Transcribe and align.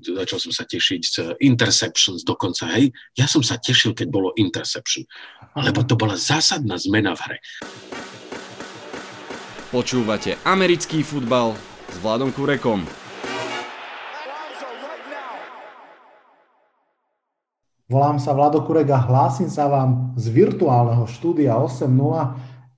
začal 0.00 0.38
som 0.40 0.52
sa 0.52 0.64
tešiť 0.64 1.00
z 1.04 1.16
interceptions 1.44 2.24
dokonca, 2.24 2.68
hej. 2.76 2.90
Ja 3.14 3.28
som 3.28 3.44
sa 3.44 3.60
tešil, 3.60 3.92
keď 3.92 4.08
bolo 4.08 4.34
interception, 4.40 5.04
lebo 5.54 5.84
to 5.84 5.94
bola 5.94 6.16
zásadná 6.16 6.80
zmena 6.80 7.12
v 7.16 7.20
hre. 7.26 7.38
Počúvate 9.70 10.34
americký 10.42 11.06
futbal 11.06 11.54
s 11.86 11.96
Vladom 12.02 12.34
Kurekom. 12.34 12.82
Volám 17.90 18.22
sa 18.22 18.30
Vlado 18.38 18.62
Kurek 18.62 18.86
a 18.94 19.02
hlásim 19.02 19.50
sa 19.50 19.66
vám 19.66 20.14
z 20.14 20.30
virtuálneho 20.30 21.10
štúdia 21.10 21.58
8.0. 21.58 21.90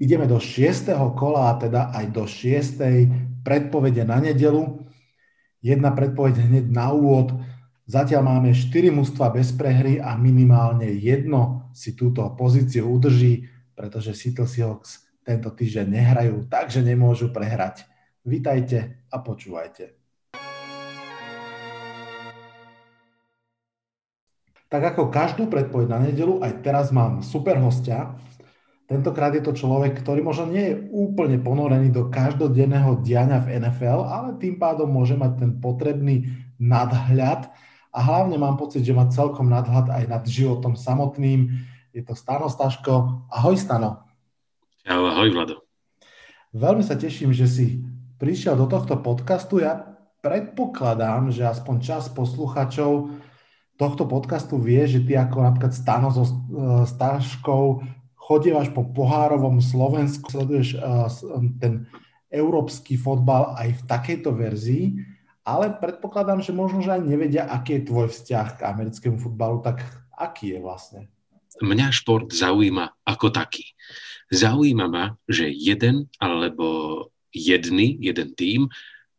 Ideme 0.00 0.24
do 0.24 0.40
6. 0.40 0.88
kola, 1.12 1.52
a 1.52 1.60
teda 1.60 1.92
aj 1.92 2.06
do 2.16 2.24
6. 2.24 3.44
predpovede 3.44 4.08
na 4.08 4.24
nedelu. 4.24 4.80
Jedna 5.62 5.94
predpoveď 5.94 6.42
hneď 6.42 6.66
na 6.74 6.90
úvod. 6.90 7.38
Zatiaľ 7.86 8.26
máme 8.26 8.50
4 8.50 8.90
mužstva 8.90 9.30
bez 9.30 9.54
prehry 9.54 10.02
a 10.02 10.18
minimálne 10.18 10.90
jedno 10.90 11.70
si 11.70 11.94
túto 11.94 12.26
pozíciu 12.34 12.90
udrží, 12.90 13.46
pretože 13.78 14.10
Seattle 14.10 14.50
Seahawks 14.50 15.06
tento 15.22 15.54
týždeň 15.54 15.86
nehrajú, 15.86 16.50
takže 16.50 16.82
nemôžu 16.82 17.30
prehrať. 17.30 17.86
Vítajte 18.26 19.06
a 19.06 19.22
počúvajte. 19.22 19.94
Tak 24.66 24.82
ako 24.82 25.14
každú 25.14 25.46
predpoveď 25.46 25.86
na 25.86 26.02
nedelu, 26.02 26.42
aj 26.42 26.58
teraz 26.66 26.90
mám 26.90 27.22
super 27.22 27.54
hostia. 27.62 28.18
Tentokrát 28.92 29.32
je 29.32 29.40
to 29.40 29.56
človek, 29.56 30.04
ktorý 30.04 30.20
možno 30.20 30.52
nie 30.52 30.68
je 30.68 30.76
úplne 30.92 31.40
ponorený 31.40 31.88
do 31.88 32.12
každodenného 32.12 33.00
diania 33.00 33.40
v 33.40 33.56
NFL, 33.56 34.04
ale 34.04 34.36
tým 34.36 34.60
pádom 34.60 34.84
môže 34.84 35.16
mať 35.16 35.40
ten 35.40 35.50
potrebný 35.56 36.28
nadhľad 36.60 37.48
a 37.88 37.98
hlavne 38.04 38.36
mám 38.36 38.60
pocit, 38.60 38.84
že 38.84 38.92
má 38.92 39.08
celkom 39.08 39.48
nadhľad 39.48 39.88
aj 39.88 40.04
nad 40.12 40.22
životom 40.28 40.76
samotným. 40.76 41.56
Je 41.96 42.04
to 42.04 42.12
Stano 42.12 42.52
Staško. 42.52 43.24
Ahoj 43.32 43.56
Stano. 43.56 44.04
Ahoj, 44.84 45.08
ahoj 45.08 45.30
Vlado. 45.40 45.64
Veľmi 46.52 46.84
sa 46.84 46.92
teším, 46.92 47.32
že 47.32 47.48
si 47.48 47.80
prišiel 48.20 48.60
do 48.60 48.68
tohto 48.68 49.00
podcastu. 49.00 49.64
Ja 49.64 49.88
predpokladám, 50.20 51.32
že 51.32 51.48
aspoň 51.48 51.80
čas 51.80 52.12
posluchačov 52.12 53.08
tohto 53.80 54.04
podcastu 54.04 54.60
vie, 54.60 54.84
že 54.84 55.00
ty 55.00 55.16
ako 55.16 55.48
napríklad 55.48 55.72
Stano 55.72 56.12
so 56.12 56.28
e, 56.28 56.32
Staškou 56.84 57.80
chodívaš 58.22 58.70
po 58.70 58.86
pohárovom 58.86 59.58
Slovensku, 59.58 60.30
sleduješ 60.30 60.78
uh, 60.78 61.10
ten 61.58 61.90
európsky 62.30 62.94
fotbal 62.94 63.58
aj 63.58 63.82
v 63.82 63.82
takejto 63.90 64.30
verzii, 64.30 65.02
ale 65.42 65.74
predpokladám, 65.74 66.38
že 66.38 66.54
možno, 66.54 66.80
že 66.80 66.94
aj 66.94 67.02
nevedia, 67.02 67.50
aký 67.50 67.82
je 67.82 67.88
tvoj 67.90 68.08
vzťah 68.14 68.46
k 68.56 68.60
americkému 68.62 69.18
futbalu, 69.18 69.58
tak 69.60 69.82
aký 70.14 70.54
je 70.56 70.60
vlastne? 70.62 71.00
Mňa 71.60 71.92
šport 71.92 72.30
zaujíma 72.30 73.04
ako 73.04 73.34
taký. 73.34 73.74
Zaujíma 74.32 74.86
ma, 74.88 75.18
že 75.28 75.50
jeden 75.50 76.08
alebo 76.16 77.10
jedný, 77.34 78.00
jeden 78.00 78.32
tým 78.32 78.70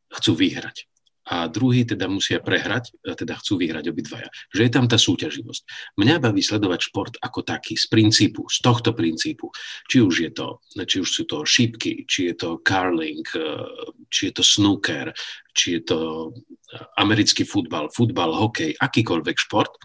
chcú 0.09 0.31
vyhrať 0.33 0.89
a 1.23 1.47
druhý 1.47 1.87
teda 1.87 2.11
musia 2.11 2.43
prehrať, 2.43 2.91
teda 2.99 3.39
chcú 3.39 3.55
vyhrať 3.55 3.95
obidvaja. 3.95 4.27
Že 4.51 4.61
je 4.67 4.71
tam 4.71 4.85
tá 4.91 4.99
súťaživosť. 4.99 5.61
Mňa 5.95 6.15
baví 6.19 6.43
sledovať 6.43 6.79
šport 6.91 7.13
ako 7.23 7.47
taký, 7.47 7.79
z 7.79 7.87
princípu, 7.87 8.43
z 8.51 8.57
tohto 8.59 8.91
princípu. 8.91 9.47
Či 9.87 10.03
už, 10.03 10.15
je 10.19 10.31
to, 10.35 10.47
či 10.83 10.99
už 10.99 11.09
sú 11.09 11.23
to 11.23 11.47
šípky, 11.47 12.03
či 12.03 12.31
je 12.31 12.35
to 12.35 12.59
curling, 12.59 13.23
eh, 13.39 13.63
či 14.11 14.29
je 14.29 14.33
to 14.35 14.43
snooker, 14.43 15.15
či 15.55 15.79
je 15.79 15.81
to 15.87 15.99
americký 16.99 17.47
futbal, 17.47 17.87
futbal, 17.93 18.35
hokej, 18.35 18.75
akýkoľvek 18.81 19.37
šport– 19.39 19.71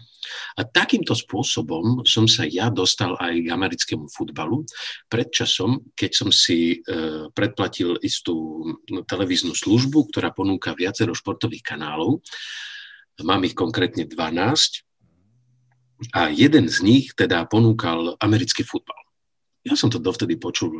a 0.57 0.61
takýmto 0.65 1.15
spôsobom 1.15 2.03
som 2.03 2.25
sa 2.25 2.45
ja 2.45 2.67
dostal 2.73 3.15
aj 3.17 3.33
k 3.45 3.53
americkému 3.53 4.09
futbalu. 4.11 4.65
Pred 5.07 5.29
časom, 5.31 5.93
keď 5.93 6.11
som 6.11 6.29
si 6.29 6.79
e, 6.79 7.27
predplatil 7.31 7.97
istú 8.01 8.65
televíznu 8.87 9.53
službu, 9.55 10.09
ktorá 10.13 10.33
ponúka 10.33 10.75
viacero 10.77 11.15
športových 11.15 11.75
kanálov, 11.75 12.21
mám 13.23 13.43
ich 13.43 13.55
konkrétne 13.55 14.07
12, 14.07 14.89
a 16.15 16.31
jeden 16.31 16.71
z 16.71 16.79
nich 16.79 17.11
teda 17.11 17.43
ponúkal 17.51 18.15
americký 18.23 18.63
futbal. 18.63 18.95
Ja 19.67 19.75
som 19.75 19.91
to 19.91 19.99
dovtedy 19.99 20.39
počul, 20.39 20.71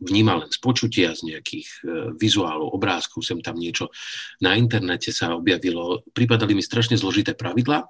vnímal 0.00 0.48
len 0.48 0.50
z 0.50 0.58
počutia, 0.64 1.12
z 1.12 1.28
nejakých 1.28 1.68
e, 1.68 1.78
vizuálov, 2.16 2.72
obrázkov, 2.72 3.20
sem 3.20 3.36
tam 3.44 3.60
niečo 3.60 3.92
na 4.40 4.56
internete 4.56 5.12
sa 5.12 5.36
objavilo. 5.36 6.00
Pripadali 6.16 6.56
mi 6.56 6.64
strašne 6.64 6.96
zložité 6.96 7.36
pravidlá 7.36 7.84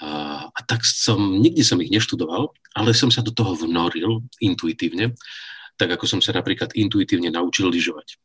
a, 0.00 0.44
a 0.52 0.60
tak 0.68 0.84
som, 0.84 1.40
nikdy 1.40 1.64
som 1.64 1.80
ich 1.80 1.88
neštudoval, 1.88 2.52
ale 2.76 2.92
som 2.92 3.08
sa 3.08 3.24
do 3.24 3.32
toho 3.32 3.56
vnoril 3.56 4.24
intuitívne, 4.44 5.16
tak 5.76 5.92
ako 5.92 6.04
som 6.08 6.20
sa 6.20 6.36
napríklad 6.36 6.72
intuitívne 6.76 7.32
naučil 7.32 7.68
lyžovať. 7.68 8.20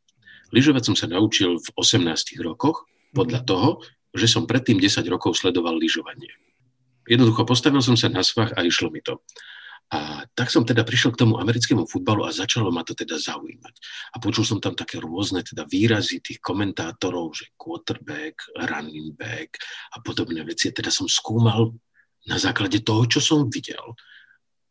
Lyžovať 0.52 0.84
som 0.92 0.96
sa 0.96 1.08
naučil 1.08 1.60
v 1.60 1.68
18 1.80 2.40
rokoch 2.44 2.88
podľa 3.16 3.44
mhm. 3.44 3.48
toho, 3.48 3.70
že 4.12 4.28
som 4.28 4.44
predtým 4.44 4.80
10 4.80 5.08
rokov 5.08 5.40
sledoval 5.40 5.80
lyžovanie. 5.80 6.32
Jednoducho 7.08 7.48
postavil 7.48 7.80
som 7.80 7.96
sa 7.96 8.12
na 8.12 8.22
svach 8.22 8.52
a 8.54 8.62
išlo 8.62 8.92
mi 8.92 9.00
to. 9.00 9.24
A 9.92 10.24
tak 10.32 10.48
som 10.48 10.64
teda 10.64 10.88
prišiel 10.88 11.12
k 11.12 11.28
tomu 11.28 11.36
americkému 11.36 11.84
futbalu 11.84 12.24
a 12.24 12.32
začalo 12.32 12.72
ma 12.72 12.80
to 12.80 12.96
teda 12.96 13.20
zaujímať. 13.20 13.76
A 14.16 14.24
počul 14.24 14.48
som 14.48 14.64
tam 14.64 14.72
také 14.72 15.04
rôzne 15.04 15.44
teda 15.44 15.68
výrazy 15.68 16.24
tých 16.24 16.40
komentátorov, 16.40 17.36
že 17.36 17.52
quarterback, 17.60 18.40
running 18.72 19.12
back 19.20 19.60
a 19.92 20.00
podobné 20.00 20.48
veci. 20.48 20.72
Teda 20.72 20.88
som 20.88 21.12
skúmal 21.12 21.76
na 22.24 22.40
základe 22.40 22.80
toho, 22.88 23.04
čo 23.04 23.20
som 23.20 23.52
videl, 23.52 23.84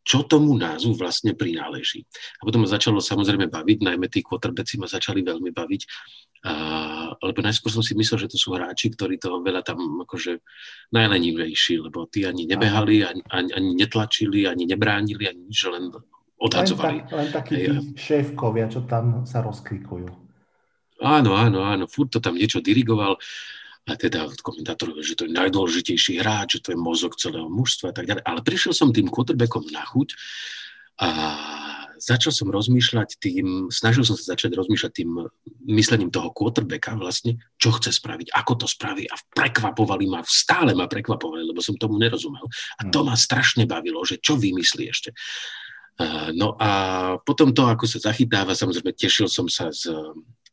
čo 0.01 0.25
tomu 0.25 0.57
názvu 0.57 0.97
vlastne 0.97 1.37
prináleží. 1.37 2.05
A 2.41 2.45
potom 2.45 2.65
ma 2.65 2.69
začalo 2.69 2.97
samozrejme 2.97 3.47
baviť, 3.53 3.77
najmä 3.85 4.09
tí 4.09 4.25
quarterbacki 4.25 4.81
ma 4.81 4.89
začali 4.89 5.21
veľmi 5.21 5.53
baviť, 5.53 5.81
a, 6.41 6.53
lebo 7.21 7.39
najskôr 7.45 7.69
som 7.69 7.85
si 7.85 7.93
myslel, 7.93 8.25
že 8.25 8.33
to 8.33 8.37
sú 8.41 8.57
hráči, 8.57 8.89
ktorí 8.89 9.21
toho 9.21 9.45
veľa 9.45 9.61
tam 9.61 9.77
akože 10.01 10.41
najlenivejší, 10.89 11.85
lebo 11.85 12.09
tí 12.09 12.25
ani 12.25 12.49
nebehali, 12.49 13.05
ani, 13.05 13.21
ani, 13.29 13.49
ani 13.53 13.69
netlačili, 13.77 14.49
ani 14.49 14.65
nebránili, 14.65 15.29
ani 15.29 15.41
nič, 15.45 15.69
len 15.69 15.93
odhadzovali. 16.41 17.05
Len, 17.05 17.05
tak, 17.05 17.13
len 17.13 17.29
takí 17.29 17.53
tí 17.61 17.73
šéfkovia, 17.93 18.65
čo 18.73 18.89
tam 18.89 19.21
sa 19.29 19.45
rozklikujú. 19.45 20.09
Áno, 21.01 21.33
áno, 21.33 21.65
áno, 21.65 21.85
furt 21.85 22.13
to 22.13 22.21
tam 22.21 22.37
niečo 22.37 22.61
dirigoval 22.61 23.17
a 23.89 23.97
teda 23.97 24.29
komentátor, 24.45 24.93
že 25.01 25.17
to 25.17 25.25
je 25.25 25.33
najdôležitejší 25.33 26.21
hráč, 26.21 26.61
že 26.61 26.69
to 26.69 26.69
je 26.73 26.79
mozog 26.79 27.17
celého 27.17 27.49
mužstva 27.49 27.89
a 27.89 27.95
tak 27.97 28.05
ďalej. 28.05 28.23
Ale 28.23 28.39
prišiel 28.45 28.73
som 28.77 28.93
tým 28.93 29.09
quarterbackom 29.09 29.65
na 29.73 29.81
chuť 29.81 30.13
a 31.01 31.09
začal 31.97 32.29
som 32.29 32.53
rozmýšľať 32.53 33.17
tým, 33.17 33.73
snažil 33.73 34.05
som 34.05 34.13
sa 34.13 34.37
začať 34.37 34.53
rozmýšľať 34.53 34.91
tým 34.93 35.09
myslením 35.65 36.13
toho 36.13 36.29
quarterbacka 36.29 36.93
vlastne, 36.93 37.41
čo 37.57 37.73
chce 37.73 37.89
spraviť, 37.93 38.33
ako 38.37 38.65
to 38.65 38.67
spraví 38.69 39.09
a 39.09 39.17
prekvapovali 39.33 40.05
ma, 40.05 40.21
stále 40.29 40.77
ma 40.77 40.85
prekvapovali, 40.85 41.41
lebo 41.41 41.61
som 41.61 41.73
tomu 41.73 41.97
nerozumel. 41.97 42.45
A 42.77 42.85
to 42.89 43.01
hm. 43.01 43.05
ma 43.09 43.15
strašne 43.17 43.65
bavilo, 43.65 44.05
že 44.05 44.21
čo 44.21 44.37
vymyslí 44.37 44.83
ešte. 44.89 45.09
No 46.33 46.57
a 46.57 46.69
potom 47.21 47.53
to, 47.53 47.69
ako 47.69 47.85
sa 47.85 48.01
zachytáva, 48.01 48.57
samozrejme 48.57 48.93
tešil 48.95 49.29
som 49.29 49.45
sa 49.45 49.69
z 49.69 49.91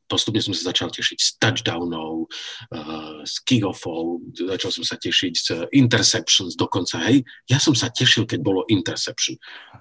postupne 0.09 0.41
som 0.41 0.57
sa 0.57 0.73
začal 0.73 0.89
tešiť 0.89 1.19
z 1.21 1.29
touchdownov, 1.39 2.27
uh, 2.73 3.21
z 3.23 3.35
kick-offov, 3.45 4.25
začal 4.35 4.73
som 4.73 4.85
sa 4.85 4.97
tešiť 4.97 5.35
z 5.37 5.49
interceptions 5.77 6.57
dokonca, 6.57 6.99
hej. 7.07 7.23
Ja 7.47 7.61
som 7.61 7.77
sa 7.77 7.93
tešil, 7.93 8.25
keď 8.25 8.41
bolo 8.41 8.65
interception, 8.73 9.37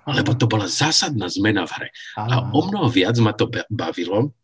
lebo 0.06 0.36
to 0.36 0.46
bola 0.46 0.68
zásadná 0.68 1.32
zmena 1.32 1.64
v 1.64 1.72
hre. 1.80 1.90
A 2.20 2.52
o 2.52 2.62
mnoho 2.68 2.92
viac 2.92 3.16
ma 3.24 3.32
to 3.32 3.48
bavilo, 3.72 4.36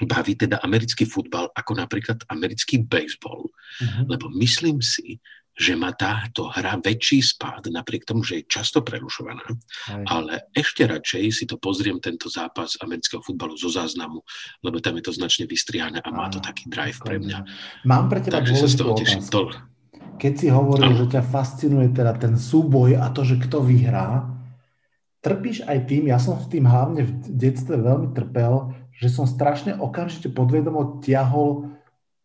baví 0.00 0.32
teda 0.36 0.60
americký 0.64 1.04
futbal 1.04 1.52
ako 1.52 1.76
napríklad 1.76 2.24
americký 2.32 2.80
baseball, 2.80 3.48
uh-huh. 3.48 4.08
lebo 4.08 4.32
myslím 4.40 4.80
si, 4.80 5.20
že 5.60 5.76
má 5.76 5.92
táto 5.92 6.48
hra 6.48 6.80
väčší 6.80 7.20
spád, 7.20 7.68
napriek 7.68 8.08
tomu, 8.08 8.24
že 8.24 8.40
je 8.40 8.48
často 8.48 8.80
prerušovaná. 8.80 9.44
Aj. 9.92 10.04
Ale 10.08 10.48
ešte 10.56 10.88
radšej 10.88 11.24
si 11.28 11.44
to 11.44 11.60
pozriem, 11.60 12.00
tento 12.00 12.32
zápas 12.32 12.80
amerického 12.80 13.20
futbalu 13.20 13.60
zo 13.60 13.68
záznamu, 13.68 14.24
lebo 14.64 14.80
tam 14.80 14.96
je 14.96 15.04
to 15.04 15.12
značne 15.12 15.44
vystrihané 15.44 16.00
a 16.00 16.08
má 16.08 16.32
to 16.32 16.40
taký 16.40 16.64
drive 16.72 16.96
pre 17.04 17.20
mňa. 17.20 17.44
Mám 17.84 18.08
pre 18.08 18.24
teba 18.24 18.40
Takže 18.40 18.56
sa 18.56 18.68
z 18.72 18.76
toho 18.80 18.92
teším. 18.96 19.20
To... 19.28 19.52
Keď 20.16 20.32
si 20.32 20.48
hovoril, 20.48 20.96
že 20.96 21.12
ťa 21.12 21.22
fascinuje 21.28 21.92
teda 21.92 22.16
ten 22.16 22.40
súboj 22.40 22.96
a 22.96 23.12
to, 23.12 23.20
že 23.28 23.36
kto 23.36 23.60
vyhrá, 23.60 24.32
trpíš 25.20 25.68
aj 25.68 25.78
tým, 25.84 26.08
ja 26.08 26.16
som 26.16 26.40
v 26.40 26.56
tým 26.56 26.64
hlavne 26.64 27.04
v 27.04 27.12
detstve 27.36 27.76
veľmi 27.76 28.16
trpel, 28.16 28.72
že 28.96 29.12
som 29.12 29.28
strašne 29.28 29.76
okamžite 29.76 30.32
podvedomo 30.32 31.04
ťahol 31.04 31.72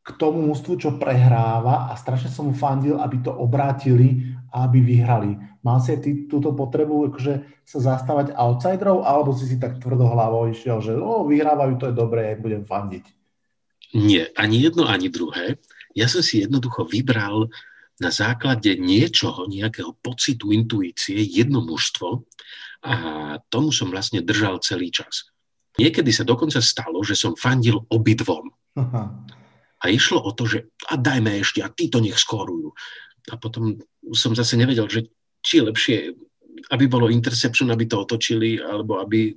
k 0.05 0.09
tomu 0.21 0.45
mústvu, 0.45 0.77
čo 0.77 1.01
prehráva 1.01 1.89
a 1.89 1.97
strašne 1.97 2.29
som 2.29 2.53
mu 2.53 2.53
fandil, 2.53 3.01
aby 3.01 3.25
to 3.25 3.33
obrátili 3.33 4.37
a 4.53 4.69
aby 4.69 4.85
vyhrali. 4.85 5.33
Mal 5.65 5.81
si 5.81 5.97
ty 5.97 6.29
túto 6.29 6.53
potrebu 6.53 7.09
akože 7.09 7.65
sa 7.65 7.79
zastávať 7.81 8.37
outsiderov, 8.37 9.01
alebo 9.01 9.33
si 9.33 9.49
si 9.49 9.57
tak 9.57 9.81
tvrdo 9.81 10.05
hlavou 10.05 10.45
išiel, 10.53 10.77
že 10.77 10.93
oh, 10.93 11.25
vyhrávajú, 11.25 11.81
to 11.81 11.89
je 11.89 11.97
dobré, 11.97 12.21
ja 12.29 12.35
budem 12.37 12.61
fandiť? 12.69 13.05
Nie, 13.97 14.29
ani 14.37 14.61
jedno, 14.61 14.85
ani 14.85 15.09
druhé. 15.09 15.57
Ja 15.97 16.05
som 16.05 16.21
si 16.21 16.45
jednoducho 16.45 16.85
vybral 16.85 17.49
na 17.97 18.13
základe 18.13 18.77
niečoho, 18.77 19.49
nejakého 19.49 19.97
pocitu, 20.05 20.53
intuície, 20.53 21.17
jedno 21.17 21.65
mužstvo 21.65 22.27
a 22.85 22.93
tomu 23.49 23.73
som 23.73 23.89
vlastne 23.89 24.21
držal 24.21 24.61
celý 24.61 24.93
čas. 24.93 25.33
Niekedy 25.81 26.13
sa 26.13 26.27
dokonca 26.27 26.61
stalo, 26.61 27.01
že 27.01 27.17
som 27.17 27.33
fandil 27.33 27.81
obidvom. 27.89 28.53
Aha. 28.77 29.25
A 29.83 29.91
išlo 29.91 30.23
o 30.23 30.31
to, 30.31 30.47
že 30.47 30.71
a 30.87 30.95
dajme 30.95 31.41
ešte, 31.41 31.59
a 31.59 31.69
títo 31.69 31.99
nech 31.99 32.15
skorujú. 32.15 32.71
A 33.31 33.35
potom 33.35 33.75
som 34.13 34.37
zase 34.37 34.55
nevedel, 34.55 34.87
že 34.87 35.09
či 35.41 35.61
je 35.61 35.67
lepšie, 35.67 35.97
aby 36.71 36.85
bolo 36.87 37.11
interception, 37.11 37.69
aby 37.69 37.85
to 37.85 38.01
otočili, 38.01 38.57
alebo 38.57 39.01
aby 39.01 39.35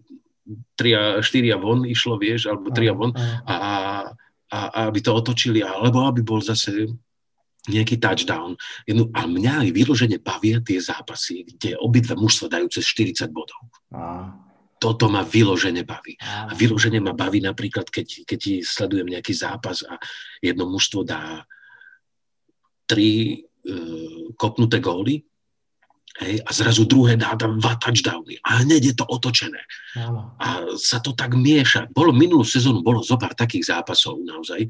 3 0.78 0.96
a 0.96 1.02
4 1.20 1.52
a 1.52 1.58
von 1.60 1.84
išlo, 1.84 2.16
vieš, 2.16 2.48
alebo 2.48 2.72
3 2.72 2.88
a 2.88 2.94
von 2.96 3.12
a, 3.12 3.54
a, 3.54 3.72
a 4.48 4.58
aby 4.88 5.00
to 5.04 5.12
otočili, 5.12 5.60
alebo 5.60 6.08
aby 6.08 6.24
bol 6.24 6.40
zase 6.40 6.88
nejaký 7.68 8.00
touchdown. 8.00 8.56
Jednu, 8.88 9.12
a 9.12 9.28
mňa 9.28 9.68
aj 9.68 9.70
vyložene 9.76 10.16
bavia 10.16 10.62
tie 10.64 10.80
zápasy, 10.80 11.44
kde 11.44 11.76
obidve 11.76 12.16
mužstva 12.16 12.48
dajú 12.48 12.72
cez 12.72 12.88
40 12.88 13.28
bodov. 13.28 13.60
A. 13.92 14.32
Toto 14.78 15.10
ma 15.10 15.26
vyložene 15.26 15.82
baví. 15.82 16.14
A 16.22 16.54
vyložene 16.54 17.02
ma 17.02 17.12
baví 17.12 17.42
napríklad, 17.42 17.90
keď, 17.90 18.24
keď 18.24 18.62
sledujem 18.62 19.10
nejaký 19.10 19.34
zápas 19.34 19.82
a 19.82 19.98
jedno 20.38 20.70
mužstvo 20.70 21.02
dá 21.02 21.42
tri 22.88 23.42
uh, 23.42 24.32
kopnuté 24.38 24.80
góly 24.80 25.20
hej, 26.24 26.40
a 26.40 26.50
zrazu 26.54 26.88
druhé 26.88 27.20
dá 27.20 27.36
tam 27.36 27.60
dva 27.60 27.76
touchdowny 27.76 28.40
a 28.40 28.64
hneď 28.64 28.82
je 28.90 28.94
to 28.96 29.04
otočené. 29.04 29.60
Áno. 29.98 30.32
A 30.40 30.72
sa 30.80 31.02
to 31.04 31.12
tak 31.12 31.36
mieša. 31.36 31.90
Bolo 31.92 32.14
minulú 32.16 32.46
sezónu, 32.46 32.80
bolo 32.80 33.04
zo 33.04 33.20
pár 33.20 33.36
takých 33.36 33.76
zápasov 33.76 34.22
naozaj, 34.24 34.64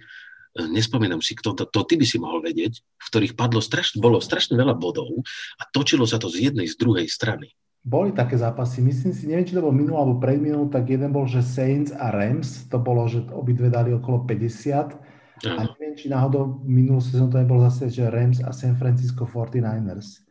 E, 0.58 0.66
nespomínam 0.66 1.22
si, 1.22 1.38
kto 1.38 1.54
to, 1.54 1.64
to 1.70 1.80
ty 1.86 1.94
by 1.94 2.06
si 2.08 2.18
mohol 2.18 2.42
vedieť, 2.42 2.80
v 2.82 3.06
ktorých 3.14 3.36
padlo 3.38 3.62
strašne, 3.62 4.02
bolo 4.02 4.18
strašne 4.18 4.58
veľa 4.58 4.74
bodov 4.74 5.22
a 5.60 5.62
točilo 5.70 6.08
sa 6.08 6.18
to 6.18 6.26
z 6.26 6.50
jednej, 6.50 6.66
z 6.66 6.74
druhej 6.74 7.06
strany. 7.06 7.54
Boli 7.88 8.12
také 8.12 8.36
zápasy, 8.36 8.84
myslím 8.84 9.16
si, 9.16 9.24
neviem, 9.24 9.48
či 9.48 9.56
to 9.56 9.64
bol 9.64 9.72
minul 9.72 9.96
alebo 9.96 10.20
predminul, 10.20 10.68
tak 10.68 10.92
jeden 10.92 11.08
bol, 11.08 11.24
že 11.24 11.40
Saints 11.40 11.88
a 11.96 12.12
Rams, 12.12 12.68
to 12.68 12.76
bolo, 12.76 13.08
že 13.08 13.24
obidve 13.32 13.72
dali 13.72 13.96
okolo 13.96 14.28
50 14.28 15.48
Aha. 15.48 15.56
a 15.56 15.60
neviem, 15.72 15.96
či 15.96 16.12
náhodou 16.12 16.60
minulú 16.68 17.00
sezónu 17.00 17.32
to 17.32 17.40
nebolo 17.40 17.64
zase, 17.72 17.88
že 17.88 18.12
Rams 18.12 18.44
a 18.44 18.52
San 18.52 18.76
Francisco 18.76 19.24
49ers. 19.24 20.28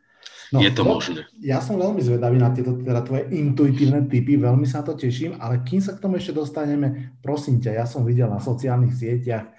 No, 0.54 0.62
je 0.62 0.70
to 0.72 0.86
no, 0.86 0.96
možné. 0.96 1.28
Ja 1.42 1.58
som 1.60 1.76
veľmi 1.76 2.00
zvedavý 2.00 2.40
na 2.40 2.54
tieto 2.54 2.72
teda 2.78 3.04
tvoje 3.04 3.28
intuitívne 3.34 4.06
typy, 4.08 4.40
veľmi 4.40 4.64
sa 4.64 4.80
to 4.80 4.96
teším, 4.96 5.36
ale 5.36 5.60
kým 5.60 5.82
sa 5.82 5.98
k 5.98 6.00
tomu 6.00 6.16
ešte 6.16 6.32
dostaneme, 6.32 7.18
prosím 7.20 7.60
ťa, 7.60 7.76
ja 7.76 7.84
som 7.84 8.06
videl 8.06 8.30
na 8.30 8.40
sociálnych 8.40 8.94
sieťach, 8.94 9.50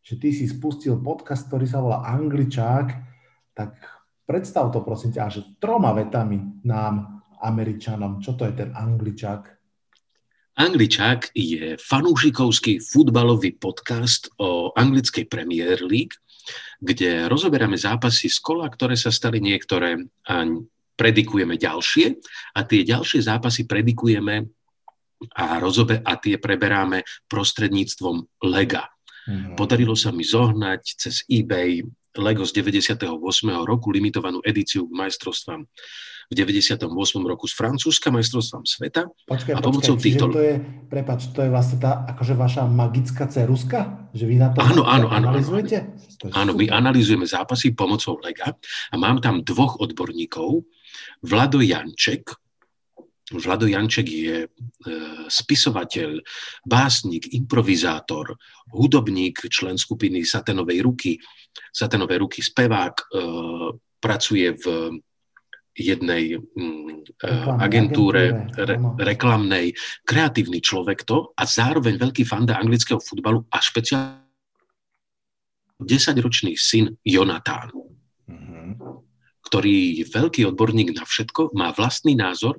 že 0.00 0.14
ty 0.16 0.32
si 0.32 0.48
spustil 0.48 1.02
podcast, 1.04 1.50
ktorý 1.50 1.66
sa 1.68 1.84
volá 1.84 2.00
Angličák, 2.06 2.86
tak 3.52 3.76
predstav 4.24 4.72
to 4.72 4.80
prosím 4.80 5.12
ťa, 5.12 5.28
že 5.28 5.40
troma 5.60 5.92
vetami 5.92 6.64
nám, 6.64 7.17
Američanom, 7.42 8.18
čo 8.18 8.34
to 8.34 8.46
je 8.46 8.54
ten 8.54 8.70
Angličák? 8.74 9.58
Angličák 10.58 11.38
je 11.38 11.78
fanúšikovský 11.78 12.82
futbalový 12.82 13.54
podcast 13.54 14.26
o 14.42 14.74
anglickej 14.74 15.30
Premier 15.30 15.78
League, 15.86 16.18
kde 16.82 17.30
rozoberáme 17.30 17.78
zápasy 17.78 18.26
z 18.26 18.42
kola, 18.42 18.66
ktoré 18.66 18.98
sa 18.98 19.14
stali 19.14 19.38
niektoré 19.38 20.02
a 20.26 20.42
predikujeme 20.98 21.54
ďalšie 21.54 22.18
a 22.58 22.66
tie 22.66 22.82
ďalšie 22.82 23.22
zápasy 23.22 23.70
predikujeme 23.70 24.50
a, 25.38 25.62
rozobe, 25.62 26.02
a 26.02 26.18
tie 26.18 26.42
preberáme 26.42 27.06
prostredníctvom 27.30 28.42
lega. 28.50 28.90
Mm-hmm. 29.30 29.54
Podarilo 29.54 29.94
sa 29.94 30.10
mi 30.10 30.26
zohnať 30.26 30.82
cez 30.98 31.22
eBay 31.30 31.86
Lego 32.18 32.42
z 32.42 32.52
98. 32.58 32.98
roku, 33.62 33.94
limitovanú 33.94 34.42
edíciu 34.42 34.90
k 34.90 34.92
majstrovstvám 34.92 35.62
v 36.28 36.34
98. 36.36 36.84
roku 37.24 37.48
z 37.48 37.54
Francúzska 37.56 38.12
majstrovstvám 38.12 38.68
sveta. 38.68 39.08
Počkaj, 39.24 39.52
a 39.56 39.64
pomocou 39.64 39.96
počkaj, 39.96 40.04
týchto... 40.04 40.24
to 40.28 40.42
je, 40.44 40.54
prepač, 40.92 41.32
to 41.32 41.40
je 41.40 41.48
vlastne 41.48 41.80
tá 41.80 42.04
akože 42.04 42.34
vaša 42.36 42.68
magická 42.68 43.24
ceruska? 43.32 44.10
Že 44.12 44.24
vy 44.28 44.36
na 44.36 44.52
to 44.52 44.60
áno, 44.60 44.84
áno, 44.84 45.08
áno, 45.08 45.32
analizujete? 45.32 45.88
Áno, 46.36 46.52
my 46.52 46.68
analizujeme 46.68 47.24
zápasy 47.24 47.72
pomocou 47.72 48.20
Lega 48.20 48.52
a 48.92 48.94
mám 49.00 49.24
tam 49.24 49.40
dvoch 49.40 49.80
odborníkov, 49.80 50.68
Vlado 51.24 51.64
Janček, 51.64 52.28
Vlado 53.28 53.68
Janček 53.68 54.08
je 54.08 54.36
e, 54.44 54.48
spisovateľ, 55.28 56.16
básnik, 56.64 57.28
improvizátor, 57.36 58.32
hudobník, 58.72 59.44
člen 59.52 59.76
skupiny 59.76 60.24
Satenovej 60.24 60.80
ruky, 60.80 61.12
Satenové 61.68 62.16
ruky, 62.16 62.40
spevák, 62.40 62.94
e, 62.96 63.04
pracuje 64.00 64.48
v 64.56 64.64
jednej 65.76 66.40
mm, 66.40 67.20
e, 67.20 67.28
agentúre 67.60 68.48
re, 68.56 68.76
reklamnej, 68.98 69.76
kreatívny 70.02 70.64
človek 70.64 71.04
to 71.04 71.36
a 71.36 71.44
zároveň 71.44 72.00
veľký 72.00 72.24
fanda 72.24 72.56
anglického 72.56 72.98
futbalu 72.98 73.44
a 73.52 73.60
špeciálne 73.60 74.24
10-ročný 75.78 76.58
syn 76.58 76.90
Jonatán, 77.06 77.70
mm-hmm. 78.26 78.68
ktorý 79.46 80.02
je 80.02 80.04
veľký 80.10 80.42
odborník 80.50 80.96
na 80.96 81.06
všetko, 81.06 81.54
má 81.54 81.70
vlastný 81.70 82.18
názor 82.18 82.58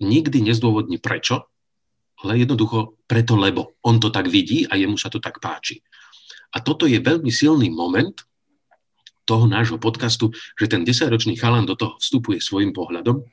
nikdy 0.00 0.42
nezdôvodní 0.44 1.00
prečo, 1.00 1.48
ale 2.24 2.40
jednoducho 2.40 2.96
preto, 3.04 3.36
lebo 3.36 3.76
on 3.84 4.00
to 4.00 4.08
tak 4.08 4.28
vidí 4.28 4.64
a 4.68 4.76
jemu 4.76 4.96
sa 4.96 5.12
to 5.12 5.20
tak 5.20 5.36
páči. 5.40 5.84
A 6.56 6.64
toto 6.64 6.88
je 6.88 6.96
veľmi 6.96 7.28
silný 7.28 7.68
moment 7.68 8.16
toho 9.26 9.44
nášho 9.50 9.76
podcastu, 9.76 10.30
že 10.54 10.70
ten 10.70 10.86
10-ročný 10.86 11.34
chalan 11.36 11.66
do 11.66 11.74
toho 11.74 11.98
vstupuje 11.98 12.38
svojim 12.38 12.70
pohľadom 12.70 13.26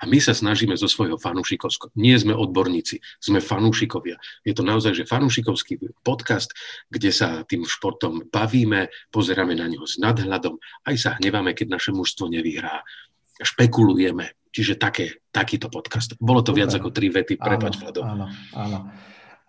a 0.00 0.08
my 0.08 0.20
sa 0.20 0.36
snažíme 0.36 0.76
zo 0.76 0.88
svojho 0.88 1.16
fanúšikovského. 1.16 1.92
Nie 1.96 2.20
sme 2.20 2.36
odborníci, 2.36 3.00
sme 3.20 3.40
fanúšikovia. 3.40 4.20
Je 4.44 4.52
to 4.52 4.64
naozaj, 4.64 4.96
že 4.96 5.08
fanúšikovský 5.08 5.80
podcast, 6.04 6.52
kde 6.92 7.12
sa 7.12 7.44
tým 7.48 7.64
športom 7.64 8.28
bavíme, 8.28 8.92
pozeráme 9.08 9.56
na 9.56 9.68
neho 9.68 9.84
s 9.88 9.96
nadhľadom, 9.96 10.60
aj 10.88 10.94
sa 10.96 11.10
hneváme, 11.16 11.56
keď 11.56 11.80
naše 11.80 11.90
mužstvo 11.92 12.28
nevyhrá. 12.28 12.84
Špekulujeme, 13.40 14.39
Čiže 14.50 14.82
také, 14.82 15.22
takýto 15.30 15.70
podcast. 15.70 16.18
Bolo 16.18 16.42
to 16.42 16.50
Super. 16.50 16.66
viac 16.66 16.70
ako 16.74 16.90
tri 16.90 17.06
vety, 17.06 17.38
prepač, 17.38 17.78
Vlado. 17.78 18.02
Áno, 18.02 18.26
áno. 18.54 18.78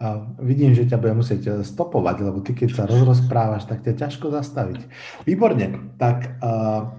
A 0.02 0.34
vidím, 0.42 0.74
že 0.74 0.90
ťa 0.90 0.98
budem 0.98 1.22
musieť 1.22 1.62
stopovať, 1.62 2.26
lebo 2.26 2.42
ty 2.42 2.58
keď 2.58 2.70
sa 2.74 2.84
rozprávaš, 2.90 3.70
tak 3.70 3.86
ťa 3.86 3.94
ťažko 3.98 4.34
zastaviť. 4.34 4.82
Výborne, 5.30 5.94
tak 6.02 6.42
uh, 6.42 6.90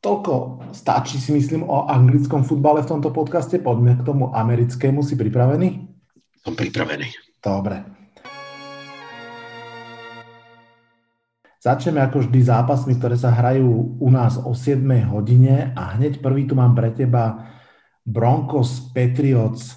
toľko 0.00 0.32
stačí 0.72 1.20
si 1.20 1.36
myslím 1.36 1.68
o 1.68 1.84
anglickom 1.84 2.48
futbale 2.48 2.80
v 2.80 2.96
tomto 2.96 3.12
podcaste. 3.12 3.60
Poďme 3.60 4.00
k 4.00 4.06
tomu 4.08 4.32
americkému. 4.32 5.04
Si 5.04 5.20
pripravený? 5.20 5.68
Som 6.44 6.56
pripravený. 6.56 7.12
Dobre. 7.44 7.96
Začneme 11.66 11.98
ako 11.98 12.22
vždy 12.22 12.40
zápasmi, 12.46 12.94
ktoré 12.94 13.18
sa 13.18 13.34
hrajú 13.34 13.98
u 13.98 14.08
nás 14.08 14.38
o 14.38 14.54
7 14.54 14.86
hodine 15.10 15.74
a 15.74 15.98
hneď 15.98 16.22
prvý 16.22 16.46
tu 16.46 16.54
mám 16.54 16.78
pre 16.78 16.94
teba 16.94 17.55
Broncos 18.06 18.94
Patriots. 18.94 19.74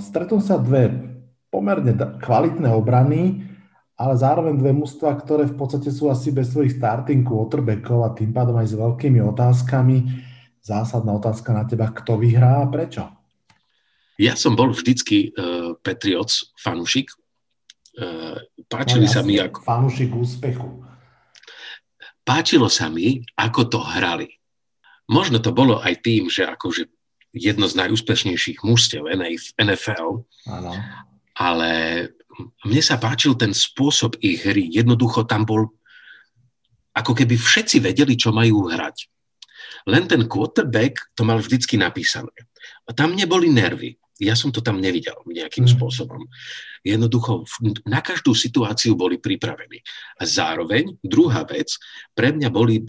Stretnú 0.00 0.40
sa 0.40 0.56
dve 0.56 0.88
pomerne 1.52 1.92
kvalitné 2.18 2.72
obrany, 2.72 3.44
ale 4.00 4.14
zároveň 4.16 4.56
dve 4.56 4.72
mužstva, 4.72 5.20
ktoré 5.20 5.44
v 5.44 5.54
podstate 5.54 5.92
sú 5.92 6.08
asi 6.08 6.32
bez 6.32 6.50
svojich 6.50 6.80
starting 6.80 7.22
quarterbackov 7.22 8.08
a 8.08 8.16
tým 8.16 8.32
pádom 8.32 8.56
aj 8.56 8.72
s 8.72 8.74
veľkými 8.74 9.20
otázkami. 9.36 9.96
Zásadná 10.64 11.12
otázka 11.12 11.52
na 11.52 11.68
teba, 11.68 11.92
kto 11.92 12.16
vyhrá 12.16 12.64
a 12.64 12.70
prečo? 12.72 13.04
Ja 14.16 14.32
som 14.32 14.56
bol 14.56 14.72
vždycky 14.72 15.36
uh, 15.36 15.76
Patriots 15.84 16.56
fanúšik, 16.56 17.12
Eh, 17.92 18.36
páčili 18.72 19.04
no, 19.04 19.12
sa 19.12 19.20
mi 19.20 19.36
ako... 19.36 19.60
Fanúšik 19.68 20.16
úspechu. 20.16 20.80
Páčilo 22.24 22.72
sa 22.72 22.88
mi, 22.88 23.20
ako 23.36 23.68
to 23.68 23.80
hrali. 23.84 24.40
Možno 25.12 25.42
to 25.44 25.52
bolo 25.52 25.76
aj 25.76 26.00
tým, 26.00 26.32
že 26.32 26.48
akože 26.48 26.88
jedno 27.32 27.64
z 27.68 27.74
najúspešnejších 27.80 28.60
mužstiev 28.62 29.08
NFL, 29.56 30.24
ano. 30.48 30.72
ale 31.36 31.72
mne 32.64 32.82
sa 32.84 33.00
páčil 33.00 33.36
ten 33.36 33.52
spôsob 33.52 34.20
ich 34.20 34.44
hry. 34.44 34.68
Jednoducho 34.68 35.24
tam 35.24 35.44
bol, 35.44 35.72
ako 36.92 37.12
keby 37.16 37.36
všetci 37.36 37.80
vedeli, 37.80 38.16
čo 38.16 38.32
majú 38.32 38.68
hrať. 38.68 39.08
Len 39.88 40.06
ten 40.06 40.28
quarterback 40.30 41.12
to 41.16 41.26
mal 41.26 41.40
vždycky 41.42 41.74
napísané. 41.76 42.32
A 42.86 42.94
tam 42.94 43.18
neboli 43.18 43.50
nervy. 43.50 43.98
Ja 44.22 44.38
som 44.38 44.54
to 44.54 44.62
tam 44.62 44.78
nevidel 44.78 45.18
nejakým 45.26 45.66
mm. 45.66 45.72
spôsobom. 45.74 46.30
Jednoducho 46.86 47.42
na 47.82 47.98
každú 47.98 48.38
situáciu 48.38 48.94
boli 48.94 49.18
pripravení. 49.18 49.82
A 50.20 50.22
zároveň, 50.22 50.94
druhá 51.02 51.42
vec, 51.42 51.74
pre 52.14 52.30
mňa 52.30 52.48
boli 52.54 52.78
e, 52.78 52.84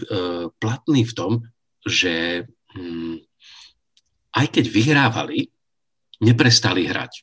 platní 0.62 1.02
v 1.02 1.12
tom, 1.16 1.32
že 1.82 2.46
hm, 2.78 3.18
aj 4.34 4.46
keď 4.50 4.64
vyhrávali, 4.68 5.48
neprestali 6.22 6.86
hrať. 6.90 7.22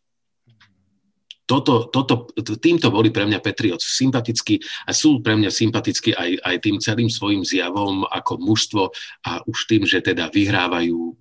toto, 1.46 1.92
toto, 1.92 2.32
týmto 2.64 2.88
boli 2.88 3.12
pre 3.12 3.28
mňa 3.28 3.44
Patriots 3.44 3.84
sympatickí 3.84 4.64
a 4.88 4.96
sú 4.96 5.20
pre 5.20 5.36
mňa 5.36 5.52
sympatickí 5.52 6.16
aj, 6.16 6.40
aj 6.48 6.56
tým 6.64 6.80
celým 6.80 7.12
svojim 7.12 7.44
zjavom 7.44 8.08
ako 8.08 8.40
mužstvo 8.40 8.84
a 9.28 9.44
už 9.44 9.68
tým, 9.68 9.84
že 9.84 10.00
teda 10.00 10.32
vyhrávajú 10.32 11.20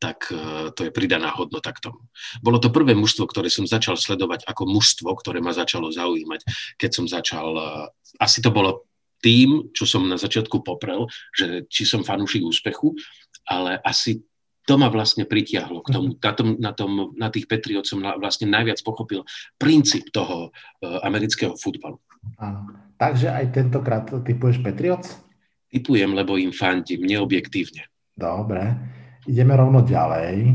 tak 0.00 0.32
e, 0.32 0.72
to 0.72 0.88
je 0.88 0.90
pridaná 0.90 1.28
hodnota 1.36 1.76
k 1.76 1.84
tomu. 1.84 2.08
Bolo 2.40 2.56
to 2.56 2.72
prvé 2.72 2.96
mužstvo, 2.96 3.28
ktoré 3.28 3.52
som 3.52 3.68
začal 3.68 4.00
sledovať 4.00 4.48
ako 4.48 4.64
mužstvo, 4.64 5.12
ktoré 5.12 5.44
ma 5.44 5.52
začalo 5.52 5.92
zaujímať, 5.92 6.40
keď 6.80 6.90
som 6.90 7.04
začal, 7.04 7.52
e, 7.52 7.62
asi 8.16 8.40
to 8.40 8.48
bolo 8.48 8.88
tým, 9.20 9.68
čo 9.76 9.84
som 9.84 10.08
na 10.08 10.16
začiatku 10.16 10.64
poprel, 10.64 11.04
že 11.36 11.68
či 11.68 11.84
som 11.84 12.00
fanúšik 12.00 12.40
úspechu, 12.40 12.96
ale 13.44 13.76
asi 13.84 14.24
to 14.70 14.78
ma 14.78 14.86
vlastne 14.86 15.26
pritiahlo 15.26 15.82
k 15.82 15.90
tomu. 15.90 16.14
Mhm. 16.14 16.22
Na, 16.22 16.32
tom, 16.32 16.48
na, 16.62 16.70
tom, 16.70 16.90
na 17.18 17.28
tých 17.34 17.50
Patriot 17.50 17.82
som 17.82 17.98
vlastne 17.98 18.46
najviac 18.46 18.78
pochopil 18.86 19.26
princíp 19.58 20.14
toho 20.14 20.54
uh, 20.54 21.02
amerického 21.02 21.58
futbalu. 21.58 21.98
Áno. 22.38 22.70
Takže 22.94 23.34
aj 23.34 23.50
tentokrát 23.50 24.06
typuješ 24.06 24.62
Patriots? 24.62 25.18
Typujem, 25.72 26.14
lebo 26.14 26.38
im 26.38 26.54
fandím, 26.54 27.02
neobjektívne. 27.02 27.88
Dobre. 28.14 28.62
Ideme 29.24 29.56
rovno 29.56 29.82
ďalej. 29.82 30.54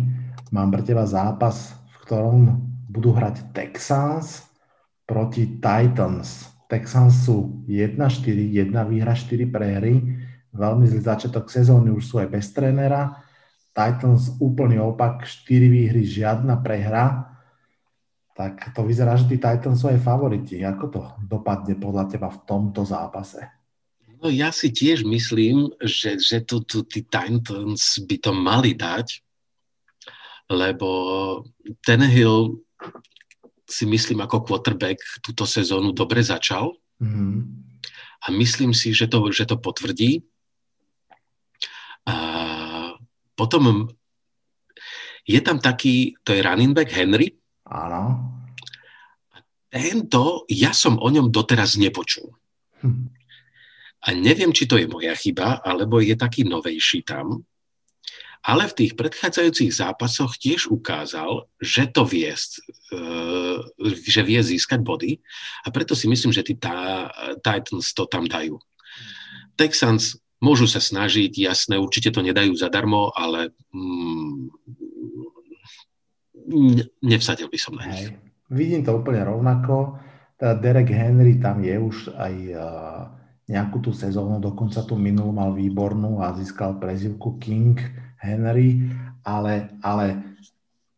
Mám 0.53 0.69
pre 0.71 0.83
teba 0.85 1.03
zápas, 1.09 1.73
v 1.73 1.95
ktorom 2.05 2.37
budú 2.87 3.17
hrať 3.17 3.51
Texans 3.51 4.45
proti 5.09 5.57
Titans. 5.57 6.53
Texans 6.69 7.25
sú 7.25 7.65
1-4, 7.65 7.97
1 7.97 8.71
výhra, 8.93 9.17
4 9.17 9.49
prehry. 9.49 10.05
Veľmi 10.53 10.85
zlý 10.85 11.01
začiatok 11.01 11.49
sezóny, 11.49 11.89
už 11.89 12.03
sú 12.05 12.15
aj 12.21 12.29
bez 12.29 12.53
trénera. 12.53 13.24
Titans 13.75 14.39
úplný 14.39 14.79
opak, 14.79 15.27
4 15.27 15.67
výhry, 15.67 16.07
žiadna 16.07 16.63
prehra. 16.63 17.35
Tak 18.31 18.71
to 18.71 18.87
vyzerá, 18.87 19.19
že 19.19 19.27
tí 19.27 19.35
Titans 19.35 19.83
sú 19.83 19.91
aj 19.91 19.99
favoriti. 19.99 20.63
Ako 20.63 20.85
to 20.87 20.99
dopadne 21.19 21.75
podľa 21.75 22.07
teba 22.07 22.31
v 22.31 22.39
tomto 22.47 22.87
zápase? 22.87 23.43
No 24.23 24.31
ja 24.31 24.55
si 24.55 24.71
tiež 24.71 25.03
myslím, 25.03 25.75
že, 25.83 26.15
že 26.15 26.39
tu, 26.39 26.63
tu 26.63 26.87
tí 26.87 27.03
Titans 27.03 27.99
by 27.99 28.15
to 28.15 28.31
mali 28.31 28.71
dať, 28.71 29.19
lebo 30.47 30.89
ten 31.83 31.99
Hill 31.99 32.63
si 33.67 33.83
myslím 33.83 34.23
ako 34.23 34.45
quarterback 34.45 35.01
túto 35.19 35.43
sezónu 35.43 35.91
dobre 35.91 36.21
začal 36.21 36.71
mm-hmm. 37.01 37.37
a 38.23 38.27
myslím 38.31 38.71
si, 38.71 38.93
že 38.95 39.09
to, 39.09 39.19
že 39.33 39.49
to 39.49 39.57
potvrdí. 39.57 40.21
A 42.05 42.44
potom 43.35 43.91
je 45.25 45.39
tam 45.41 45.57
taký, 45.59 46.15
to 46.23 46.33
je 46.33 46.41
running 46.45 46.71
back 46.71 46.89
Henry. 46.91 47.35
Áno. 47.65 48.31
Tento, 49.67 50.47
ja 50.47 50.71
som 50.71 50.95
o 51.01 51.07
ňom 51.09 51.33
doteraz 51.33 51.75
nepočul. 51.75 52.31
Hm. 52.85 53.11
A 54.05 54.13
neviem, 54.13 54.53
či 54.53 54.69
to 54.69 54.77
je 54.77 54.85
moja 54.85 55.17
chyba, 55.17 55.65
alebo 55.65 55.97
je 55.97 56.13
taký 56.13 56.45
novejší 56.45 57.01
tam. 57.01 57.41
Ale 58.45 58.69
v 58.69 58.77
tých 58.77 58.93
predchádzajúcich 58.93 59.73
zápasoch 59.73 60.37
tiež 60.37 60.69
ukázal, 60.69 61.49
že 61.57 61.89
to 61.89 62.05
vie, 62.05 62.29
e, 62.29 62.97
že 64.05 64.21
vie 64.21 64.37
získať 64.37 64.85
body 64.85 65.17
a 65.65 65.73
preto 65.73 65.97
si 65.97 66.05
myslím, 66.05 66.29
že 66.29 66.45
tí 66.45 66.53
Titans 67.41 67.87
to 67.97 68.05
tam 68.05 68.29
dajú. 68.29 68.61
Texans 69.57 70.21
môžu 70.45 70.69
sa 70.69 70.77
snažiť, 70.77 71.33
jasné, 71.41 71.81
určite 71.81 72.13
to 72.13 72.21
nedajú 72.21 72.53
zadarmo, 72.53 73.09
ale 73.17 73.49
mm, 73.73 74.53
nevsadil 77.01 77.49
by 77.49 77.57
som 77.57 77.73
na 77.73 77.89
nich. 77.89 78.13
Vidím 78.53 78.85
to 78.85 78.93
úplne 78.93 79.25
rovnako. 79.25 79.97
Teda 80.37 80.53
Derek 80.53 80.93
Henry 80.93 81.41
tam 81.41 81.65
je 81.65 81.73
už 81.73 82.13
aj 82.13 82.33
nejakú 83.45 83.77
tú 83.81 83.91
sezónu, 83.93 84.41
dokonca 84.41 84.81
tú 84.85 84.97
minulú 84.97 85.33
mal 85.33 85.53
výbornú 85.53 86.21
a 86.21 86.33
získal 86.33 86.77
prezivku 86.81 87.37
King 87.37 87.77
Henry, 88.17 88.89
ale, 89.21 89.77
ale 89.85 90.37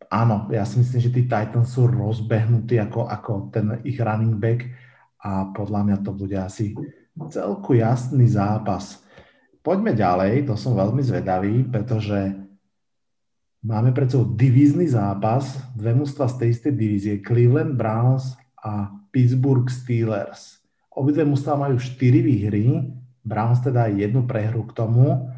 áno, 0.08 0.48
ja 0.52 0.64
si 0.64 0.80
myslím, 0.80 1.00
že 1.00 1.12
tí 1.12 1.22
Titans 1.28 1.76
sú 1.76 1.92
rozbehnutí 1.92 2.80
ako, 2.80 3.08
ako 3.08 3.32
ten 3.52 3.84
ich 3.84 4.00
running 4.00 4.40
back 4.40 4.64
a 5.20 5.52
podľa 5.52 5.82
mňa 5.84 5.98
to 6.08 6.12
bude 6.16 6.38
asi 6.40 6.72
celku 7.28 7.76
jasný 7.76 8.32
zápas. 8.32 9.04
Poďme 9.68 9.92
ďalej, 9.92 10.48
to 10.48 10.56
som 10.56 10.80
veľmi 10.80 11.04
zvedavý, 11.04 11.68
pretože 11.68 12.40
máme 13.60 13.92
pred 13.92 14.08
sebou 14.08 14.32
divízny 14.32 14.88
zápas, 14.88 15.60
dve 15.76 15.92
mústva 15.92 16.32
z 16.32 16.40
tej 16.40 16.50
istej 16.56 16.72
divízie, 16.72 17.14
Cleveland 17.20 17.76
Browns 17.76 18.40
a 18.64 18.88
Pittsburgh 19.12 19.68
Steelers. 19.68 20.64
Obidve 20.88 21.28
mužstva 21.28 21.60
majú 21.60 21.76
4 21.84 22.00
výhry, 22.00 22.96
Browns 23.28 23.60
teda 23.60 23.92
jednu 23.92 24.24
prehru 24.24 24.64
k 24.72 24.72
tomu. 24.72 25.36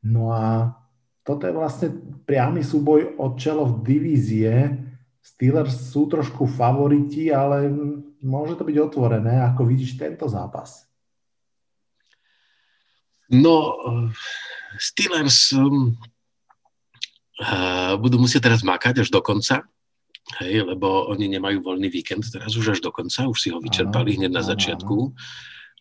No 0.00 0.32
a 0.32 0.72
toto 1.20 1.44
je 1.44 1.52
vlastne 1.52 1.92
priamy 2.24 2.64
súboj 2.64 3.20
od 3.20 3.36
čelov 3.36 3.84
divízie. 3.84 4.72
Steelers 5.20 5.92
sú 5.92 6.08
trošku 6.08 6.48
favoriti, 6.48 7.28
ale 7.28 7.68
môže 8.24 8.56
to 8.56 8.64
byť 8.64 8.76
otvorené. 8.80 9.44
Ako 9.52 9.68
vidíš 9.68 10.00
tento 10.00 10.24
zápas? 10.32 10.85
No, 13.30 13.74
Steelers 14.78 15.50
um, 15.56 15.98
uh, 17.42 17.98
budú 17.98 18.22
musieť 18.22 18.50
teraz 18.52 18.62
makať 18.62 19.02
až 19.02 19.08
do 19.10 19.18
konca 19.18 19.66
hej, 20.42 20.66
lebo 20.66 21.06
oni 21.06 21.30
nemajú 21.30 21.62
voľný 21.62 21.86
víkend, 21.86 22.26
teraz 22.26 22.58
už 22.58 22.78
až 22.78 22.80
do 22.82 22.90
konca, 22.90 23.30
už 23.30 23.38
si 23.38 23.48
ho 23.54 23.62
vyčerpali 23.62 24.18
hneď 24.18 24.32
na 24.32 24.42
začiatku. 24.42 25.14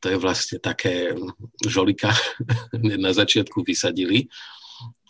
To 0.03 0.05
je 0.05 0.17
vlastne 0.21 0.61
také 0.61 1.17
žolika, 1.65 2.13
hneď 2.77 2.99
na 3.01 3.11
začiatku 3.11 3.65
vysadili 3.65 4.29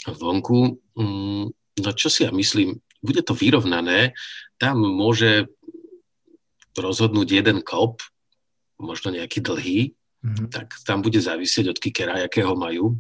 vonku. 0.08 0.80
Mm, 0.96 1.52
no 1.52 1.90
čo 1.98 2.08
si 2.08 2.24
ja 2.24 2.32
myslím, 2.32 2.80
bude 3.04 3.20
to 3.22 3.36
vyrovnané, 3.36 4.16
tam 4.56 4.80
môže 4.80 5.52
rozhodnúť 6.80 7.44
jeden 7.44 7.60
kop, 7.60 8.00
možno 8.80 9.12
nejaký 9.12 9.40
dlhý, 9.44 9.95
mm-hmm. 10.26 10.50
tak 10.50 10.74
tam 10.82 11.06
bude 11.06 11.22
závisieť 11.22 11.70
od 11.70 11.78
kikera, 11.78 12.26
akého 12.26 12.58
majú 12.58 12.98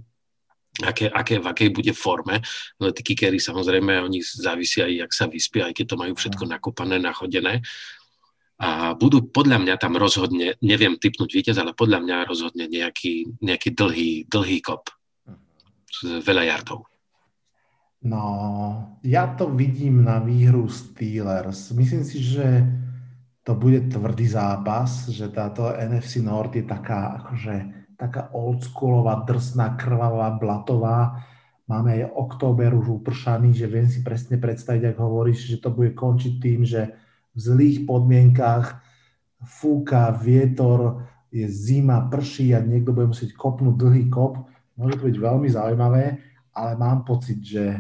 aké, 0.84 1.08
aké, 1.08 1.40
v 1.40 1.48
akej 1.48 1.70
bude 1.72 1.94
forme. 1.96 2.44
No 2.82 2.92
tí 2.92 3.04
kikery 3.06 3.40
samozrejme, 3.40 4.04
oni 4.04 4.20
závisia 4.20 4.90
aj, 4.90 5.08
jak 5.08 5.12
sa 5.16 5.26
vyspia, 5.32 5.72
aj 5.72 5.74
keď 5.78 5.86
to 5.88 6.00
majú 6.00 6.14
všetko 6.18 6.44
nakopané, 6.44 7.00
nachodené. 7.00 7.64
A 8.56 8.96
budú 8.96 9.28
podľa 9.28 9.60
mňa 9.60 9.76
tam 9.80 10.00
rozhodne, 10.00 10.56
neviem 10.64 10.96
typnúť 10.96 11.32
víťaz, 11.32 11.60
ale 11.60 11.76
podľa 11.76 12.00
mňa 12.04 12.18
rozhodne 12.28 12.66
nejaký, 12.72 13.40
nejaký 13.44 13.70
dlhý, 13.76 14.12
dlhý 14.32 14.60
kop 14.64 14.88
z 15.92 16.24
veľa 16.24 16.44
jardov. 16.56 16.88
No, 18.06 18.24
ja 19.02 19.34
to 19.34 19.50
vidím 19.50 20.06
na 20.06 20.22
výhru 20.22 20.70
Steelers. 20.70 21.74
Myslím 21.74 22.04
si, 22.06 22.22
že 22.22 22.64
to 23.46 23.54
bude 23.54 23.94
tvrdý 23.94 24.26
zápas, 24.26 25.06
že 25.14 25.30
táto 25.30 25.70
NFC 25.70 26.26
North 26.26 26.58
je 26.58 26.66
taká 26.66 27.22
akože 27.22 27.86
taká 27.96 28.28
oldschoolová, 28.36 29.24
drsná, 29.24 29.80
krvavá, 29.80 30.36
blatová. 30.36 31.24
Máme 31.66 31.98
aj 31.98 32.12
október 32.12 32.76
už 32.76 33.02
upršaný, 33.02 33.56
že 33.56 33.72
viem 33.72 33.88
si 33.88 34.04
presne 34.04 34.38
predstaviť, 34.38 34.92
ak 34.94 34.98
hovoríš, 35.00 35.56
že 35.56 35.58
to 35.64 35.72
bude 35.72 35.96
končiť 35.96 36.34
tým, 36.38 36.62
že 36.68 36.92
v 37.34 37.40
zlých 37.40 37.88
podmienkách 37.88 38.84
fúka 39.46 40.12
vietor, 40.14 41.08
je 41.36 41.48
zima, 41.52 42.08
prší 42.08 42.56
a 42.56 42.64
niekto 42.64 42.96
bude 42.96 43.12
musieť 43.12 43.36
kopnúť 43.36 43.76
dlhý 43.76 44.08
kop. 44.08 44.48
Môže 44.80 45.04
to 45.04 45.08
byť 45.12 45.18
veľmi 45.20 45.50
zaujímavé, 45.52 46.04
ale 46.56 46.72
mám 46.80 47.04
pocit, 47.04 47.44
že, 47.44 47.76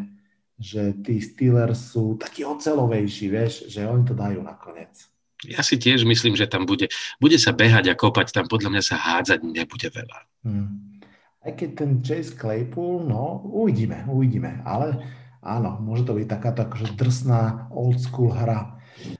že 0.59 0.91
tí 0.99 1.23
Steelers 1.23 1.95
sú 1.95 2.19
takí 2.19 2.43
ocelovejší, 2.43 3.25
vieš, 3.31 3.71
že 3.71 3.87
oni 3.87 4.03
to 4.03 4.11
dajú 4.11 4.43
nakoniec. 4.43 5.14
Ja 5.43 5.59
si 5.59 5.75
tiež 5.75 6.07
myslím, 6.07 6.39
že 6.39 6.47
tam 6.47 6.63
bude, 6.63 6.87
bude 7.19 7.35
sa 7.35 7.51
behať 7.51 7.91
a 7.91 7.95
kopať, 7.99 8.31
tam 8.31 8.47
podľa 8.47 8.71
mňa 8.71 8.83
sa 8.83 8.95
hádzať 8.95 9.43
nebude 9.43 9.91
veľa. 9.91 10.19
Hmm. 10.47 10.95
Aj 11.43 11.51
keď 11.53 11.69
ten 11.75 11.91
Chase 12.01 12.33
Claypool, 12.33 13.05
no 13.05 13.43
uvidíme, 13.51 14.07
uvidíme, 14.07 14.63
ale 14.65 14.97
áno, 15.43 15.77
môže 15.77 16.07
to 16.07 16.17
byť 16.17 16.25
takáto 16.25 16.65
akože 16.65 16.97
drsná 16.97 17.69
old 17.69 18.01
school 18.01 18.33
hra. 18.33 18.79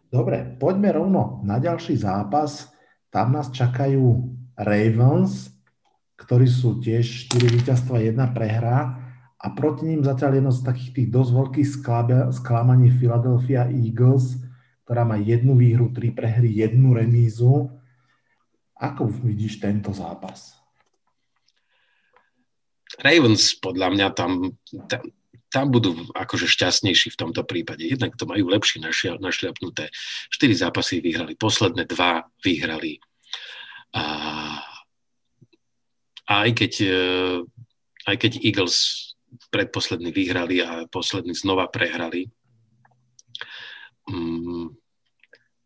Dobre, 0.09 0.55
poďme 0.57 0.95
rovno 0.95 1.43
na 1.43 1.59
ďalší 1.59 1.99
zápas. 1.99 2.71
Tam 3.11 3.35
nás 3.35 3.51
čakajú 3.51 4.31
Ravens, 4.55 5.51
ktorí 6.15 6.47
sú 6.47 6.79
tiež 6.79 7.27
4 7.29 7.59
víťazstva, 7.59 7.99
1 7.99 8.15
prehra 8.31 9.03
a 9.35 9.45
proti 9.51 9.91
ním 9.91 10.01
zatiaľ 10.01 10.39
jedno 10.39 10.51
z 10.55 10.63
takých 10.63 10.91
tých 10.95 11.07
dosť 11.11 11.31
veľkých 11.35 11.67
sklamaní 12.33 12.89
Philadelphia 12.89 13.67
Eagles, 13.69 14.41
ktorá 14.85 15.01
má 15.01 15.17
jednu 15.17 15.57
výhru, 15.57 15.89
tri 15.89 16.13
prehry, 16.13 16.61
jednu 16.61 16.93
remízu. 16.93 17.73
Ako 18.77 19.09
vidíš 19.09 19.57
tento 19.57 19.89
zápas? 19.89 20.53
Ravens 23.01 23.57
podľa 23.57 23.89
mňa 23.91 24.07
tam, 24.13 24.53
tam, 24.85 25.01
tam 25.49 25.65
budú 25.73 25.97
akože 26.13 26.45
šťastnejší 26.45 27.17
v 27.17 27.19
tomto 27.19 27.41
prípade. 27.41 27.81
Jednak 27.81 28.13
to 28.13 28.29
majú 28.29 28.45
lepšie 28.53 28.77
našľapnuté. 29.17 29.89
Štyri 30.29 30.53
zápasy 30.53 31.01
vyhrali, 31.01 31.33
posledné 31.33 31.89
dva 31.89 32.21
vyhrali. 32.45 33.01
A, 33.97 34.03
a 36.29 36.33
aj, 36.45 36.51
keď, 36.53 36.73
e, 36.85 37.01
aj 38.05 38.15
keď 38.21 38.31
Eagles 38.45 38.75
predposledný 39.49 40.13
vyhrali 40.13 40.61
a 40.61 40.85
posledný 40.85 41.33
znova 41.33 41.73
prehrali, 41.73 42.29
um, 44.09 44.73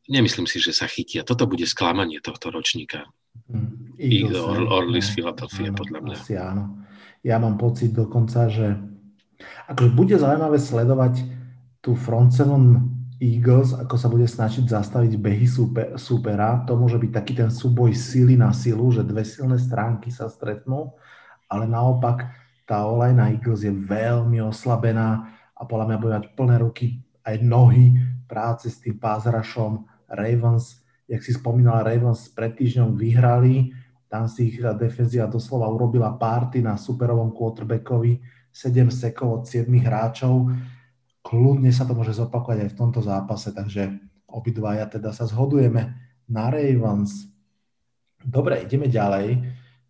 nemyslím 0.08 0.48
si, 0.48 0.60
že 0.60 0.76
sa 0.76 0.86
chytia. 0.86 1.28
Toto 1.28 1.48
bude 1.48 1.64
sklamanie 1.68 2.20
tohto 2.24 2.52
ročníka. 2.52 3.08
Mm, 3.50 4.00
Eagles, 4.00 4.40
Or, 4.40 4.84
Orly 4.84 5.02
z 5.04 5.16
Filadelfie, 5.16 5.70
podľa 5.72 6.00
mňa. 6.02 6.16
Asi 6.18 6.34
áno. 6.36 6.84
Ja 7.20 7.36
mám 7.36 7.60
pocit 7.60 7.92
dokonca, 7.92 8.48
že 8.48 8.80
Akože 9.72 9.90
bude 9.96 10.16
zaujímavé 10.20 10.60
sledovať 10.60 11.24
tú 11.80 11.96
front 11.96 12.36
seven 12.36 12.92
Eagles, 13.20 13.76
ako 13.76 13.96
sa 14.00 14.08
bude 14.12 14.28
snažiť 14.28 14.68
zastaviť 14.68 15.20
behy 15.20 15.48
super, 15.48 15.96
supera. 16.00 16.64
To 16.68 16.76
môže 16.76 17.00
byť 17.00 17.12
taký 17.12 17.34
ten 17.36 17.52
súboj 17.52 17.92
sily 17.96 18.36
na 18.40 18.52
silu, 18.56 18.92
že 18.92 19.04
dve 19.04 19.24
silné 19.24 19.60
stránky 19.60 20.12
sa 20.12 20.32
stretnú, 20.32 20.96
ale 21.48 21.68
naopak 21.68 22.32
tá 22.68 22.84
olajna 22.88 23.32
Eagles 23.32 23.64
je 23.64 23.72
veľmi 23.72 24.44
oslabená 24.44 25.36
a 25.56 25.62
podľa 25.68 25.86
mňa 25.88 25.98
bude 26.00 26.14
mať 26.16 26.26
plné 26.36 26.56
ruky 26.60 26.88
aj 27.28 27.36
nohy 27.44 27.96
práce 28.30 28.70
s 28.70 28.78
tým 28.78 29.02
pázrašom 29.02 29.90
Ravens. 30.06 30.86
Jak 31.10 31.26
si 31.26 31.34
spomínala, 31.34 31.82
Ravens 31.82 32.30
pred 32.30 32.54
týždňom 32.54 32.94
vyhrali, 32.94 33.74
tam 34.06 34.30
si 34.30 34.54
ich 34.54 34.62
defenzia 34.78 35.26
doslova 35.26 35.66
urobila 35.70 36.14
párty 36.14 36.62
na 36.62 36.78
superovom 36.78 37.34
quarterbackovi, 37.34 38.22
7 38.54 38.90
sekov 38.94 39.42
od 39.42 39.44
7 39.46 39.70
hráčov. 39.70 40.50
Kľudne 41.26 41.74
sa 41.74 41.86
to 41.86 41.94
môže 41.98 42.18
zopakovať 42.18 42.66
aj 42.66 42.70
v 42.74 42.78
tomto 42.78 43.02
zápase, 43.02 43.50
takže 43.54 44.02
obidvaja 44.30 44.86
teda 44.90 45.14
sa 45.14 45.26
zhodujeme 45.26 45.98
na 46.30 46.54
Ravens. 46.54 47.30
Dobre, 48.22 48.66
ideme 48.66 48.90
ďalej. 48.90 49.42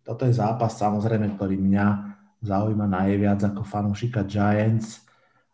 Toto 0.04 0.24
je 0.24 0.36
zápas 0.36 0.72
samozrejme, 0.76 1.36
ktorý 1.36 1.60
mňa 1.60 1.86
zaujíma 2.40 2.88
najviac 2.88 3.40
ako 3.52 3.64
fanúšika 3.64 4.24
Giants. 4.24 5.04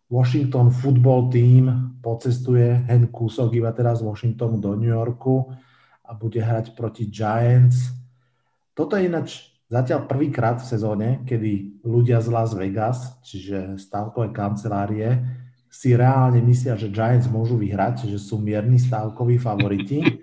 Washington 0.07 0.71
Football 0.71 1.35
Team 1.35 1.99
pocestuje 1.99 2.87
hen 2.87 3.11
kúsok 3.11 3.55
iba 3.59 3.75
teraz 3.75 4.01
z 4.01 4.07
Washingtonu 4.07 4.63
do 4.63 4.79
New 4.79 4.91
Yorku 4.91 5.51
a 6.07 6.15
bude 6.15 6.39
hrať 6.39 6.79
proti 6.79 7.11
Giants. 7.11 7.91
Toto 8.77 8.95
je 8.95 9.11
ináč 9.11 9.57
Zatiaľ 9.67 10.07
prvýkrát 10.07 10.63
v 10.63 10.71
sezóne, 10.71 11.09
kedy 11.27 11.83
ľudia 11.83 12.23
z 12.23 12.31
Las 12.31 12.55
Vegas, 12.55 13.19
čiže 13.27 13.75
stávkové 13.75 14.31
kancelárie, 14.31 15.27
si 15.67 15.99
reálne 15.99 16.39
myslia, 16.47 16.79
že 16.79 16.87
Giants 16.87 17.27
môžu 17.27 17.59
vyhrať, 17.59 18.07
že 18.07 18.23
sú 18.23 18.39
mierni 18.39 18.79
stávkoví 18.79 19.43
favoriti. 19.43 20.23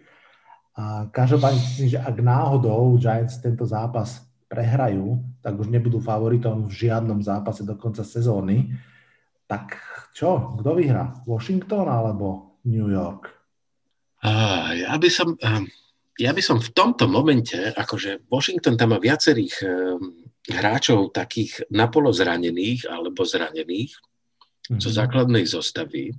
A 0.79 1.11
každopádne 1.11 1.59
myslím, 1.59 1.89
že 1.91 1.99
ak 1.99 2.23
náhodou 2.23 2.95
Giants 2.95 3.43
tento 3.43 3.67
zápas 3.67 4.23
prehrajú, 4.47 5.19
tak 5.43 5.59
už 5.59 5.67
nebudú 5.67 5.99
favoritom 5.99 6.71
v 6.71 6.87
žiadnom 6.87 7.19
zápase 7.19 7.67
do 7.67 7.75
konca 7.75 8.07
sezóny. 8.07 8.71
Tak 9.53 9.65
čo? 10.17 10.57
Kto 10.57 10.73
vyhrá? 10.73 11.21
Washington 11.29 11.85
alebo 11.85 12.57
New 12.65 12.89
York? 12.89 13.29
Uh, 14.25 14.73
ja 14.81 14.97
by 14.97 15.09
som... 15.13 15.37
Um 15.37 15.69
ja 16.21 16.29
by 16.29 16.45
som 16.45 16.61
v 16.61 16.69
tomto 16.77 17.09
momente, 17.09 17.57
akože 17.73 18.29
Washington 18.29 18.77
tam 18.77 18.93
má 18.93 19.01
viacerých 19.01 19.65
hráčov 20.45 21.09
takých 21.15 21.65
napolo 21.73 22.13
zranených 22.13 22.85
alebo 22.85 23.25
zranených 23.25 23.97
mm-hmm. 23.97 24.77
zo 24.77 24.89
základnej 24.93 25.45
zostavy 25.47 26.13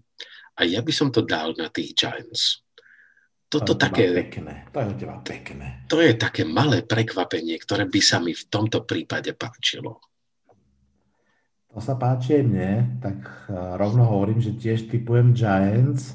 a 0.59 0.67
ja 0.67 0.81
by 0.83 0.93
som 0.95 1.14
to 1.14 1.23
dal 1.23 1.55
na 1.55 1.71
tých 1.71 1.95
Giants. 1.95 2.67
Toto 3.47 3.79
to 3.79 3.87
také, 3.87 4.11
pekné. 4.11 4.67
To 4.75 4.83
je 4.83 4.95
teba 4.99 5.17
pekné. 5.23 5.67
To 5.87 6.03
je 6.03 6.19
také 6.19 6.43
malé 6.43 6.83
prekvapenie, 6.83 7.55
ktoré 7.62 7.87
by 7.87 8.00
sa 8.03 8.19
mi 8.19 8.35
v 8.35 8.45
tomto 8.50 8.83
prípade 8.83 9.31
páčilo. 9.38 10.03
To 11.75 11.83
sa 11.83 11.99
páči 11.99 12.38
aj 12.38 12.45
mne, 12.47 12.73
tak 13.02 13.19
eh, 13.51 13.55
rovno 13.75 14.07
hovorím, 14.07 14.38
že 14.38 14.55
tiež 14.55 14.87
typujem 14.87 15.35
Giants 15.35 16.14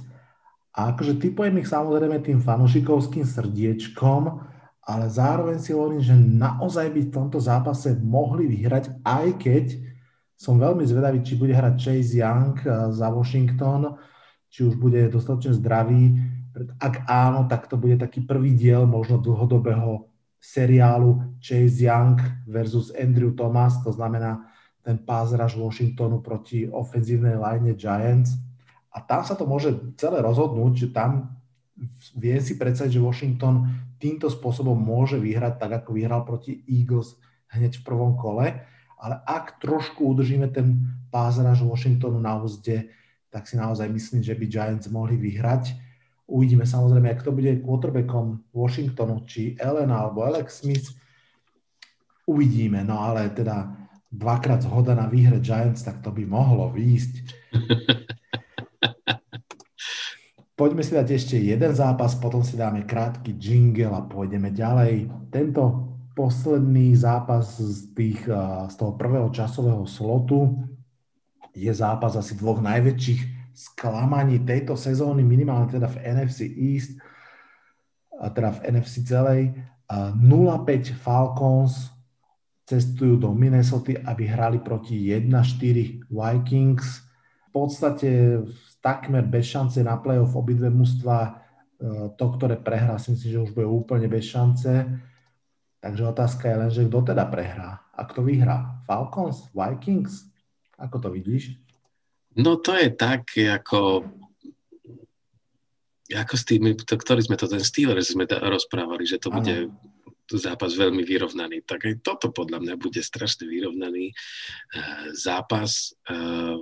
a 0.72 0.96
akože 0.96 1.20
typujem 1.20 1.60
ich 1.60 1.68
samozrejme 1.68 2.24
tým 2.24 2.40
fanušikovským 2.40 3.28
srdiečkom, 3.28 4.40
ale 4.88 5.06
zároveň 5.12 5.60
si 5.60 5.76
hovorím, 5.76 6.00
že 6.00 6.16
naozaj 6.16 6.88
by 6.96 7.02
v 7.04 7.14
tomto 7.14 7.44
zápase 7.44 7.92
mohli 8.00 8.48
vyhrať, 8.48 9.04
aj 9.04 9.28
keď 9.36 9.66
som 10.40 10.56
veľmi 10.56 10.88
zvedavý, 10.88 11.20
či 11.20 11.36
bude 11.36 11.52
hrať 11.52 11.76
Chase 11.76 12.24
Young 12.24 12.56
eh, 12.64 12.96
za 12.96 13.12
Washington, 13.12 14.00
či 14.48 14.64
už 14.64 14.80
bude 14.80 15.12
dostatočne 15.12 15.60
zdravý. 15.60 16.16
Ak 16.80 17.04
áno, 17.04 17.52
tak 17.52 17.68
to 17.68 17.76
bude 17.76 18.00
taký 18.00 18.24
prvý 18.24 18.56
diel 18.56 18.88
možno 18.88 19.20
dlhodobého 19.20 20.08
seriálu 20.40 21.36
Chase 21.44 21.84
Young 21.84 22.16
versus 22.48 22.96
Andrew 22.96 23.36
Thomas, 23.36 23.76
to 23.84 23.92
znamená 23.92 24.48
ten 24.90 24.98
pázraž 24.98 25.54
Washingtonu 25.54 26.18
proti 26.26 26.66
ofenzívnej 26.66 27.38
line 27.38 27.78
Giants 27.78 28.34
a 28.90 28.98
tam 28.98 29.22
sa 29.22 29.38
to 29.38 29.46
môže 29.46 29.70
celé 30.02 30.18
rozhodnúť, 30.18 30.74
že 30.74 30.88
tam 30.90 31.30
vie 32.18 32.34
si 32.42 32.58
predstaviť, 32.58 32.98
že 32.98 33.06
Washington 33.06 33.70
týmto 34.02 34.34
spôsobom 34.34 34.74
môže 34.74 35.22
vyhrať 35.22 35.62
tak, 35.62 35.86
ako 35.86 35.94
vyhral 35.94 36.26
proti 36.26 36.66
Eagles 36.66 37.22
hneď 37.54 37.78
v 37.78 37.86
prvom 37.86 38.18
kole, 38.18 38.66
ale 38.98 39.16
ak 39.30 39.62
trošku 39.62 40.10
udržíme 40.10 40.50
ten 40.50 40.90
pázraž 41.14 41.62
Washingtonu 41.62 42.18
na 42.18 42.42
úzde, 42.42 42.90
tak 43.30 43.46
si 43.46 43.62
naozaj 43.62 43.86
myslím, 43.94 44.26
že 44.26 44.34
by 44.34 44.46
Giants 44.50 44.90
mohli 44.90 45.22
vyhrať. 45.22 45.78
Uvidíme 46.26 46.66
samozrejme, 46.66 47.14
ak 47.14 47.22
to 47.22 47.30
bude 47.30 47.62
quarterbackom 47.62 48.42
Washingtonu, 48.50 49.22
či 49.30 49.54
Ellen 49.62 49.94
alebo 49.94 50.26
Alex 50.26 50.66
Smith. 50.66 50.98
Uvidíme, 52.26 52.82
no 52.82 52.98
ale 52.98 53.30
teda 53.30 53.79
dvakrát 54.12 54.62
zhoda 54.66 54.98
na 54.98 55.06
výhre 55.06 55.40
Giants, 55.40 55.86
tak 55.86 56.02
to 56.02 56.12
by 56.12 56.26
mohlo 56.26 56.74
výjsť. 56.74 57.14
Poďme 60.60 60.84
si 60.84 60.92
dať 60.92 61.08
ešte 61.16 61.40
jeden 61.40 61.72
zápas, 61.72 62.20
potom 62.20 62.44
si 62.44 62.60
dáme 62.60 62.84
krátky 62.84 63.32
jingle 63.40 63.96
a 63.96 64.04
pôjdeme 64.04 64.52
ďalej. 64.52 65.08
Tento 65.32 65.88
posledný 66.12 67.00
zápas 67.00 67.56
z, 67.56 67.96
tých, 67.96 68.28
z 68.68 68.76
toho 68.76 69.00
prvého 69.00 69.32
časového 69.32 69.88
slotu 69.88 70.68
je 71.56 71.72
zápas 71.72 72.12
asi 72.20 72.36
dvoch 72.36 72.60
najväčších 72.60 73.22
sklamaní 73.56 74.44
tejto 74.44 74.76
sezóny, 74.76 75.24
minimálne 75.24 75.72
teda 75.72 75.88
v 75.88 76.00
NFC 76.04 76.44
East, 76.52 77.00
a 78.20 78.28
teda 78.28 78.52
v 78.60 78.76
NFC 78.76 79.08
celej. 79.08 79.56
0-5 79.88 80.92
Falcons 80.92 81.88
cestujú 82.70 83.18
do 83.18 83.34
Minnesota, 83.34 83.98
aby 84.06 84.30
hrali 84.30 84.62
proti 84.62 85.10
1-4 85.10 86.06
Vikings. 86.06 86.88
V 87.50 87.50
podstate 87.50 88.38
takmer 88.78 89.26
bez 89.26 89.50
šance 89.50 89.82
na 89.82 89.98
play-off 89.98 90.38
obidve 90.38 90.70
mužstva. 90.70 91.18
E, 91.26 91.32
to, 92.14 92.26
ktoré 92.38 92.62
prehrá, 92.62 93.02
si 93.02 93.18
myslím, 93.18 93.32
že 93.34 93.44
už 93.50 93.52
bude 93.58 93.66
úplne 93.66 94.06
bez 94.06 94.30
šance. 94.30 94.86
Takže 95.82 96.14
otázka 96.14 96.46
je 96.46 96.56
len, 96.56 96.70
že 96.70 96.86
kto 96.86 97.10
teda 97.10 97.26
prehrá 97.26 97.82
a 97.98 98.06
kto 98.06 98.22
vyhrá? 98.22 98.86
Falcons? 98.86 99.50
Vikings? 99.50 100.30
Ako 100.78 101.02
to 101.02 101.10
vidíš? 101.10 101.58
No 102.38 102.62
to 102.62 102.78
je 102.78 102.94
tak, 102.94 103.34
ako 103.34 104.06
ako 106.10 106.34
s 106.42 106.44
tými, 106.46 106.74
to, 106.74 106.98
ktorý 106.98 107.22
sme 107.22 107.38
to, 107.38 107.46
ten 107.46 107.62
Steelers 107.62 108.18
sme 108.18 108.26
rozprávali, 108.26 109.06
že 109.06 109.22
to 109.22 109.30
ano. 109.30 109.38
bude 109.38 109.56
zápas 110.38 110.78
veľmi 110.78 111.02
vyrovnaný. 111.02 111.66
Tak 111.66 111.80
aj 111.90 111.96
toto 112.06 112.30
podľa 112.30 112.62
mňa 112.62 112.76
bude 112.78 113.02
strašne 113.02 113.50
vyrovnaný 113.50 114.14
uh, 114.14 115.10
zápas. 115.16 115.98
Uh, 116.06 116.62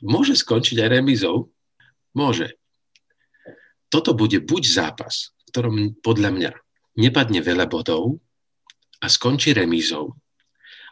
môže 0.00 0.38
skončiť 0.38 0.80
aj 0.80 0.88
remizou. 0.88 1.52
Môže. 2.16 2.56
Toto 3.92 4.16
bude 4.16 4.40
buď 4.40 4.62
zápas, 4.64 5.36
v 5.36 5.42
ktorom 5.52 5.76
podľa 6.00 6.30
mňa 6.32 6.50
nepadne 6.96 7.40
veľa 7.44 7.68
bodov 7.68 8.20
a 9.00 9.06
skončí 9.08 9.52
remízou, 9.52 10.16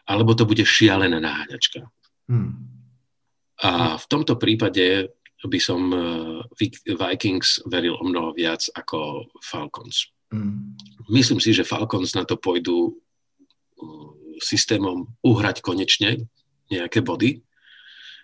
alebo 0.05 0.33
to 0.33 0.45
bude 0.45 0.65
šialená 0.65 1.21
náhaďačka. 1.21 1.87
Hmm. 2.29 2.69
A 3.61 3.97
v 3.97 4.05
tomto 4.09 4.37
prípade 4.41 5.13
by 5.45 5.59
som 5.61 5.81
eh, 5.93 6.93
Vikings 6.93 7.65
veril 7.65 7.97
o 7.97 8.03
mnoho 8.05 8.33
viac 8.33 8.65
ako 8.73 9.29
Falcons. 9.41 10.09
Hmm. 10.31 10.79
Myslím 11.11 11.43
si, 11.43 11.51
že 11.51 11.67
Falcons 11.67 12.15
na 12.15 12.23
to 12.23 12.39
pôjdu 12.39 12.91
eh, 12.91 14.09
systémom 14.39 15.11
uhrať 15.21 15.61
konečne 15.61 16.27
nejaké 16.71 17.03
body 17.03 17.43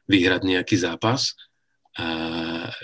vyhrať 0.08 0.41
nejaký 0.48 0.80
zápas, 0.80 1.36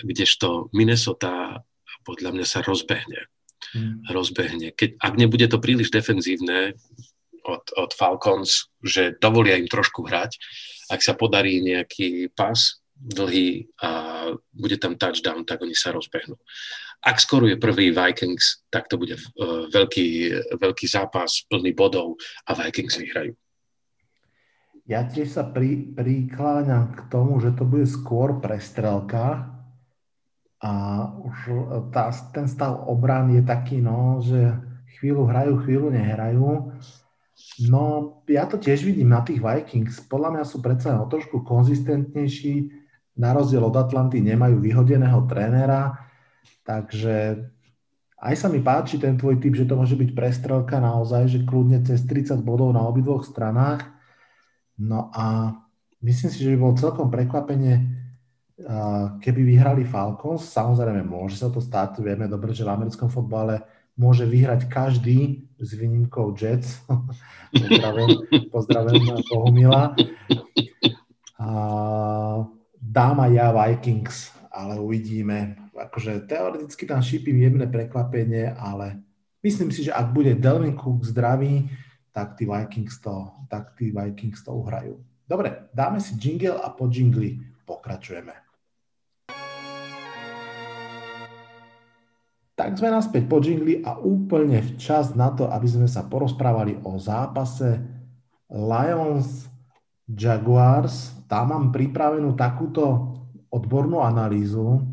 kdežto 0.04 0.68
Minnesota 0.76 1.64
podľa 2.04 2.36
mňa 2.36 2.46
sa 2.46 2.60
rozbehne. 2.60 3.32
Hmm. 3.72 4.04
Rozbehne. 4.12 4.76
Keď, 4.76 5.00
ak 5.00 5.14
nebude 5.16 5.48
to 5.48 5.56
príliš 5.56 5.88
defenzívne 5.88 6.76
od, 7.48 7.64
od 7.80 7.90
Falcons, 7.96 8.68
že 8.84 9.16
dovolia 9.16 9.56
im 9.56 9.70
trošku 9.70 10.04
hrať, 10.04 10.36
ak 10.92 11.00
sa 11.00 11.16
podarí 11.16 11.64
nejaký 11.64 12.28
pas 12.36 12.83
dlhý 13.04 13.68
a 13.84 13.90
bude 14.48 14.80
tam 14.80 14.96
touchdown, 14.96 15.44
tak 15.44 15.60
oni 15.60 15.76
sa 15.76 15.92
rozbehnú. 15.92 16.40
Ak 17.04 17.20
skoruje 17.20 17.60
prvý 17.60 17.92
Vikings, 17.92 18.64
tak 18.72 18.88
to 18.88 18.96
bude 18.96 19.20
uh, 19.20 19.68
veľký, 19.68 20.08
veľký 20.56 20.86
zápas, 20.88 21.44
plný 21.52 21.76
bodov 21.76 22.16
a 22.48 22.56
Vikings 22.56 22.96
vyhrajú. 22.96 23.36
Ja 24.88 25.04
tiež 25.04 25.36
sa 25.36 25.44
pri, 25.44 25.96
prikláňam 25.96 26.92
k 26.96 27.00
tomu, 27.12 27.40
že 27.40 27.52
to 27.56 27.68
bude 27.68 27.88
skôr 27.88 28.40
prestrelka 28.40 29.52
a 30.60 30.72
už 31.20 31.36
tá, 31.92 32.08
ten 32.32 32.48
stav 32.48 32.88
obran 32.88 33.28
je 33.32 33.44
taký, 33.44 33.84
no, 33.84 34.24
že 34.24 34.56
chvíľu 34.96 35.28
hrajú, 35.28 35.60
chvíľu 35.64 35.88
nehrajú. 35.92 36.72
No, 37.68 37.84
ja 38.28 38.48
to 38.48 38.56
tiež 38.56 38.84
vidím 38.84 39.12
na 39.12 39.20
tých 39.20 39.44
Vikings. 39.44 40.04
Podľa 40.08 40.40
mňa 40.40 40.44
sú 40.48 40.64
predsa 40.64 40.96
o 40.96 41.08
trošku 41.08 41.44
konzistentnejší. 41.44 42.83
Na 43.14 43.30
rozdiel 43.30 43.62
od 43.62 43.76
Atlanty 43.78 44.18
nemajú 44.18 44.58
vyhodeného 44.58 45.22
trénera, 45.30 46.10
takže 46.66 47.46
aj 48.24 48.34
sa 48.40 48.48
mi 48.48 48.64
páči 48.64 48.96
ten 48.96 49.20
tvoj 49.20 49.36
typ, 49.36 49.52
že 49.52 49.68
to 49.68 49.76
môže 49.76 49.94
byť 49.94 50.10
prestrelka 50.16 50.80
naozaj, 50.80 51.28
že 51.28 51.44
kľudne 51.44 51.84
cez 51.84 52.02
30 52.08 52.40
bodov 52.40 52.72
na 52.72 52.80
obidvoch 52.82 53.22
stranách. 53.22 53.84
No 54.80 55.12
a 55.12 55.54
myslím 56.00 56.30
si, 56.32 56.40
že 56.40 56.56
by 56.56 56.58
bolo 56.58 56.74
celkom 56.80 57.12
prekvapenie, 57.12 57.84
keby 59.20 59.40
vyhrali 59.44 59.84
Falcons. 59.84 60.46
Samozrejme, 60.48 61.04
môže 61.04 61.36
sa 61.36 61.52
to 61.52 61.60
stať, 61.60 62.00
vieme 62.00 62.24
dobre, 62.24 62.56
že 62.56 62.64
v 62.64 62.72
americkom 62.72 63.12
fotbale 63.12 63.60
môže 63.94 64.26
vyhrať 64.26 64.66
každý 64.72 65.46
s 65.60 65.70
výnimkou 65.76 66.34
Jets. 66.34 66.82
pozdravujem, 67.52 68.10
pozdravujem 68.50 69.04
Bohumila. 69.30 69.94
A 71.38 71.48
dám 72.94 73.26
ja 73.34 73.50
Vikings, 73.50 74.30
ale 74.54 74.78
uvidíme. 74.78 75.58
Akože 75.74 76.30
teoreticky 76.30 76.86
tam 76.86 77.02
šípim 77.02 77.34
jemné 77.34 77.66
prekvapenie, 77.66 78.54
ale 78.54 79.02
myslím 79.42 79.74
si, 79.74 79.82
že 79.82 79.90
ak 79.90 80.14
bude 80.14 80.38
Delvin 80.38 80.78
Cook 80.78 81.02
zdravý, 81.02 81.66
tak 82.14 82.38
tí 82.38 82.46
Vikings 82.46 83.02
to, 83.02 83.34
tak 83.50 83.74
tí 83.74 83.90
Vikings 83.90 84.46
to 84.46 84.54
uhrajú. 84.54 85.02
Dobre, 85.26 85.66
dáme 85.74 85.98
si 85.98 86.14
jingle 86.14 86.54
a 86.54 86.70
po 86.70 86.86
jingli 86.86 87.42
pokračujeme. 87.66 88.30
Tak 92.54 92.78
sme 92.78 92.94
naspäť 92.94 93.26
po 93.26 93.42
jingli 93.42 93.82
a 93.82 93.98
úplne 93.98 94.62
včas 94.62 95.18
na 95.18 95.34
to, 95.34 95.50
aby 95.50 95.66
sme 95.66 95.90
sa 95.90 96.06
porozprávali 96.06 96.78
o 96.86 96.94
zápase 97.02 97.82
Lions 98.46 99.50
Jaguars. 100.08 101.16
Tam 101.24 101.50
mám 101.50 101.64
pripravenú 101.72 102.36
takúto 102.36 103.16
odbornú 103.48 104.04
analýzu. 104.04 104.84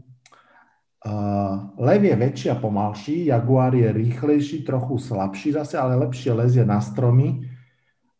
Uh, 1.02 1.74
lev 1.82 2.06
je 2.06 2.13
väčší 2.13 2.47
a 2.54 2.62
pomalší, 2.62 3.34
Jaguar 3.34 3.74
je 3.74 3.89
rýchlejší, 3.89 4.62
trochu 4.62 5.02
slabší 5.02 5.58
zase, 5.58 5.74
ale 5.74 5.97
lepšie 5.97 6.30
lezie 6.30 6.62
na 6.62 6.78
stromy. 6.78 7.41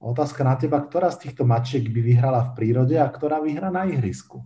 Otázka 0.02 0.42
na 0.42 0.58
teba, 0.58 0.82
ktorá 0.82 1.14
z 1.14 1.30
týchto 1.30 1.46
mačiek 1.46 1.86
by 1.86 2.02
vyhrala 2.02 2.42
v 2.42 2.54
prírode 2.58 2.98
a 2.98 3.06
ktorá 3.06 3.38
vyhrá 3.38 3.70
na 3.70 3.86
ihrisku? 3.86 4.42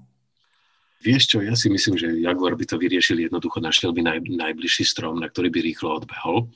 Vieš 1.00 1.24
čo, 1.32 1.38
ja 1.40 1.56
si 1.56 1.72
myslím, 1.72 1.96
že 1.96 2.12
Jaguar 2.20 2.60
by 2.60 2.68
to 2.68 2.76
vyriešil 2.76 3.24
jednoducho, 3.24 3.64
našiel 3.64 3.96
by 3.96 4.04
naj, 4.04 4.20
najbližší 4.26 4.84
strom, 4.84 5.24
na 5.24 5.32
ktorý 5.32 5.48
by 5.48 5.60
rýchlo 5.64 6.04
odbehol 6.04 6.52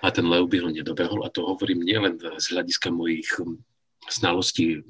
a 0.00 0.08
ten 0.08 0.24
lev 0.24 0.48
by 0.48 0.56
ho 0.64 0.72
nedobehol. 0.72 1.20
A 1.28 1.28
to 1.28 1.44
hovorím 1.44 1.84
nielen 1.84 2.16
z 2.16 2.46
hľadiska 2.56 2.88
mojich 2.88 3.28
hm, 3.36 3.60
znalostí 4.08 4.88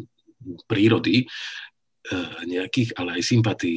prírody 0.67 1.25
eh, 1.25 2.41
nejakých, 2.47 2.97
ale 2.97 3.21
aj 3.21 3.23
sympatí 3.25 3.75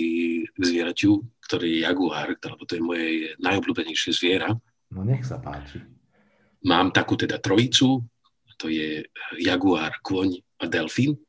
k 0.47 0.61
zvieraťu, 0.61 1.11
ktorý 1.49 1.67
je 1.67 1.79
jaguár, 1.83 2.27
lebo 2.35 2.63
to 2.63 2.73
je 2.77 2.83
moje 2.83 3.07
najobľúbenejšie 3.39 4.11
zviera. 4.15 4.49
No 4.93 5.01
nech 5.03 5.25
sa 5.25 5.41
páči. 5.41 5.81
Mám 6.63 6.95
takú 6.95 7.19
teda 7.19 7.43
trojicu, 7.43 7.99
to 8.55 8.71
je 8.71 9.03
jaguár, 9.41 9.91
kôň 9.99 10.39
a 10.63 10.65
delfín 10.71 11.19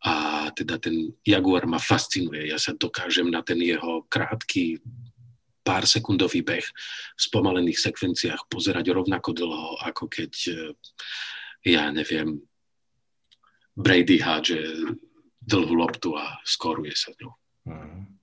a 0.00 0.48
teda 0.56 0.80
ten 0.80 1.12
Jaguar 1.20 1.68
ma 1.68 1.76
fascinuje. 1.76 2.48
Ja 2.48 2.56
sa 2.56 2.72
dokážem 2.72 3.28
na 3.28 3.44
ten 3.44 3.60
jeho 3.60 4.08
krátky 4.08 4.80
pár 5.60 5.84
sekundový 5.84 6.40
beh 6.40 6.64
v 6.64 7.20
spomalených 7.20 7.76
sekvenciách 7.76 8.48
pozerať 8.48 8.96
rovnako 8.96 9.36
dlho, 9.36 9.76
ako 9.84 10.08
keď, 10.08 10.32
e, 10.48 10.60
ja 11.68 11.92
neviem, 11.92 12.40
Brady 13.76 14.18
hádže 14.18 14.58
dlhú 15.40 15.74
loptu 15.74 16.14
a 16.14 16.38
skoruje 16.44 16.92
sa 16.94 17.10
ňou. 17.16 17.32
Hmm. 17.66 18.20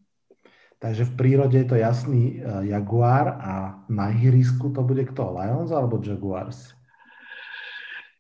Takže 0.78 1.10
v 1.10 1.16
prírode 1.18 1.58
je 1.58 1.68
to 1.68 1.74
jasný 1.74 2.38
e, 2.38 2.70
Jaguar 2.70 3.42
a 3.42 3.82
na 3.90 4.14
ihrisku 4.14 4.70
to 4.70 4.86
bude 4.86 5.10
kto? 5.10 5.34
Lions 5.34 5.74
alebo 5.74 5.98
Jaguars? 5.98 6.78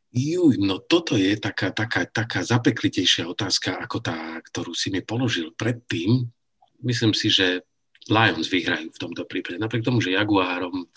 Juj, 0.09 0.57
no 0.57 0.81
toto 0.81 1.13
je 1.13 1.37
taká, 1.37 1.69
taká, 1.69 2.09
taká 2.09 2.41
zapeklitejšia 2.41 3.29
otázka, 3.29 3.77
ako 3.77 4.01
tá, 4.01 4.41
ktorú 4.41 4.73
si 4.73 4.89
mi 4.89 5.05
položil 5.05 5.53
predtým. 5.53 6.25
Myslím 6.81 7.13
si, 7.13 7.29
že 7.29 7.61
Lions 8.09 8.49
vyhrajú 8.49 8.89
v 8.89 9.01
tomto 9.05 9.29
prípade. 9.29 9.61
Napriek 9.61 9.85
tomu, 9.85 10.01
že 10.01 10.17
Jaguárom, 10.17 10.89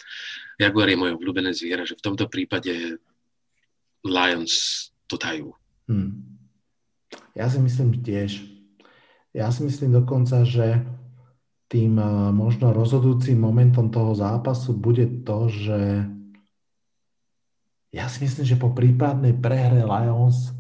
Jaguar 0.57 0.89
je 0.89 0.97
moje 0.97 1.13
obľúbené 1.19 1.53
zviera, 1.53 1.85
že 1.85 1.99
v 1.99 2.07
tomto 2.09 2.31
prípade 2.33 2.97
Lions 4.07 4.89
to 5.05 5.21
dajú. 5.21 5.53
Hmm. 5.91 6.39
Ja 7.35 7.51
si 7.51 7.59
myslím 7.59 7.99
tiež. 7.99 8.47
Ja 9.35 9.51
si 9.51 9.67
myslím 9.67 9.99
dokonca, 9.99 10.47
že 10.47 10.87
tým 11.67 11.99
eh, 11.99 12.07
možno 12.31 12.71
rozhodujúcim 12.71 13.35
momentom 13.35 13.91
toho 13.91 14.15
zápasu 14.15 14.79
bude 14.79 15.27
to, 15.27 15.51
že 15.51 16.07
ja 17.91 18.07
si 18.07 18.23
myslím, 18.23 18.47
že 18.47 18.55
po 18.55 18.71
prípadnej 18.71 19.35
prehre 19.35 19.83
Lions 19.83 20.55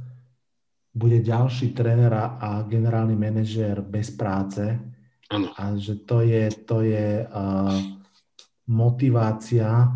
bude 0.90 1.22
ďalší 1.22 1.70
tréner 1.70 2.10
a 2.10 2.66
generálny 2.66 3.14
manažér 3.14 3.86
bez 3.86 4.10
práce. 4.10 4.66
Ano. 5.30 5.54
A 5.54 5.78
že 5.78 6.02
to 6.02 6.26
je, 6.26 6.50
to 6.66 6.82
je 6.82 7.22
uh, 7.22 7.70
motivácia 8.66 9.86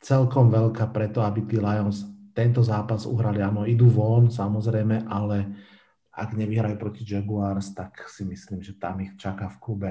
celkom 0.00 0.48
veľká 0.48 0.88
preto, 0.88 1.20
aby 1.20 1.44
tí 1.44 1.60
Lions 1.60 2.00
tento 2.38 2.62
zápas 2.62 3.02
uhrali. 3.02 3.42
Áno, 3.42 3.66
idú 3.66 3.90
von, 3.90 4.30
samozrejme, 4.30 5.10
ale 5.10 5.58
ak 6.14 6.38
nevyhrajú 6.38 6.78
proti 6.78 7.02
Jaguars, 7.02 7.74
tak 7.74 8.06
si 8.06 8.22
myslím, 8.22 8.62
že 8.62 8.78
tam 8.78 9.02
ich 9.02 9.18
čaká 9.18 9.50
v 9.50 9.58
klube 9.58 9.90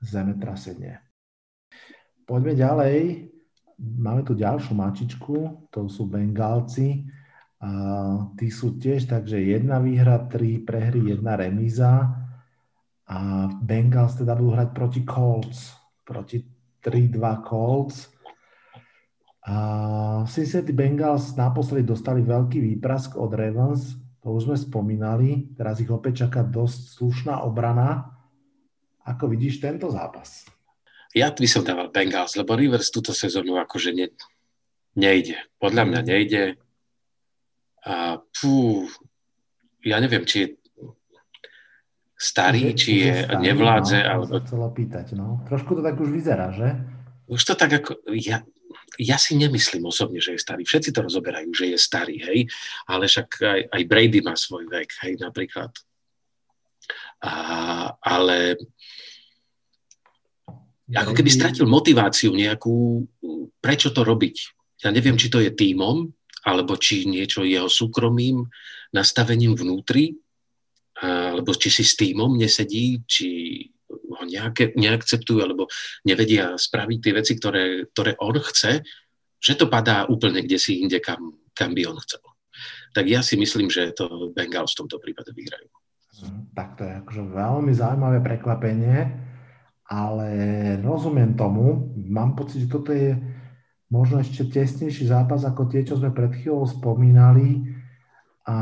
zemetrasenie. 0.00 1.00
Poďme 2.24 2.56
ďalej. 2.56 3.28
Máme 3.82 4.22
tu 4.24 4.32
ďalšiu 4.32 4.72
mačičku, 4.72 5.36
to 5.72 5.88
sú 5.88 6.08
Bengálci. 6.08 7.08
A 7.62 7.70
tí 8.36 8.52
sú 8.52 8.76
tiež, 8.76 9.08
takže 9.08 9.38
jedna 9.38 9.80
výhra, 9.80 10.28
tri 10.28 10.60
prehry, 10.60 11.12
jedna 11.16 11.40
remíza. 11.40 12.20
A 13.08 13.48
Bengals 13.60 14.16
teda 14.20 14.36
budú 14.36 14.52
hrať 14.52 14.68
proti 14.76 15.00
Colts. 15.08 15.72
Proti 16.04 16.44
3-2 16.84 17.48
Colts. 17.48 18.11
A 19.42 20.22
Cincinnati 20.30 20.70
Bengals 20.70 21.34
naposledy 21.34 21.82
dostali 21.82 22.22
veľký 22.22 22.62
výprask 22.62 23.18
od 23.18 23.34
Ravens, 23.34 23.98
to 24.22 24.30
už 24.30 24.46
sme 24.46 24.54
spomínali, 24.54 25.50
teraz 25.58 25.82
ich 25.82 25.90
opäť 25.90 26.26
čaká 26.26 26.46
dosť 26.46 26.94
slušná 26.94 27.42
obrana. 27.42 28.06
Ako 29.02 29.26
vidíš 29.26 29.58
tento 29.58 29.90
zápas? 29.90 30.46
Ja 31.10 31.34
by 31.34 31.48
som 31.50 31.66
dával 31.66 31.90
Bengals, 31.90 32.38
lebo 32.38 32.54
Rivers 32.54 32.94
túto 32.94 33.10
sezónu 33.10 33.58
akože 33.58 33.90
ne, 33.90 34.14
nejde. 34.94 35.42
Podľa 35.58 35.84
mňa 35.90 36.00
nejde. 36.06 36.54
A 37.82 38.22
pú, 38.22 38.86
ja 39.82 39.98
neviem, 39.98 40.22
či 40.22 40.36
je 40.38 40.48
starý, 42.14 42.72
už, 42.72 42.78
či 42.78 42.90
je, 43.02 43.10
je 43.10 43.26
starý, 43.26 43.42
nevládze. 43.42 43.98
No, 43.98 44.10
alebo... 44.14 44.38
chcela 44.38 44.68
pýtať, 44.70 45.06
no. 45.18 45.42
Trošku 45.50 45.74
to 45.74 45.82
tak 45.82 45.98
už 45.98 46.14
vyzerá, 46.14 46.54
že? 46.54 46.78
Už 47.26 47.42
to 47.42 47.58
tak 47.58 47.74
ako... 47.74 47.98
Ja, 48.14 48.46
ja 49.00 49.16
si 49.16 49.36
nemyslím 49.40 49.88
osobne, 49.88 50.20
že 50.20 50.36
je 50.36 50.40
starý. 50.40 50.62
Všetci 50.68 50.92
to 50.92 51.04
rozoberajú, 51.08 51.50
že 51.56 51.72
je 51.72 51.78
starý, 51.80 52.20
hej. 52.20 52.40
Ale 52.84 53.08
však 53.08 53.28
aj, 53.40 53.60
aj 53.72 53.82
Brady 53.88 54.20
má 54.20 54.36
svoj 54.36 54.68
vek, 54.68 54.90
hej, 55.04 55.16
napríklad. 55.16 55.72
A, 57.24 57.34
ale 58.02 58.60
ako 60.92 61.12
keby 61.16 61.30
stratil 61.32 61.64
motiváciu 61.64 62.36
nejakú, 62.36 63.06
prečo 63.64 63.94
to 63.96 64.04
robiť. 64.04 64.36
Ja 64.84 64.92
neviem, 64.92 65.16
či 65.16 65.32
to 65.32 65.40
je 65.40 65.48
tímom, 65.54 66.10
alebo 66.44 66.76
či 66.76 67.06
niečo 67.08 67.46
jeho 67.46 67.70
súkromým 67.70 68.44
nastavením 68.92 69.56
vnútri, 69.56 70.18
alebo 71.00 71.54
či 71.56 71.72
si 71.72 71.84
s 71.86 71.96
týmom 71.96 72.36
nesedí, 72.36 73.00
či 73.08 73.28
ho 74.22 74.24
nejaké, 74.24 74.72
neakceptujú, 74.78 75.42
alebo 75.42 75.66
nevedia 76.06 76.54
spraviť 76.54 76.98
tie 77.02 77.12
veci, 77.12 77.32
ktoré, 77.34 77.90
ktoré 77.90 78.14
on 78.22 78.38
chce, 78.38 78.86
že 79.42 79.58
to 79.58 79.66
padá 79.66 80.06
úplne 80.06 80.46
kde 80.46 80.56
si 80.62 80.78
inde, 80.78 81.02
kam, 81.02 81.34
kam 81.50 81.74
by 81.74 81.82
on 81.90 81.98
chcel. 82.06 82.22
Tak 82.94 83.04
ja 83.10 83.26
si 83.26 83.34
myslím, 83.34 83.66
že 83.66 83.90
to 83.90 84.30
Bengals 84.30 84.78
v 84.78 84.86
tomto 84.86 85.02
prípade 85.02 85.34
vyhrajú. 85.34 85.66
Hm, 86.22 86.54
tak 86.54 86.78
to 86.78 86.86
je 86.86 86.92
akože 87.02 87.22
veľmi 87.34 87.72
zaujímavé 87.74 88.22
prekvapenie, 88.22 89.10
ale 89.90 90.28
rozumiem 90.78 91.34
tomu. 91.34 91.90
Mám 91.98 92.38
pocit, 92.38 92.64
že 92.64 92.70
toto 92.70 92.94
je 92.94 93.18
možno 93.90 94.22
ešte 94.22 94.46
tesnejší 94.46 95.10
zápas 95.10 95.42
ako 95.42 95.68
tie, 95.68 95.82
čo 95.82 95.98
sme 95.98 96.14
pred 96.14 96.32
chvíľou 96.38 96.64
spomínali. 96.64 97.66
A 98.46 98.56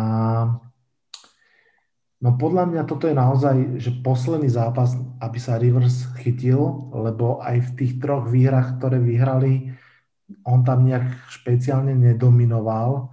no 2.20 2.36
podľa 2.36 2.64
mňa 2.68 2.82
toto 2.84 3.08
je 3.08 3.16
naozaj 3.16 3.56
že 3.80 3.90
posledný 4.04 4.48
zápas, 4.52 4.96
aby 5.20 5.38
sa 5.40 5.56
Rivers 5.56 6.08
chytil, 6.20 6.92
lebo 6.92 7.40
aj 7.40 7.72
v 7.72 7.74
tých 7.80 7.92
troch 7.98 8.28
výhrach, 8.28 8.76
ktoré 8.78 9.00
vyhrali, 9.00 9.74
on 10.46 10.62
tam 10.62 10.86
nejak 10.86 11.26
špeciálne 11.32 11.96
nedominoval 11.96 13.10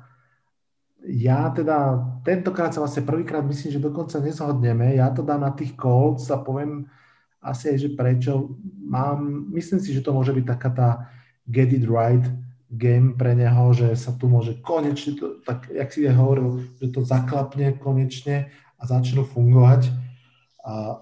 ja 1.07 1.47
teda 1.55 2.03
tentokrát 2.27 2.75
sa 2.75 2.83
vlastne 2.83 3.07
prvýkrát 3.07 3.39
myslím, 3.47 3.79
že 3.79 3.79
dokonca 3.79 4.19
nezhodneme. 4.19 4.99
Ja 4.99 5.07
to 5.15 5.23
dám 5.23 5.47
na 5.47 5.55
tých 5.55 5.79
Colts 5.79 6.27
a 6.27 6.43
poviem 6.43 6.91
asi 7.39 7.71
aj, 7.71 7.77
že 7.79 7.89
prečo. 7.95 8.59
Mám, 8.83 9.51
myslím 9.55 9.79
si, 9.79 9.95
že 9.95 10.03
to 10.03 10.11
môže 10.11 10.35
byť 10.35 10.45
taká 10.45 10.69
tá 10.75 10.89
get 11.47 11.71
it 11.71 11.87
right 11.87 12.23
game 12.67 13.15
pre 13.15 13.31
neho, 13.31 13.71
že 13.71 13.95
sa 13.95 14.11
tu 14.11 14.27
môže 14.27 14.59
konečne, 14.59 15.15
to, 15.15 15.39
tak 15.47 15.71
jak 15.71 15.87
si 15.87 16.03
aj 16.03 16.19
hovoril, 16.19 16.67
že 16.75 16.91
to 16.91 16.99
zaklapne 17.07 17.79
konečne 17.79 18.51
a 18.77 18.83
začnú 18.85 19.25
fungovať. 19.25 19.89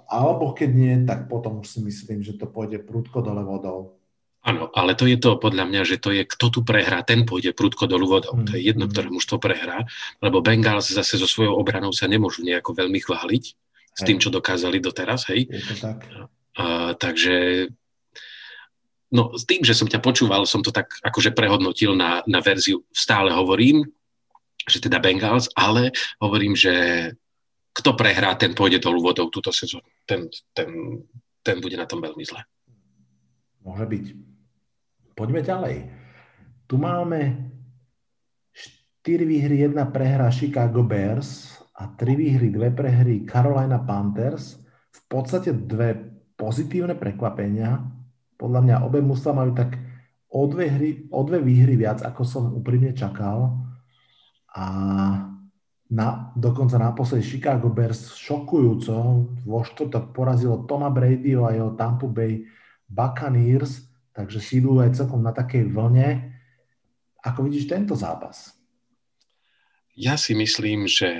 Alebo 0.10 0.54
keď 0.54 0.70
nie, 0.72 0.94
tak 1.04 1.28
potom 1.28 1.60
už 1.62 1.68
si 1.68 1.80
myslím, 1.84 2.22
že 2.22 2.38
to 2.38 2.46
pôjde 2.48 2.86
prudko 2.86 3.22
dole 3.26 3.42
vodou. 3.42 3.98
Áno, 4.46 4.70
ale 4.78 4.94
to 4.94 5.10
je 5.10 5.18
to 5.18 5.42
podľa 5.42 5.66
mňa, 5.66 5.82
že 5.90 5.98
to 5.98 6.14
je, 6.14 6.22
kto 6.22 6.54
tu 6.54 6.60
prehrá, 6.62 7.02
ten 7.02 7.26
pôjde 7.26 7.58
prudko 7.58 7.90
dolu 7.90 8.06
vodou. 8.06 8.38
Mm. 8.38 8.46
To 8.46 8.52
je 8.54 8.62
jedno, 8.62 8.86
mm. 8.86 8.92
ktoré 8.94 9.08
to 9.10 9.38
prehrá, 9.42 9.78
lebo 10.22 10.46
Bengals 10.46 10.94
zase 10.94 11.18
so 11.18 11.26
svojou 11.26 11.58
obranou 11.58 11.90
sa 11.90 12.06
nemôžu 12.06 12.46
nejako 12.46 12.78
veľmi 12.78 13.02
chváliť 13.02 13.44
s 13.96 14.02
tým, 14.06 14.22
čo 14.22 14.30
dokázali 14.30 14.78
doteraz, 14.78 15.26
hej. 15.34 15.50
Je 15.50 15.66
to 15.66 15.76
tak. 15.82 16.06
A, 16.62 16.94
takže 16.94 17.68
no 19.10 19.34
s 19.34 19.50
tým, 19.50 19.66
že 19.66 19.74
som 19.74 19.90
ťa 19.90 19.98
počúval, 19.98 20.46
som 20.46 20.62
to 20.62 20.70
tak 20.70 20.94
akože 21.02 21.34
prehodnotil 21.34 21.98
na, 21.98 22.22
na 22.30 22.38
verziu, 22.38 22.86
stále 22.94 23.34
hovorím, 23.34 23.82
že 24.70 24.78
teda 24.78 25.02
Bengals, 25.02 25.50
ale 25.58 25.90
hovorím, 26.22 26.54
že 26.54 26.74
kto 27.76 27.92
prehrá, 28.00 28.32
ten 28.40 28.56
pôjde 28.56 28.80
dolu 28.80 29.04
vodou 29.04 29.28
túto 29.28 29.52
sezónu. 29.52 29.84
Ten, 30.08 30.32
ten, 30.56 30.72
ten 31.44 31.60
bude 31.60 31.76
na 31.76 31.84
tom 31.84 32.00
veľmi 32.00 32.24
zle. 32.24 32.40
Môže 33.68 33.84
byť. 33.84 34.06
Poďme 35.12 35.44
ďalej. 35.44 35.76
Tu 36.72 36.76
máme 36.80 37.52
4 39.04 39.28
výhry, 39.28 39.68
1 39.68 39.76
prehra 39.92 40.32
Chicago 40.32 40.88
Bears 40.88 41.60
a 41.76 41.92
3 41.92 42.16
výhry, 42.16 42.48
2 42.48 42.72
prehry 42.72 43.28
Carolina 43.28 43.84
Panthers. 43.84 44.56
V 44.96 45.02
podstate 45.12 45.52
dve 45.52 46.00
pozitívne 46.40 46.96
prekvapenia. 46.96 47.84
Podľa 48.40 48.60
mňa 48.64 48.76
obe 48.88 49.04
musia 49.04 49.36
majú 49.36 49.52
tak 49.52 49.76
o 50.32 50.48
dve, 50.48 50.72
hry, 50.72 50.90
o 51.12 51.20
dve 51.28 51.44
výhry 51.44 51.76
viac, 51.76 52.04
ako 52.04 52.22
som 52.24 52.44
úprimne 52.56 52.96
čakal. 52.96 53.60
A 54.56 54.66
na, 55.86 56.34
dokonca 56.34 56.82
naposledy 56.82 57.22
Chicago 57.22 57.70
Bears 57.70 58.18
šokujúco 58.18 58.94
vo 59.46 59.60
štvrtok 59.62 60.12
porazilo 60.16 60.66
Toma 60.66 60.90
Bradyho 60.90 61.46
a 61.46 61.54
jeho 61.54 61.78
Tampa 61.78 62.10
Bay 62.10 62.42
Buccaneers 62.90 63.86
Takže 64.16 64.40
si 64.40 64.64
idú 64.64 64.80
aj 64.80 64.96
celkom 64.96 65.20
na 65.20 65.36
takej 65.36 65.68
vlne. 65.76 66.32
Ako 67.20 67.44
vidíš 67.44 67.68
tento 67.68 68.00
zápas? 68.00 68.56
Ja 69.92 70.16
si 70.16 70.32
myslím, 70.32 70.88
že 70.88 71.12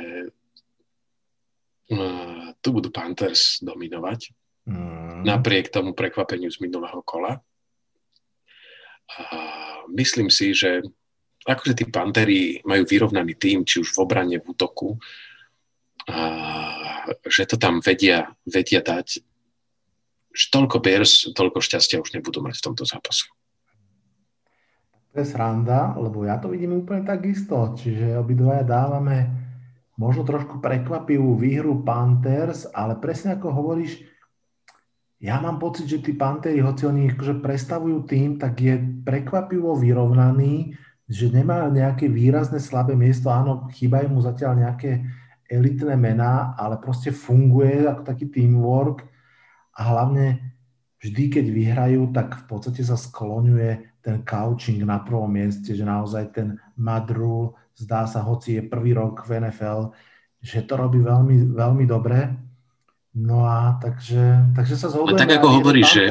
uh, 1.92 2.56
tu 2.64 2.72
budú 2.72 2.88
Panthers 2.96 3.60
dominovať. 3.60 4.32
Mm. 4.64 5.28
Napriek 5.28 5.76
tomu 5.76 5.92
prekvapeniu 5.92 6.48
z 6.48 6.64
minulého 6.64 7.04
kola. 7.04 7.44
A 9.12 9.26
myslím 9.92 10.32
si, 10.32 10.56
že 10.56 10.80
akože 11.46 11.78
tí 11.78 11.86
Pantery 11.88 12.66
majú 12.66 12.84
vyrovnaný 12.90 13.38
tým, 13.38 13.62
či 13.64 13.80
už 13.80 13.94
v 13.94 14.02
obrane, 14.02 14.38
v 14.42 14.46
útoku, 14.50 14.98
a 16.06 16.18
že 17.26 17.46
to 17.50 17.58
tam 17.58 17.82
vedia, 17.82 18.30
vedia 18.46 18.82
dať 18.82 19.22
že 20.36 20.52
toľko 20.52 20.84
Bears, 20.84 21.32
toľko 21.32 21.64
šťastia 21.64 22.04
už 22.04 22.12
nebudú 22.12 22.44
mať 22.44 22.60
v 22.60 22.66
tomto 22.68 22.84
zápase. 22.84 23.32
To 25.16 25.24
je 25.24 25.32
sranda, 25.32 25.96
lebo 25.96 26.28
ja 26.28 26.36
to 26.36 26.52
vidím 26.52 26.76
úplne 26.76 27.08
takisto. 27.08 27.72
Čiže 27.72 28.20
obidvaja 28.20 28.68
dávame 28.68 29.32
možno 29.96 30.28
trošku 30.28 30.60
prekvapivú 30.60 31.40
výhru 31.40 31.80
Panthers, 31.88 32.68
ale 32.76 33.00
presne 33.00 33.40
ako 33.40 33.48
hovoríš, 33.48 34.04
ja 35.24 35.40
mám 35.40 35.56
pocit, 35.56 35.88
že 35.88 36.04
tí 36.04 36.12
Panthers, 36.12 36.60
hoci 36.60 36.84
oni 36.84 37.16
akože 37.16 37.40
prestavujú 37.40 38.04
tým, 38.04 38.36
tak 38.36 38.60
je 38.60 38.76
prekvapivo 39.08 39.80
vyrovnaný, 39.80 40.76
že 41.06 41.30
nemá 41.30 41.70
nejaké 41.70 42.10
výrazné 42.10 42.58
slabé 42.58 42.98
miesto. 42.98 43.30
Áno, 43.30 43.70
chýbajú 43.70 44.10
mu 44.10 44.20
zatiaľ 44.26 44.58
nejaké 44.58 45.06
elitné 45.46 45.94
mená, 45.94 46.58
ale 46.58 46.82
proste 46.82 47.14
funguje 47.14 47.86
ako 47.86 48.02
taký 48.02 48.26
teamwork 48.34 49.06
a 49.78 49.82
hlavne 49.86 50.42
vždy, 50.98 51.24
keď 51.30 51.46
vyhrajú, 51.54 52.02
tak 52.10 52.34
v 52.34 52.44
podstate 52.50 52.82
sa 52.82 52.98
skloňuje 52.98 54.02
ten 54.02 54.26
couching 54.26 54.82
na 54.82 54.98
prvom 55.02 55.30
mieste, 55.30 55.78
že 55.78 55.86
naozaj 55.86 56.34
ten 56.34 56.58
Madru, 56.74 57.54
zdá 57.78 58.10
sa, 58.10 58.26
hoci 58.26 58.58
je 58.58 58.64
prvý 58.66 58.98
rok 58.98 59.22
v 59.30 59.46
NFL, 59.46 59.94
že 60.42 60.66
to 60.66 60.74
robí 60.78 60.98
veľmi, 61.02 61.54
veľmi 61.54 61.86
dobre. 61.86 62.34
No 63.16 63.46
a 63.46 63.78
takže, 63.78 64.54
takže 64.58 64.76
sa 64.76 64.90
zhodujeme. 64.90 65.22
tak 65.22 65.38
ako 65.40 65.62
hovoríš, 65.62 65.88
že 65.88 66.04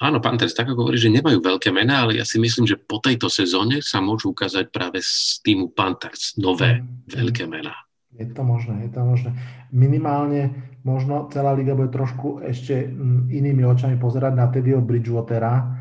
Áno, 0.00 0.16
Panthers, 0.16 0.56
tak 0.56 0.72
ako 0.72 0.88
hovorí, 0.88 0.96
že 0.96 1.12
nemajú 1.12 1.44
veľké 1.44 1.68
mená, 1.76 2.08
ale 2.08 2.16
ja 2.16 2.24
si 2.24 2.40
myslím, 2.40 2.64
že 2.64 2.80
po 2.80 3.04
tejto 3.04 3.28
sezóne 3.28 3.84
sa 3.84 4.00
môžu 4.00 4.32
ukázať 4.32 4.72
práve 4.72 5.04
z 5.04 5.44
týmu 5.44 5.76
Panthers 5.76 6.40
nové 6.40 6.80
mm. 6.80 7.12
veľké 7.20 7.44
mená. 7.44 7.76
Je 8.16 8.24
to 8.32 8.40
možné, 8.40 8.88
je 8.88 8.90
to 8.96 9.04
možné. 9.04 9.36
Minimálne 9.68 10.72
možno 10.88 11.28
celá 11.28 11.52
liga 11.52 11.76
bude 11.76 11.92
trošku 11.92 12.40
ešte 12.40 12.88
mm, 12.88 13.28
inými 13.28 13.60
očami 13.68 14.00
pozerať 14.00 14.32
na 14.32 14.48
Teddyho 14.48 14.80
Bridgewatera, 14.80 15.80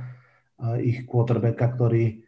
ich 0.84 1.08
quarterbacka, 1.08 1.72
ktorý, 1.72 2.20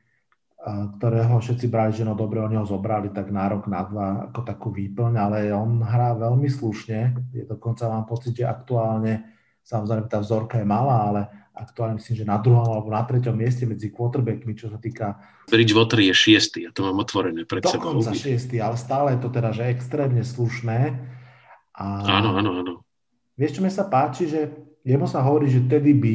ktorého 0.95 1.43
všetci 1.43 1.67
brali, 1.67 1.91
že 1.91 2.07
no 2.07 2.15
dobre, 2.15 2.39
oni 2.39 2.55
ho 2.55 2.63
zobrali 2.63 3.11
tak 3.11 3.27
na 3.27 3.51
rok, 3.51 3.67
na 3.67 3.83
dva, 3.83 4.31
ako 4.31 4.39
takú 4.47 4.67
výplň, 4.71 5.13
ale 5.19 5.37
on 5.51 5.83
hrá 5.83 6.15
veľmi 6.15 6.47
slušne. 6.47 6.99
Je 7.35 7.43
dokonca 7.43 7.91
mám 7.91 8.07
pocit, 8.07 8.31
že 8.31 8.47
aktuálne, 8.47 9.35
samozrejme 9.67 10.07
tá 10.07 10.23
vzorka 10.23 10.63
je 10.63 10.67
malá, 10.67 11.11
ale 11.11 11.21
aktuálne 11.61 12.01
myslím, 12.01 12.15
že 12.17 12.25
na 12.25 12.41
druhom 12.41 12.65
alebo 12.65 12.89
na 12.89 13.05
treťom 13.05 13.37
mieste 13.37 13.69
medzi 13.69 13.93
quarterbackmi, 13.93 14.57
čo 14.57 14.73
sa 14.73 14.81
týka... 14.81 15.21
Bridgewater 15.45 16.01
je 16.01 16.13
šiestý, 16.13 16.65
ja 16.65 16.71
to 16.73 16.81
mám 16.81 16.97
otvorené 16.97 17.45
pred 17.45 17.61
sebou. 17.61 18.01
Dokonca 18.01 18.17
šiestý, 18.17 18.57
ale 18.57 18.75
stále 18.81 19.13
je 19.13 19.19
to 19.21 19.29
teda, 19.29 19.53
že 19.53 19.69
extrémne 19.69 20.25
slušné 20.25 20.97
a 21.77 21.85
áno, 22.19 22.33
áno, 22.33 22.51
áno. 22.57 22.73
Vieš, 23.37 23.57
čo 23.57 23.61
mi 23.61 23.69
sa 23.69 23.85
páči, 23.85 24.25
že 24.27 24.49
jemu 24.81 25.05
sa 25.05 25.21
hovorí, 25.21 25.47
že 25.47 25.63
Teddy 25.69 25.93
B, 25.93 26.05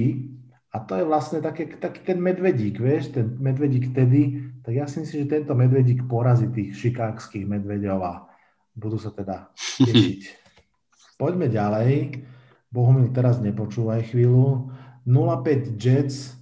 a 0.75 0.83
to 0.85 0.99
je 0.99 1.09
vlastne 1.09 1.41
taký, 1.41 1.81
taký 1.81 2.05
ten 2.05 2.21
medvedík, 2.21 2.77
vieš, 2.77 3.17
ten 3.17 3.39
medvedík 3.41 3.97
Teddy, 3.97 4.53
tak 4.61 4.77
ja 4.77 4.85
si 4.85 5.01
myslím, 5.01 5.25
že 5.25 5.33
tento 5.41 5.55
medvedík 5.57 6.05
porazí 6.05 6.51
tých 6.53 6.77
šikákských 6.77 7.49
medvedov 7.49 8.03
a 8.05 8.29
budú 8.77 9.01
sa 9.01 9.15
teda 9.15 9.49
tešiť. 9.89 10.21
Poďme 11.17 11.49
ďalej. 11.49 12.21
Bohumil, 12.69 13.09
teraz 13.09 13.41
nepočúvaj 13.41 14.13
chvíľu. 14.13 14.69
0-5 15.07 15.79
Jets 15.79 16.35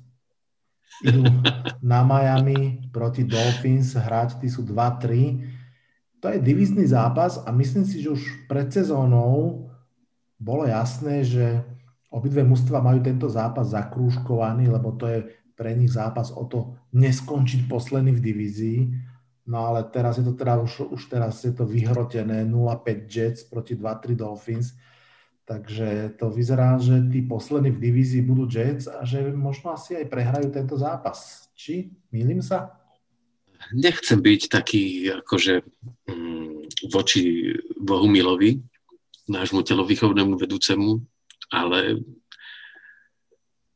idú 1.05 1.23
na 1.85 2.01
Miami 2.03 2.89
proti 2.89 3.29
Dolphins 3.29 3.93
hrať, 3.95 4.41
tí 4.41 4.49
sú 4.49 4.65
2-3 4.65 5.55
to 6.25 6.33
je 6.33 6.41
divizný 6.41 6.89
zápas 6.89 7.37
a 7.45 7.53
myslím 7.53 7.85
si, 7.85 8.01
že 8.01 8.09
už 8.09 8.49
pred 8.49 8.73
sezónou 8.73 9.69
bolo 10.41 10.65
jasné, 10.65 11.21
že 11.21 11.61
obidve 12.09 12.41
mužstva 12.41 12.81
majú 12.81 13.05
tento 13.05 13.29
zápas 13.29 13.77
zakrúškovaný, 13.77 14.73
lebo 14.73 14.97
to 14.97 15.05
je 15.05 15.29
pre 15.53 15.77
nich 15.77 15.93
zápas 15.93 16.33
o 16.33 16.49
to 16.49 16.81
neskončiť 16.97 17.69
posledný 17.69 18.17
v 18.17 18.25
divízii. 18.25 18.81
No 19.53 19.69
ale 19.69 19.85
teraz 19.93 20.17
je 20.17 20.25
to 20.25 20.33
teda 20.33 20.57
už, 20.65 20.97
už 20.97 21.13
teraz 21.13 21.45
je 21.45 21.53
to 21.53 21.69
vyhrotené 21.69 22.49
0-5 22.49 23.05
Jets 23.05 23.45
proti 23.45 23.77
2-3 23.77 24.17
Dolphins. 24.17 24.73
Takže 25.45 26.17
to 26.17 26.33
vyzerá, 26.33 26.81
že 26.81 27.05
tí 27.13 27.21
poslední 27.21 27.71
v 27.77 27.81
divízii 27.81 28.25
budú 28.25 28.49
Jets 28.49 28.89
a 28.89 29.05
že 29.05 29.29
možno 29.29 29.77
asi 29.77 29.93
aj 30.01 30.09
prehrajú 30.09 30.49
tento 30.49 30.81
zápas. 30.81 31.53
Či? 31.53 31.93
Mýlim 32.09 32.41
sa? 32.41 32.85
nechcem 33.73 34.21
byť 34.21 34.43
taký 34.53 35.09
akože 35.25 35.65
mm, 36.11 36.91
voči 36.93 37.55
Bohumilovi, 37.81 38.61
nášmu 39.31 39.65
telovýchovnému 39.65 40.37
vedúcemu, 40.37 41.01
ale 41.49 42.05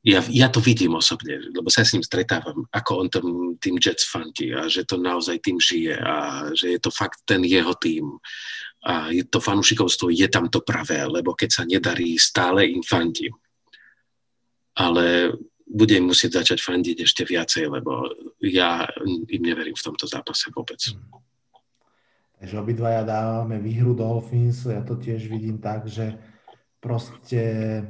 ja, 0.05 0.21
ja 0.29 0.49
to 0.53 0.61
vidím 0.61 0.97
osobne, 0.97 1.41
lebo 1.53 1.73
sa 1.73 1.85
s 1.85 1.97
ním 1.97 2.05
stretávam, 2.05 2.69
ako 2.69 2.91
on 3.01 3.09
tam, 3.09 3.27
tým 3.61 3.81
Jets 3.81 4.05
fandí 4.09 4.53
a 4.53 4.69
že 4.69 4.85
to 4.85 5.01
naozaj 5.01 5.41
tým 5.41 5.57
žije 5.57 5.97
a 5.97 6.49
že 6.53 6.77
je 6.77 6.81
to 6.81 6.93
fakt 6.93 7.25
ten 7.25 7.45
jeho 7.45 7.73
tým. 7.77 8.21
A 8.79 9.11
to 9.27 9.43
fanúšikovstvo 9.43 10.15
je 10.15 10.29
tam 10.31 10.47
to 10.47 10.63
pravé, 10.63 11.03
lebo 11.03 11.35
keď 11.35 11.51
sa 11.51 11.63
nedarí, 11.67 12.15
stále 12.15 12.71
im 12.71 12.83
fandím. 12.87 13.35
Ale 14.79 15.35
budem 15.67 16.07
musieť 16.07 16.41
začať 16.43 16.63
fandiť 16.63 16.97
ešte 17.03 17.23
viacej, 17.27 17.69
lebo 17.69 18.07
ja 18.41 18.87
im 19.29 19.43
neverím 19.43 19.75
v 19.75 19.85
tomto 19.85 20.07
zápase 20.07 20.49
vôbec. 20.55 20.79
Takže 22.39 22.55
obidvaja 22.55 23.03
dávame 23.03 23.59
výhru 23.59 23.99
Dolphins, 23.99 24.63
ja 24.63 24.81
to 24.87 24.95
tiež 24.95 25.27
vidím 25.27 25.59
tak, 25.59 25.91
že 25.91 26.15
proste 26.79 27.83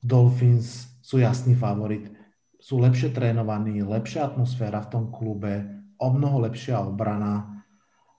Dolphins 0.00 0.88
sú 1.04 1.20
jasný 1.20 1.52
favorit. 1.52 2.08
Sú 2.56 2.80
lepšie 2.80 3.12
trénovaní, 3.12 3.84
lepšia 3.84 4.32
atmosféra 4.32 4.80
v 4.80 4.90
tom 4.90 5.04
klube, 5.12 5.68
o 6.00 6.08
mnoho 6.08 6.48
lepšia 6.48 6.82
obrana. 6.82 7.62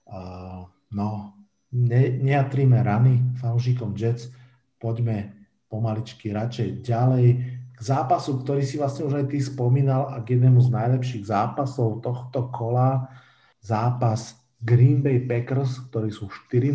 Uh, 0.08 0.64
no, 0.94 1.37
ne, 1.72 2.02
neatríme 2.18 2.80
rany 2.80 3.20
fanúšikom 3.40 3.92
Jets, 3.96 4.32
poďme 4.80 5.34
pomaličky 5.68 6.32
radšej 6.32 6.80
ďalej 6.84 7.26
k 7.78 7.80
zápasu, 7.80 8.42
ktorý 8.42 8.66
si 8.66 8.74
vlastne 8.74 9.06
už 9.06 9.22
aj 9.22 9.26
ty 9.30 9.38
spomínal 9.38 10.10
a 10.10 10.18
k 10.24 10.34
jednému 10.34 10.58
z 10.58 10.68
najlepších 10.74 11.30
zápasov 11.30 12.02
tohto 12.02 12.50
kola, 12.50 13.06
zápas 13.62 14.34
Green 14.58 14.98
Bay 14.98 15.22
Packers, 15.22 15.78
ktorí 15.86 16.10
sú 16.10 16.26
4-0 16.50 16.74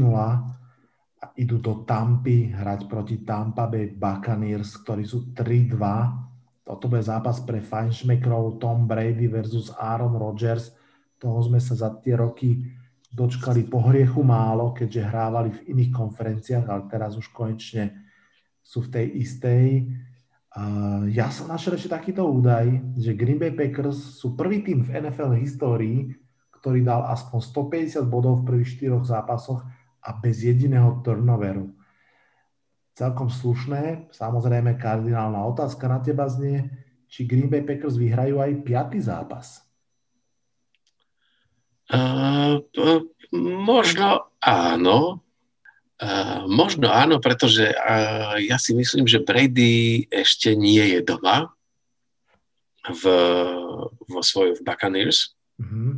a 1.23 1.25
idú 1.35 1.59
do 1.59 1.83
Tampy 1.83 2.55
hrať 2.55 2.87
proti 2.87 3.19
Tampa 3.27 3.67
Bay 3.67 3.91
Buccaneers, 3.91 4.79
ktorí 4.79 5.03
sú 5.03 5.35
3-2. 5.35 6.63
Toto 6.63 6.87
bude 6.87 7.03
zápas 7.03 7.43
pre 7.43 7.59
Feinschmeckerov, 7.59 8.63
Tom 8.63 8.87
Brady 8.87 9.27
versus 9.27 9.75
Aaron 9.75 10.15
Rodgers. 10.15 10.71
Toho 11.19 11.43
sme 11.43 11.59
sa 11.59 11.75
za 11.75 11.91
tie 11.99 12.15
roky 12.15 12.63
dočkali 13.13 13.69
po 13.69 13.77
hriechu 13.93 14.25
málo, 14.25 14.73
keďže 14.73 15.05
hrávali 15.05 15.49
v 15.53 15.63
iných 15.77 15.91
konferenciách, 15.93 16.65
ale 16.65 16.89
teraz 16.89 17.13
už 17.13 17.29
konečne 17.29 17.93
sú 18.65 18.81
v 18.89 18.89
tej 18.89 19.05
istej. 19.21 19.65
Ja 21.13 21.29
som 21.29 21.49
našiel 21.49 21.77
ešte 21.77 21.93
takýto 21.93 22.25
údaj, 22.25 22.97
že 22.97 23.13
Green 23.13 23.37
Bay 23.37 23.53
Packers 23.53 24.17
sú 24.17 24.33
prvý 24.33 24.65
tým 24.65 24.81
v 24.81 24.97
NFL 24.97 25.37
histórii, 25.37 26.09
ktorý 26.57 26.81
dal 26.81 27.05
aspoň 27.13 27.39
150 28.01 28.05
bodov 28.09 28.41
v 28.41 28.45
prvých 28.49 28.81
štyroch 28.81 29.05
zápasoch 29.05 29.61
a 30.01 30.09
bez 30.17 30.41
jediného 30.41 31.01
turnoveru. 31.05 31.69
Celkom 32.93 33.29
slušné, 33.29 34.13
samozrejme 34.13 34.77
kardinálna 34.77 35.41
otázka 35.49 35.89
na 35.89 35.97
teba 36.01 36.29
znie, 36.29 36.69
či 37.09 37.25
Green 37.25 37.49
Bay 37.49 37.65
Packers 37.65 37.97
vyhrajú 37.97 38.41
aj 38.41 38.61
piatý 38.65 39.01
zápas. 39.01 39.65
Uh, 41.91 42.63
možno 43.33 44.31
áno. 44.39 45.19
Uh, 46.03 46.43
možno 46.51 46.91
áno, 46.91 47.23
pretože 47.23 47.71
uh, 47.71 48.35
ja 48.39 48.59
si 48.59 48.75
myslím, 48.75 49.07
že 49.07 49.23
Brady 49.23 50.03
ešte 50.11 50.51
nie 50.51 50.83
je 50.95 50.99
doma 50.99 51.53
v, 52.91 53.03
vo 54.03 54.21
svojom 54.21 54.59
v 54.59 54.65
Buccaneers 54.67 55.31
mm-hmm. 55.59 55.93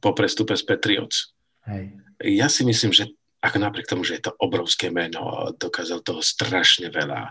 po 0.00 0.16
prestupe 0.16 0.56
z 0.56 0.64
Patriots. 0.64 1.36
Hej. 1.68 2.00
Ja 2.22 2.48
si 2.48 2.64
myslím, 2.64 2.96
že 2.96 3.12
ako 3.42 3.58
napriek 3.58 3.90
tomu, 3.90 4.06
že 4.06 4.22
je 4.22 4.30
to 4.30 4.38
obrovské 4.38 4.88
meno, 4.94 5.50
dokázal 5.58 6.00
toho 6.06 6.22
strašne 6.22 6.94
veľa. 6.94 7.26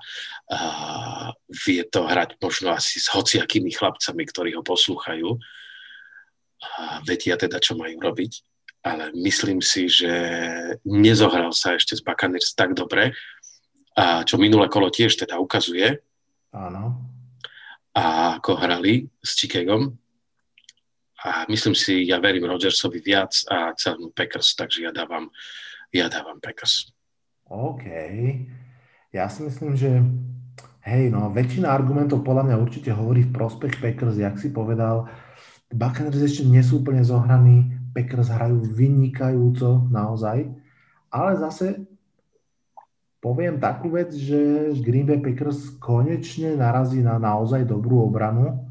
Uh, 0.51 1.31
vie 1.63 1.87
to 1.87 2.03
hrať 2.03 2.35
možno 2.43 2.75
asi 2.75 2.99
s 2.99 3.07
hociakými 3.15 3.71
chlapcami, 3.71 4.23
ktorí 4.27 4.59
ho 4.59 4.61
poslúchajú 4.61 5.39
a 5.39 5.39
vedia 7.06 7.38
teda, 7.38 7.58
čo 7.58 7.78
majú 7.78 7.97
robiť. 7.97 8.34
Ale 8.82 9.13
myslím 9.13 9.62
si, 9.62 9.86
že 9.86 10.10
nezohral 10.86 11.54
sa 11.54 11.78
ešte 11.78 11.93
z 11.93 12.02
Buccaneers 12.02 12.58
tak 12.58 12.74
dobre, 12.74 13.13
a 13.93 14.24
čo 14.24 14.39
minulé 14.41 14.71
kolo 14.71 14.89
tiež 14.89 15.19
teda 15.19 15.38
ukazuje. 15.38 16.00
Áno. 16.56 16.97
A 17.91 18.38
ako 18.39 18.56
hrali 18.58 19.06
s 19.19 19.36
Chicagom. 19.36 19.93
A 21.21 21.45
myslím 21.45 21.78
si, 21.78 22.10
ja 22.10 22.17
verím 22.17 22.50
Rodgersovi 22.50 22.97
viac 22.97 23.45
a 23.45 23.78
celému 23.78 24.10
Packers, 24.15 24.58
takže 24.58 24.89
ja 24.89 24.91
dávam, 24.95 25.30
ja 25.93 26.10
dávam 26.10 26.41
Packers. 26.41 26.89
OK. 27.45 27.86
Ja 29.13 29.30
si 29.30 29.45
myslím, 29.45 29.78
že 29.78 30.02
hej, 30.88 31.13
no, 31.13 31.30
väčšina 31.30 31.69
argumentov 31.69 32.26
podľa 32.26 32.50
mňa 32.50 32.58
určite 32.58 32.89
hovorí 32.95 33.28
v 33.28 33.36
prospech 33.36 33.78
Packers, 33.78 34.17
jak 34.17 34.39
si 34.41 34.50
povedal. 34.50 35.06
Buccaneers 35.71 36.19
ešte 36.19 36.43
nie 36.43 36.60
sú 36.60 36.84
úplne 36.84 37.01
zohraní, 37.03 37.71
Packers 37.91 38.31
hrajú 38.31 38.63
vynikajúco 38.71 39.88
naozaj, 39.91 40.47
ale 41.12 41.31
zase 41.39 41.84
poviem 43.19 43.60
takú 43.60 43.91
vec, 43.91 44.12
že 44.15 44.71
Green 44.79 45.07
Bay 45.07 45.19
Packers 45.19 45.75
konečne 45.77 46.55
narazí 46.55 47.03
na 47.03 47.19
naozaj 47.19 47.67
dobrú 47.67 48.03
obranu 48.03 48.67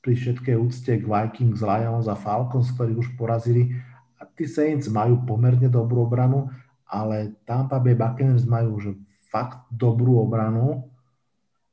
pri 0.00 0.16
všetkej 0.16 0.56
úcte 0.56 0.92
k 0.96 1.04
Vikings, 1.04 1.60
Lions 1.60 2.08
a 2.08 2.16
Falcons, 2.16 2.72
ktorí 2.72 2.96
už 2.96 3.14
porazili. 3.20 3.76
A 4.16 4.24
tí 4.24 4.48
Saints 4.48 4.88
majú 4.88 5.20
pomerne 5.28 5.68
dobrú 5.68 6.08
obranu, 6.08 6.48
ale 6.88 7.36
Tampa 7.44 7.76
Bay 7.78 7.94
Buccaneers 7.94 8.48
majú 8.48 8.80
už 8.80 8.84
fakt 9.30 9.62
dobrú 9.70 10.18
obranu 10.18 10.89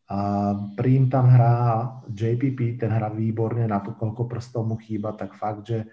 a 0.08 0.20
Príjm 0.80 1.12
tam 1.12 1.28
hrá 1.28 1.56
JPP, 2.08 2.80
ten 2.80 2.92
hrá 2.96 3.12
výborne 3.12 3.68
na 3.68 3.84
to, 3.84 3.92
koľko 3.92 4.24
prstov 4.24 4.64
mu 4.64 4.80
chýba, 4.80 5.12
tak 5.12 5.36
fakt, 5.36 5.68
že 5.68 5.84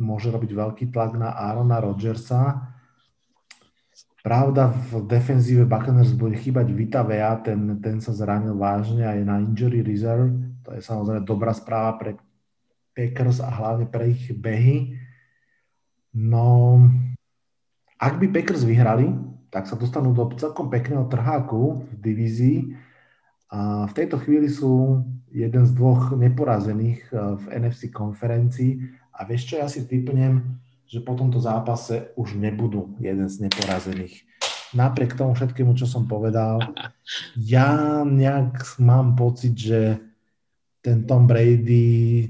môže 0.00 0.32
robiť 0.32 0.50
veľký 0.50 0.84
tlak 0.88 1.20
na 1.20 1.36
Arona 1.36 1.76
Rodgersa. 1.76 2.72
Pravda, 4.24 4.72
v 4.72 5.04
defenzíve 5.04 5.68
Buccaneers 5.68 6.16
bude 6.16 6.40
chýbať 6.40 6.72
Vita 6.72 7.04
Vea, 7.04 7.36
ten, 7.44 7.76
ten 7.84 8.00
sa 8.00 8.16
zranil 8.16 8.56
vážne 8.56 9.04
a 9.04 9.12
je 9.12 9.28
na 9.28 9.36
injury 9.36 9.84
reserve. 9.84 10.32
To 10.64 10.72
je 10.72 10.80
samozrejme 10.80 11.28
dobrá 11.28 11.52
správa 11.52 12.00
pre 12.00 12.16
Packers 12.96 13.44
a 13.44 13.52
hlavne 13.52 13.84
pre 13.84 14.08
ich 14.16 14.32
behy. 14.32 14.96
No, 16.16 16.80
ak 18.00 18.16
by 18.16 18.32
Packers 18.32 18.64
vyhrali, 18.64 19.12
tak 19.52 19.68
sa 19.68 19.76
dostanú 19.76 20.16
do 20.16 20.32
celkom 20.40 20.72
pekného 20.72 21.04
trháku 21.12 21.84
v 21.84 21.92
divízii 22.00 22.58
a 23.54 23.86
v 23.86 23.92
tejto 23.94 24.18
chvíli 24.18 24.50
sú 24.50 25.06
jeden 25.30 25.62
z 25.62 25.72
dvoch 25.78 26.10
neporazených 26.18 27.00
eh, 27.14 27.18
v 27.38 27.44
NFC 27.62 27.94
konferencii. 27.94 28.82
A 29.14 29.22
vieš 29.22 29.54
čo, 29.54 29.62
ja 29.62 29.70
si 29.70 29.86
typnem, 29.86 30.58
že 30.90 30.98
po 30.98 31.14
tomto 31.14 31.38
zápase 31.38 32.10
už 32.18 32.34
nebudú 32.34 32.98
jeden 32.98 33.30
z 33.30 33.46
neporazených. 33.46 34.26
Napriek 34.74 35.14
tomu 35.14 35.38
všetkému, 35.38 35.78
čo 35.78 35.86
som 35.86 36.10
povedal, 36.10 36.58
ja 37.38 38.02
nejak 38.02 38.82
mám 38.82 39.14
pocit, 39.14 39.54
že 39.54 40.02
ten 40.82 41.06
Tom 41.06 41.30
Brady 41.30 42.26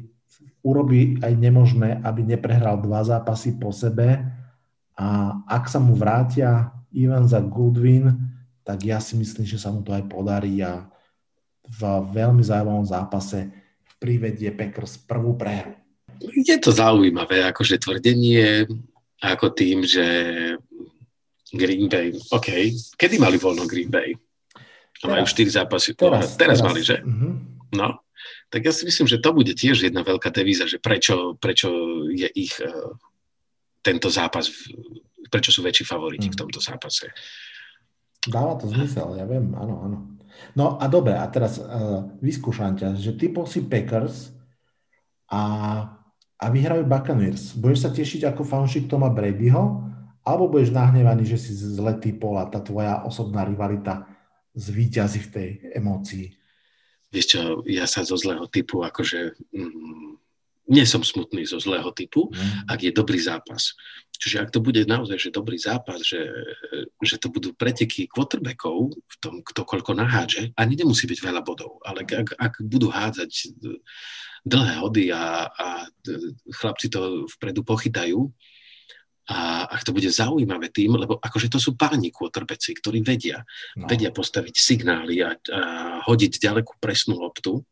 urobí 0.60 1.16
aj 1.24 1.32
nemožné, 1.40 2.04
aby 2.04 2.20
neprehral 2.20 2.84
dva 2.84 3.00
zápasy 3.00 3.56
po 3.56 3.72
sebe. 3.72 4.20
A 4.92 5.40
ak 5.48 5.72
sa 5.72 5.80
mu 5.80 5.96
vrátia 5.96 6.68
Ivan 6.92 7.24
za 7.24 7.40
Goodwin, 7.40 8.12
tak 8.60 8.84
ja 8.84 9.00
si 9.00 9.16
myslím, 9.16 9.48
že 9.48 9.56
sa 9.56 9.72
mu 9.72 9.80
to 9.80 9.96
aj 9.96 10.04
podarí. 10.04 10.60
A 10.60 10.93
v 11.64 11.80
veľmi 12.12 12.44
zaujímavom 12.44 12.84
zápase 12.84 13.48
privedie 13.96 14.52
Packers 14.52 15.00
prvú 15.00 15.32
prehru. 15.34 15.72
Je 16.20 16.56
to 16.60 16.70
zaujímavé, 16.70 17.42
akože 17.48 17.80
tvrdenie 17.80 18.68
ako 19.24 19.56
tým, 19.56 19.82
že 19.82 20.06
Green 21.54 21.88
Bay, 21.88 22.12
OK, 22.34 22.48
kedy 22.98 23.16
mali 23.16 23.40
voľno 23.40 23.64
Green 23.64 23.88
Bay? 23.88 24.12
A 25.04 25.20
majú 25.20 25.24
4 25.28 25.64
zápasy. 25.64 25.92
Teraz, 25.92 26.36
teraz, 26.36 26.58
teraz 26.58 26.58
mali, 26.64 26.80
že? 26.80 27.04
Uh-huh. 27.04 27.36
No, 27.76 28.00
tak 28.48 28.64
ja 28.64 28.72
si 28.72 28.88
myslím, 28.88 29.04
že 29.04 29.20
to 29.20 29.36
bude 29.36 29.52
tiež 29.52 29.84
jedna 29.84 30.00
veľká 30.00 30.32
devíza, 30.32 30.64
že 30.64 30.80
prečo, 30.80 31.36
prečo 31.36 31.68
je 32.08 32.24
ich 32.32 32.56
uh, 32.64 32.96
tento 33.84 34.08
zápas, 34.08 34.48
prečo 35.28 35.52
sú 35.52 35.60
väčší 35.60 35.84
favoriti 35.84 36.32
uh-huh. 36.32 36.34
v 36.34 36.38
mhm. 36.40 36.42
tomto 36.48 36.60
zápase. 36.62 37.12
Dáva 38.24 38.56
to 38.56 38.72
zmysel, 38.72 39.20
ja 39.20 39.28
viem, 39.28 39.52
áno, 39.52 39.74
áno. 39.84 39.98
No 40.52 40.76
a 40.76 40.84
dobre, 40.86 41.16
a 41.16 41.24
teraz 41.32 41.56
uh, 41.56 42.04
vyskúšam 42.20 42.76
ťa, 42.76 43.00
že 43.00 43.16
typol 43.16 43.48
si 43.48 43.64
Packers 43.64 44.36
a, 45.32 45.42
a 46.36 46.46
vyhrajú 46.52 46.84
Buccaneers. 46.84 47.56
Budeš 47.56 47.88
sa 47.88 47.90
tešiť 47.90 48.28
ako 48.28 48.44
fanšik 48.44 48.84
Toma 48.86 49.08
Bradyho, 49.08 49.80
alebo 50.24 50.52
budeš 50.52 50.72
nahnevaný, 50.72 51.24
že 51.24 51.38
si 51.40 51.52
zle 51.52 51.96
typol 52.00 52.40
a 52.40 52.48
tá 52.48 52.60
tvoja 52.60 53.04
osobná 53.04 53.44
rivalita 53.44 54.08
zvýťazí 54.56 55.20
v 55.28 55.32
tej 55.32 55.48
emócii? 55.76 56.32
Vieš 57.12 57.26
čo, 57.30 57.40
ja 57.68 57.86
sa 57.86 58.02
zo 58.02 58.18
zlého 58.18 58.48
typu 58.50 58.82
akože 58.82 59.38
mm, 59.54 60.03
nie 60.64 60.84
som 60.88 61.04
smutný 61.04 61.44
zo 61.44 61.60
zlého 61.60 61.92
typu, 61.92 62.32
mm. 62.32 62.72
ak 62.72 62.78
je 62.80 62.92
dobrý 62.92 63.20
zápas. 63.20 63.76
Čiže 64.16 64.48
ak 64.48 64.50
to 64.54 64.64
bude 64.64 64.80
naozaj 64.88 65.20
že 65.20 65.34
dobrý 65.34 65.60
zápas, 65.60 66.00
že, 66.00 66.24
že 67.02 67.20
to 67.20 67.28
budú 67.28 67.52
preteky 67.52 68.08
quarterbackov 68.08 68.94
v 68.94 69.16
tom, 69.20 69.44
kto 69.44 69.60
koľko 69.66 69.92
nahádže, 69.92 70.56
ani 70.56 70.80
nemusí 70.80 71.04
byť 71.04 71.20
veľa 71.20 71.42
bodov, 71.44 71.82
ale 71.84 72.08
ak, 72.08 72.38
ak 72.38 72.52
budú 72.64 72.88
hádzať 72.88 73.32
dlhé 74.44 74.74
hody 74.80 75.12
a, 75.12 75.48
a 75.48 75.66
chlapci 76.56 76.88
to 76.88 77.28
vpredu 77.36 77.60
pochytajú, 77.60 78.28
a 79.24 79.64
ak 79.64 79.88
to 79.88 79.96
bude 79.96 80.08
zaujímavé 80.12 80.68
tým, 80.68 81.00
lebo 81.00 81.16
akože 81.16 81.48
to 81.48 81.56
sú 81.56 81.80
páni 81.80 82.12
quarterbacki, 82.12 82.76
ktorí 82.76 83.00
vedia, 83.00 83.40
no. 83.72 83.88
vedia 83.88 84.12
postaviť 84.12 84.52
signály 84.52 85.24
a, 85.24 85.32
a 85.32 85.60
hodiť 86.04 86.44
ďalekú 86.44 86.76
presnú 86.76 87.16
loptu 87.24 87.64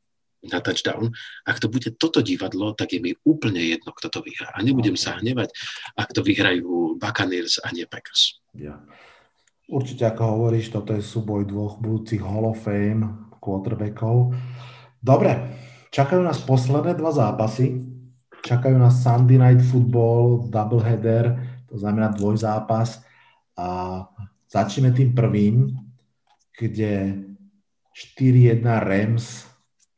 na 0.51 0.59
touchdown. 0.59 1.14
Ak 1.47 1.62
to 1.62 1.70
bude 1.70 1.95
toto 1.99 2.18
divadlo, 2.18 2.74
tak 2.74 2.95
je 2.95 3.01
mi 3.01 3.14
úplne 3.22 3.62
jedno, 3.62 3.95
kto 3.95 4.11
to 4.11 4.20
vyhrá. 4.26 4.51
A 4.55 4.62
nebudem 4.62 4.99
sa 4.99 5.18
hnevať, 5.22 5.55
ak 5.95 6.11
to 6.11 6.20
vyhrajú 6.26 6.99
Buccaneers 6.99 7.62
a 7.62 7.70
nie 7.70 7.86
Packers. 7.86 8.43
Ja. 8.59 8.82
Určite, 9.70 10.05
ako 10.05 10.22
hovoríš, 10.36 10.74
toto 10.74 10.93
je 10.93 11.01
súboj 11.01 11.47
dvoch 11.49 11.78
budúcich 11.78 12.20
Hall 12.20 12.45
of 12.45 12.61
Fame 12.61 13.32
quarterbackov. 13.38 14.34
Dobre, 15.03 15.32
čakajú 15.90 16.22
nás 16.22 16.43
posledné 16.43 16.95
dva 16.99 17.11
zápasy. 17.14 17.82
Čakajú 18.43 18.74
nás 18.74 19.03
Sunday 19.03 19.38
Night 19.38 19.62
Football, 19.62 20.51
doubleheader, 20.51 21.38
to 21.70 21.78
znamená 21.78 22.11
dvojzápas. 22.11 23.03
A 23.55 24.03
začneme 24.51 24.90
tým 24.90 25.14
prvým, 25.14 25.70
kde 26.59 27.22
4-1 28.18 28.66
Rams 28.66 29.51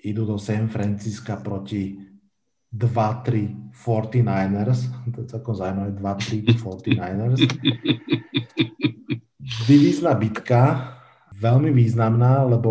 idú 0.05 0.29
do 0.29 0.37
San 0.37 0.69
Francisca 0.69 1.41
proti 1.41 1.97
2-3 2.69 3.73
49ers. 3.73 4.93
To 5.11 5.25
je 5.25 5.27
celkom 5.33 5.55
zaujímavé, 5.57 5.91
2-3 5.97 6.55
49ers. 6.61 7.41
Divízna 9.65 10.13
bitka, 10.13 10.93
veľmi 11.33 11.73
významná, 11.73 12.45
lebo 12.45 12.71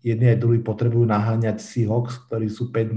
jedni 0.00 0.32
aj 0.32 0.40
druhí 0.40 0.60
potrebujú 0.64 1.04
naháňať 1.04 1.60
Seahawks, 1.60 2.26
ktorí 2.26 2.48
sú 2.48 2.72
5-0 2.72 2.96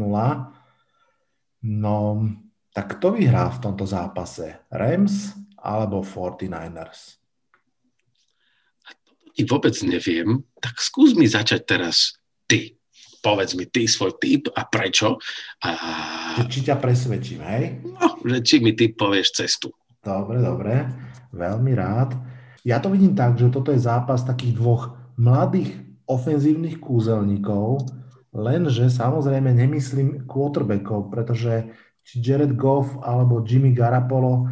No, 1.61 2.25
tak 2.73 2.97
kto 2.97 3.13
vyhrá 3.13 3.53
v 3.53 3.61
tomto 3.61 3.85
zápase? 3.85 4.65
Rams 4.73 5.37
alebo 5.61 6.01
49ers? 6.01 7.21
I 9.37 9.45
vôbec 9.45 9.77
neviem, 9.85 10.41
tak 10.57 10.81
skús 10.81 11.13
mi 11.13 11.29
začať 11.29 11.61
teraz 11.63 12.17
ty. 12.49 12.80
Povedz 13.22 13.53
mi 13.53 13.69
ty 13.69 13.86
svoj 13.86 14.17
typ 14.17 14.49
a 14.57 14.65
prečo. 14.65 15.22
A... 15.61 15.69
Či 16.49 16.65
ťa 16.65 16.82
presvedčím, 16.82 17.41
hej? 17.45 17.86
No, 17.86 18.17
že 18.26 18.41
či 18.41 18.55
mi 18.59 18.74
ty 18.74 18.89
povieš 18.89 19.45
cestu. 19.45 19.69
Dobre, 20.01 20.41
dobre. 20.41 20.89
Veľmi 21.32 21.72
rád. 21.78 22.17
Ja 22.65 22.82
to 22.82 22.89
vidím 22.89 23.13
tak, 23.13 23.38
že 23.38 23.53
toto 23.53 23.69
je 23.69 23.82
zápas 23.82 24.26
takých 24.26 24.57
dvoch 24.57 24.97
mladých 25.22 25.78
ofenzívnych 26.09 26.82
kúzelníkov, 26.82 27.86
Lenže 28.32 28.88
samozrejme 28.88 29.51
nemyslím 29.51 30.24
quarterbackov, 30.24 31.11
pretože 31.11 31.67
či 32.07 32.24
Jared 32.24 32.55
Goff 32.55 32.95
alebo 33.03 33.43
Jimmy 33.43 33.76
Garapolo, 33.76 34.47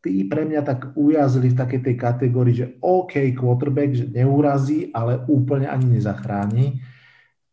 tí 0.00 0.24
pre 0.24 0.48
mňa 0.48 0.60
tak 0.64 0.80
ujazli 0.96 1.52
v 1.52 1.58
takej 1.60 1.80
tej 1.84 1.96
kategórii, 2.00 2.56
že 2.56 2.66
OK 2.80 3.36
quarterback, 3.36 3.92
že 3.92 4.08
neurazí, 4.08 4.88
ale 4.96 5.20
úplne 5.28 5.68
ani 5.68 6.00
nezachráni. 6.00 6.80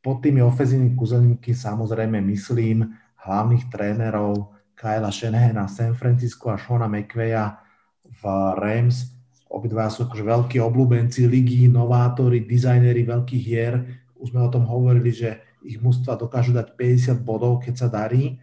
Pod 0.07 0.23
tými 0.23 0.39
ofenzívnymi 0.39 0.95
kúzelníky 0.95 1.51
samozrejme 1.51 2.23
myslím 2.31 2.95
hlavných 3.27 3.67
trénerov 3.67 4.55
Kyla 4.71 5.11
Shanahana 5.11 5.67
San 5.67 5.99
Francisco 5.99 6.47
a 6.47 6.55
Shona 6.55 6.87
McVeya 6.87 7.59
v 8.07 8.23
Rams. 8.55 9.11
Obidva 9.51 9.91
sú 9.91 10.07
akože 10.07 10.23
veľkí 10.23 10.63
obľúbenci 10.63 11.27
ligy, 11.27 11.67
novátori, 11.67 12.47
dizajneri 12.47 13.03
veľkých 13.03 13.43
hier. 13.43 13.83
Už 14.15 14.31
sme 14.31 14.47
o 14.47 14.53
tom 14.53 14.63
hovorili, 14.63 15.11
že 15.11 15.43
ich 15.67 15.75
mužstva 15.75 16.15
dokážu 16.15 16.55
dať 16.55 16.79
50 16.79 17.27
bodov, 17.27 17.59
keď 17.59 17.75
sa 17.75 17.91
darí. 17.91 18.39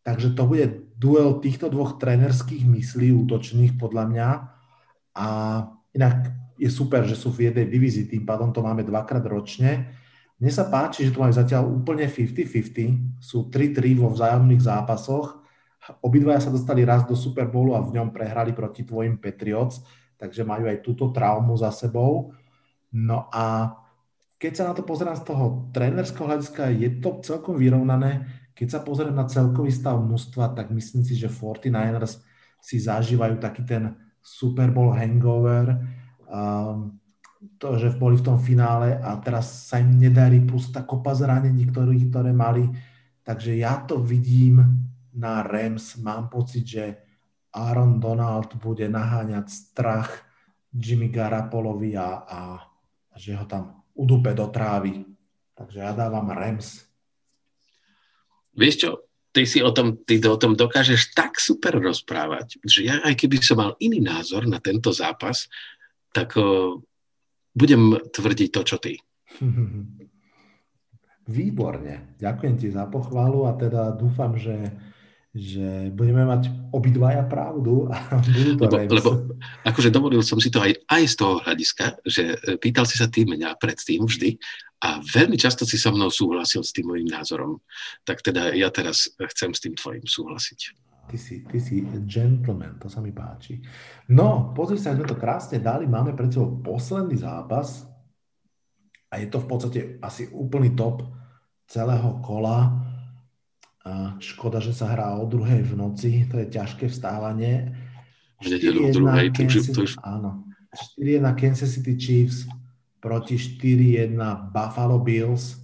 Takže 0.00 0.32
to 0.32 0.48
bude 0.48 0.88
duel 0.96 1.36
týchto 1.44 1.68
dvoch 1.68 2.00
trenerských 2.00 2.64
myslí 2.64 3.12
útočných 3.12 3.76
podľa 3.76 4.04
mňa. 4.08 4.28
A 5.20 5.28
inak 5.92 6.32
je 6.56 6.72
super, 6.72 7.04
že 7.04 7.12
sú 7.12 7.28
v 7.28 7.52
jednej 7.52 7.68
divízii, 7.68 8.08
tým 8.08 8.24
pádom 8.24 8.56
to 8.56 8.64
máme 8.64 8.88
dvakrát 8.88 9.28
ročne. 9.28 9.97
Mne 10.38 10.50
sa 10.54 10.70
páči, 10.70 11.02
že 11.02 11.10
tu 11.10 11.18
majú 11.18 11.34
zatiaľ 11.34 11.66
úplne 11.66 12.06
50-50. 12.06 13.18
Sú 13.18 13.50
3-3 13.50 13.98
vo 13.98 14.14
vzájomných 14.14 14.62
zápasoch. 14.62 15.42
Obidvaja 15.98 16.46
sa 16.46 16.54
dostali 16.54 16.86
raz 16.86 17.02
do 17.02 17.18
Super 17.18 17.50
Bowlu 17.50 17.74
a 17.74 17.82
v 17.82 17.98
ňom 17.98 18.14
prehrali 18.14 18.54
proti 18.54 18.86
tvojim 18.86 19.18
Patriots, 19.18 19.82
takže 20.14 20.46
majú 20.46 20.70
aj 20.70 20.84
túto 20.84 21.10
traumu 21.10 21.58
za 21.58 21.74
sebou. 21.74 22.30
No 22.94 23.26
a 23.34 23.74
keď 24.38 24.52
sa 24.54 24.64
na 24.70 24.74
to 24.78 24.86
pozerám 24.86 25.18
z 25.18 25.26
toho 25.26 25.66
trénerského 25.74 26.30
hľadiska, 26.30 26.70
je 26.70 27.02
to 27.02 27.18
celkom 27.26 27.58
vyrovnané. 27.58 28.22
Keď 28.54 28.68
sa 28.78 28.80
pozriem 28.86 29.14
na 29.18 29.26
celkový 29.26 29.74
stav 29.74 29.98
mústva, 29.98 30.54
tak 30.54 30.70
myslím 30.70 31.02
si, 31.02 31.18
že 31.18 31.26
49ers 31.26 32.22
si 32.62 32.78
zažívajú 32.78 33.42
taký 33.42 33.66
ten 33.66 33.98
Super 34.22 34.70
Bowl 34.70 34.94
hangover, 34.94 35.82
um, 36.30 36.94
to, 37.58 37.78
že 37.78 37.94
boli 37.94 38.18
v 38.18 38.26
tom 38.26 38.38
finále 38.38 38.98
a 38.98 39.14
teraz 39.22 39.70
sa 39.70 39.78
im 39.78 39.94
nedarí, 39.94 40.42
plus 40.42 40.74
tá 40.74 40.82
kopa 40.82 41.14
zranení, 41.14 41.70
ktorých, 41.70 42.10
ktoré 42.10 42.34
mali. 42.34 42.66
Takže 43.22 43.54
ja 43.54 43.78
to 43.86 44.02
vidím 44.02 44.62
na 45.14 45.46
Rams, 45.46 45.98
mám 46.02 46.30
pocit, 46.30 46.66
že 46.66 46.84
Aaron 47.54 48.02
Donald 48.02 48.54
bude 48.58 48.86
naháňať 48.86 49.46
strach 49.50 50.10
Jimmy 50.74 51.08
Garapolovi 51.08 51.96
a, 51.96 52.22
a 52.26 52.38
že 53.16 53.34
ho 53.34 53.46
tam 53.46 53.82
udupe 53.94 54.34
do 54.34 54.46
trávy. 54.50 55.02
Takže 55.58 55.78
ja 55.82 55.90
dávam 55.90 56.30
Rams. 56.30 56.86
Vieš 58.54 58.74
čo, 58.78 58.90
ty 59.34 59.42
si 59.46 59.58
o 59.62 59.70
tom, 59.74 60.02
ty 60.06 60.22
o 60.22 60.38
tom 60.38 60.54
dokážeš 60.54 61.14
tak 61.14 61.38
super 61.38 61.78
rozprávať, 61.78 62.62
že 62.62 62.86
ja 62.86 63.02
aj 63.02 63.14
keby 63.14 63.42
som 63.42 63.58
mal 63.58 63.72
iný 63.82 64.02
názor 64.02 64.46
na 64.46 64.62
tento 64.62 64.90
zápas, 64.94 65.50
tak 66.10 66.34
budem 67.58 67.98
tvrdiť 68.14 68.48
to, 68.54 68.60
čo 68.62 68.76
ty. 68.78 68.94
Výborne. 71.28 72.16
Ďakujem 72.16 72.54
ti 72.56 72.68
za 72.72 72.88
pochválu 72.88 73.44
a 73.44 73.52
teda 73.58 73.92
dúfam, 73.92 74.38
že 74.38 74.72
že 75.38 75.92
budeme 75.92 76.24
mať 76.24 76.48
obidvaja 76.72 77.22
pravdu 77.28 77.86
a 77.92 78.00
budú 78.24 78.56
to 78.56 78.64
lebo, 78.64 78.76
lebo 78.96 79.10
akože 79.62 79.92
dovolil 79.92 80.24
som 80.24 80.40
si 80.40 80.48
to 80.48 80.58
aj, 80.58 80.72
aj 80.88 81.02
z 81.04 81.14
toho 81.14 81.34
hľadiska, 81.44 82.00
že 82.02 82.32
e, 82.32 82.56
pýtal 82.56 82.88
si 82.88 82.96
sa 82.96 83.06
ty 83.12 83.28
mňa 83.28 83.60
predtým 83.60 84.08
vždy 84.08 84.40
a 84.82 85.04
veľmi 85.04 85.36
často 85.36 85.68
si 85.68 85.76
so 85.76 85.92
mnou 85.92 86.08
súhlasil 86.08 86.64
s 86.64 86.72
tým 86.72 86.88
môjim 86.88 87.06
názorom. 87.06 87.60
Tak 88.08 88.24
teda 88.24 88.56
ja 88.56 88.72
teraz 88.72 89.10
chcem 89.34 89.52
s 89.52 89.60
tým 89.60 89.74
tvojim 89.76 90.06
súhlasiť. 90.06 90.87
Ty 91.08 91.16
si, 91.16 91.40
ty 91.48 91.56
si 91.56 91.80
gentleman, 92.04 92.76
to 92.76 92.92
sa 92.92 93.00
mi 93.00 93.16
páči. 93.16 93.64
No, 94.12 94.52
pozri 94.52 94.76
sa, 94.76 94.92
sme 94.92 95.08
to 95.08 95.16
krásne 95.16 95.56
dali, 95.56 95.88
máme 95.88 96.12
pred 96.12 96.28
sebou 96.28 96.60
posledný 96.60 97.16
zápas 97.16 97.88
a 99.08 99.16
je 99.16 99.26
to 99.32 99.40
v 99.40 99.46
podstate 99.48 99.80
asi 100.04 100.28
úplný 100.28 100.76
top 100.76 101.08
celého 101.64 102.20
kola 102.20 102.76
a 103.88 104.20
škoda, 104.20 104.60
že 104.60 104.76
sa 104.76 104.92
hrá 104.92 105.16
o 105.16 105.24
druhej 105.24 105.64
v 105.64 105.72
noci, 105.80 106.28
to 106.28 106.36
je 106.44 106.52
ťažké 106.52 106.92
vstávanie. 106.92 107.72
Nedelu 108.44 108.92
druhej, 108.92 109.32
to 109.32 109.88
už... 109.88 109.96
Áno. 110.04 110.44
4-1 111.00 111.24
Kansas 111.40 111.72
City 111.72 111.96
Chiefs 111.96 112.44
proti 113.00 113.40
4-1 113.40 114.12
Buffalo 114.52 115.00
Bills. 115.00 115.56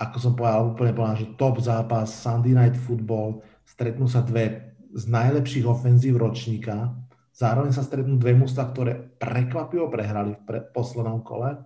Ako 0.00 0.16
som 0.16 0.32
povedal, 0.32 0.72
úplne 0.72 0.96
povedal, 0.96 1.20
že 1.20 1.36
top 1.36 1.60
zápas, 1.60 2.08
Sunday 2.08 2.56
Night 2.56 2.80
Football, 2.80 3.44
stretnú 3.70 4.10
sa 4.10 4.26
dve 4.26 4.74
z 4.90 5.04
najlepších 5.06 5.66
ofenzív 5.66 6.18
ročníka. 6.18 6.94
Zároveň 7.30 7.70
sa 7.70 7.86
stretnú 7.86 8.18
dve 8.18 8.34
mústva, 8.34 8.66
ktoré 8.66 8.98
prekvapivo 8.98 9.86
prehrali 9.86 10.34
v 10.34 10.42
pre- 10.42 10.64
poslednom 10.74 11.22
kole. 11.22 11.62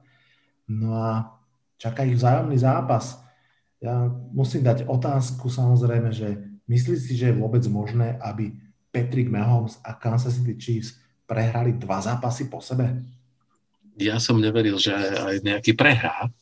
No 0.69 0.93
a 0.93 1.33
čaká 1.81 2.05
ich 2.05 2.21
vzájomný 2.21 2.61
zápas 2.61 3.25
ja 3.85 4.09
musím 4.33 4.65
dať 4.65 4.89
otázku 4.89 5.53
samozrejme, 5.53 6.09
že 6.09 6.41
myslí 6.65 6.97
si, 6.97 7.13
že 7.21 7.29
je 7.29 7.37
vôbec 7.37 7.61
možné, 7.69 8.17
aby 8.25 8.57
Patrick 8.89 9.29
Mahomes 9.29 9.77
a 9.85 9.93
Kansas 9.93 10.41
City 10.41 10.57
Chiefs 10.57 10.97
prehrali 11.29 11.77
dva 11.77 12.01
zápasy 12.01 12.49
po 12.49 12.65
sebe? 12.65 13.05
Ja 14.01 14.17
som 14.17 14.41
neveril, 14.41 14.81
že 14.81 14.97
aj 14.97 15.45
nejaký 15.45 15.77
prehrá, 15.77 16.33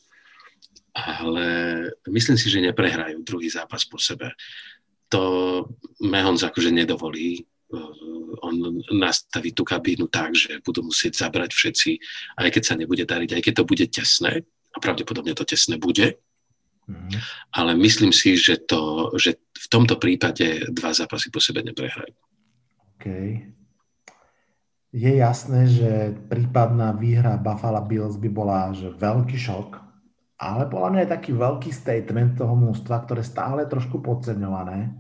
ale 0.95 1.47
myslím 2.07 2.39
si, 2.39 2.47
že 2.47 2.63
neprehrajú 2.63 3.27
druhý 3.27 3.51
zápas 3.51 3.83
po 3.83 3.99
sebe. 3.99 4.31
To 5.13 5.21
Mahomes 6.01 6.43
akože 6.43 6.73
nedovolí. 6.73 7.45
On 8.43 8.57
nastaví 8.97 9.53
tú 9.53 9.65
kabínu 9.65 10.09
tak, 10.09 10.37
že 10.37 10.61
budú 10.65 10.85
musieť 10.85 11.25
zabrať 11.25 11.53
všetci, 11.53 11.91
aj 12.41 12.49
keď 12.53 12.63
sa 12.65 12.75
nebude 12.77 13.05
dariť, 13.05 13.37
aj 13.37 13.43
keď 13.45 13.55
to 13.61 13.65
bude 13.69 13.87
tesné, 13.89 14.45
a 14.73 14.77
pravdepodobne 14.81 15.37
to 15.37 15.45
tesné 15.45 15.77
bude, 15.77 16.17
Mm-hmm. 16.83 17.21
Ale 17.55 17.79
myslím 17.79 18.11
si, 18.11 18.35
že, 18.35 18.59
to, 18.59 19.15
že 19.15 19.39
v 19.39 19.67
tomto 19.71 20.03
prípade 20.03 20.67
dva 20.75 20.91
zápasy 20.91 21.31
po 21.31 21.39
sebe 21.39 21.63
neprehrajú. 21.63 22.15
OK. 22.99 23.07
Je 24.93 25.13
jasné, 25.17 25.73
že 25.73 26.13
prípadná 26.29 26.93
výhra 26.93 27.41
Buffalo 27.41 27.81
Bills 27.87 28.19
by 28.19 28.29
bola 28.29 28.75
že 28.77 28.93
veľký 28.93 29.39
šok, 29.41 29.71
ale 30.43 30.67
podľa 30.67 30.89
mňa 30.91 31.01
je 31.07 31.15
taký 31.15 31.31
veľký 31.39 31.71
statement 31.71 32.35
toho 32.35 32.59
mústva, 32.59 32.99
ktoré 33.07 33.23
stále 33.23 33.63
je 33.63 33.79
trošku 33.79 34.03
podceňované. 34.03 34.91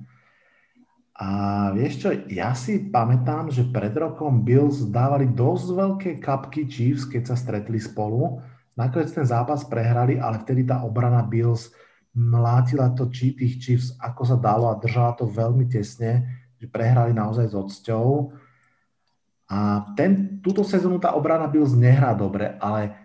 A 1.19 1.29
vieš 1.75 2.07
čo, 2.07 2.09
ja 2.31 2.55
si 2.55 2.87
pamätám, 2.87 3.51
že 3.51 3.67
pred 3.67 3.91
rokom 3.91 4.47
Bills 4.47 4.87
dávali 4.87 5.27
dosť 5.27 5.67
veľké 5.75 6.11
kapky 6.23 6.71
Chiefs, 6.71 7.11
keď 7.11 7.35
sa 7.35 7.37
stretli 7.37 7.83
spolu. 7.83 8.39
Nakoniec 8.79 9.11
ten 9.11 9.27
zápas 9.27 9.67
prehrali, 9.67 10.23
ale 10.23 10.39
vtedy 10.47 10.63
tá 10.63 10.87
obrana 10.87 11.27
Bills 11.27 11.75
mlátila 12.15 12.95
to 12.95 13.11
či 13.11 13.35
tých 13.35 13.59
Chiefs, 13.59 13.89
ako 13.99 14.23
sa 14.23 14.37
dalo 14.39 14.71
a 14.71 14.79
držala 14.79 15.19
to 15.19 15.27
veľmi 15.27 15.67
tesne, 15.67 16.23
že 16.63 16.71
prehrali 16.71 17.11
naozaj 17.11 17.51
s 17.51 17.55
odsťou. 17.59 18.31
A 19.51 19.91
ten, 19.99 20.39
túto 20.39 20.63
sezónu 20.63 21.03
tá 21.03 21.19
obrana 21.19 21.51
Bills 21.51 21.75
nehrá 21.75 22.15
dobre, 22.15 22.55
ale 22.63 23.02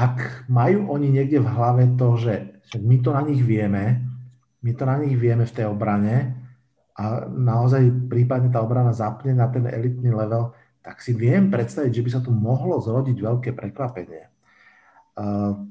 ak 0.00 0.48
majú 0.48 0.88
oni 0.88 1.12
niekde 1.12 1.44
v 1.44 1.52
hlave 1.52 1.84
to, 2.00 2.16
že, 2.16 2.64
že 2.72 2.80
my 2.80 2.96
to 3.04 3.12
na 3.12 3.20
nich 3.20 3.44
vieme, 3.44 4.00
my 4.64 4.72
to 4.72 4.88
na 4.88 4.96
nich 4.96 5.12
vieme 5.12 5.44
v 5.44 5.52
tej 5.52 5.68
obrane 5.68 6.40
a 6.96 7.28
naozaj 7.28 8.08
prípadne 8.08 8.48
tá 8.48 8.64
obrana 8.64 8.96
zapne 8.96 9.36
na 9.36 9.52
ten 9.52 9.68
elitný 9.68 10.08
level, 10.08 10.56
tak 10.80 11.04
si 11.04 11.12
viem 11.12 11.52
predstaviť, 11.52 11.92
že 11.92 12.04
by 12.04 12.10
sa 12.16 12.24
tu 12.24 12.32
mohlo 12.32 12.80
zrodiť 12.80 13.16
veľké 13.20 13.50
prekvapenie. 13.52 14.32
Uh, 15.20 15.68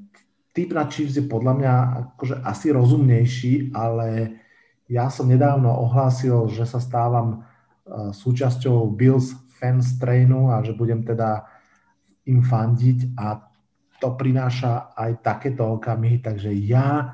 typ 0.54 0.70
na 0.70 0.86
Chiefs 0.86 1.18
je 1.18 1.26
podľa 1.26 1.54
mňa 1.58 1.74
akože 2.14 2.34
asi 2.46 2.70
rozumnejší, 2.70 3.74
ale 3.74 4.38
ja 4.86 5.10
som 5.10 5.26
nedávno 5.26 5.74
ohlásil, 5.74 6.46
že 6.54 6.62
sa 6.70 6.78
stávam 6.78 7.42
uh, 7.42 8.14
súčasťou 8.14 8.94
Bills 8.94 9.34
fans 9.58 9.98
trainu 9.98 10.54
a 10.54 10.62
že 10.62 10.70
budem 10.70 11.02
teda 11.02 11.50
im 12.30 12.46
fandiť 12.46 13.18
a 13.18 13.49
to 14.00 14.16
prináša 14.16 14.96
aj 14.96 15.20
takéto 15.20 15.76
okamihy, 15.76 16.24
takže 16.24 16.50
ja 16.64 17.12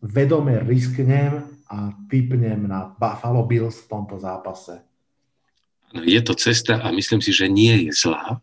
vedome 0.00 0.64
risknem 0.64 1.44
a 1.68 1.92
typnem 2.08 2.66
na 2.66 2.88
Buffalo 2.96 3.44
Bills 3.44 3.84
v 3.84 3.90
tomto 3.92 4.16
zápase. 4.16 4.80
Je 5.92 6.22
to 6.24 6.34
cesta 6.34 6.80
a 6.80 6.88
myslím 6.90 7.20
si, 7.20 7.30
že 7.30 7.50
nie 7.50 7.86
je 7.86 7.92
zlá, 7.92 8.40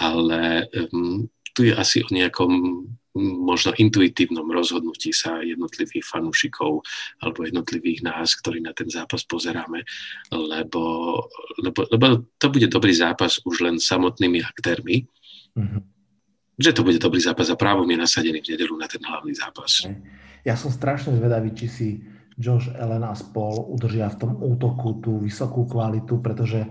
ale 0.00 0.70
um, 0.90 1.28
tu 1.52 1.66
je 1.66 1.74
asi 1.74 2.00
o 2.00 2.08
nejakom 2.08 2.50
možno 3.18 3.74
intuitívnom 3.74 4.46
rozhodnutí 4.46 5.10
sa 5.10 5.42
jednotlivých 5.42 6.06
fanúšikov 6.06 6.86
alebo 7.18 7.42
jednotlivých 7.42 8.06
nás, 8.06 8.38
ktorí 8.38 8.62
na 8.62 8.70
ten 8.70 8.86
zápas 8.86 9.26
pozeráme, 9.26 9.82
lebo, 10.30 10.82
lebo, 11.58 11.80
lebo 11.90 12.04
to 12.38 12.46
bude 12.54 12.70
dobrý 12.70 12.94
zápas 12.94 13.42
už 13.42 13.66
len 13.66 13.82
samotnými 13.82 14.46
aktérmi. 14.46 15.10
Mm-hmm. 15.58 15.99
Že 16.60 16.76
to 16.76 16.84
bude 16.84 17.00
dobrý 17.00 17.24
zápas 17.24 17.48
a 17.48 17.56
právom 17.56 17.88
je 17.88 17.96
nasadený 17.96 18.44
v 18.44 18.52
nedelu 18.52 18.76
na 18.76 18.84
ten 18.84 19.00
hlavný 19.00 19.32
zápas. 19.32 19.88
Ja 20.44 20.60
som 20.60 20.68
strašne 20.68 21.16
zvedavý, 21.16 21.56
či 21.56 21.66
si 21.72 21.88
Josh 22.36 22.68
Allen 22.76 23.00
a 23.00 23.16
spol 23.16 23.64
udržia 23.72 24.12
v 24.12 24.20
tom 24.20 24.32
útoku 24.36 25.00
tú 25.00 25.24
vysokú 25.24 25.64
kvalitu, 25.64 26.20
pretože, 26.20 26.68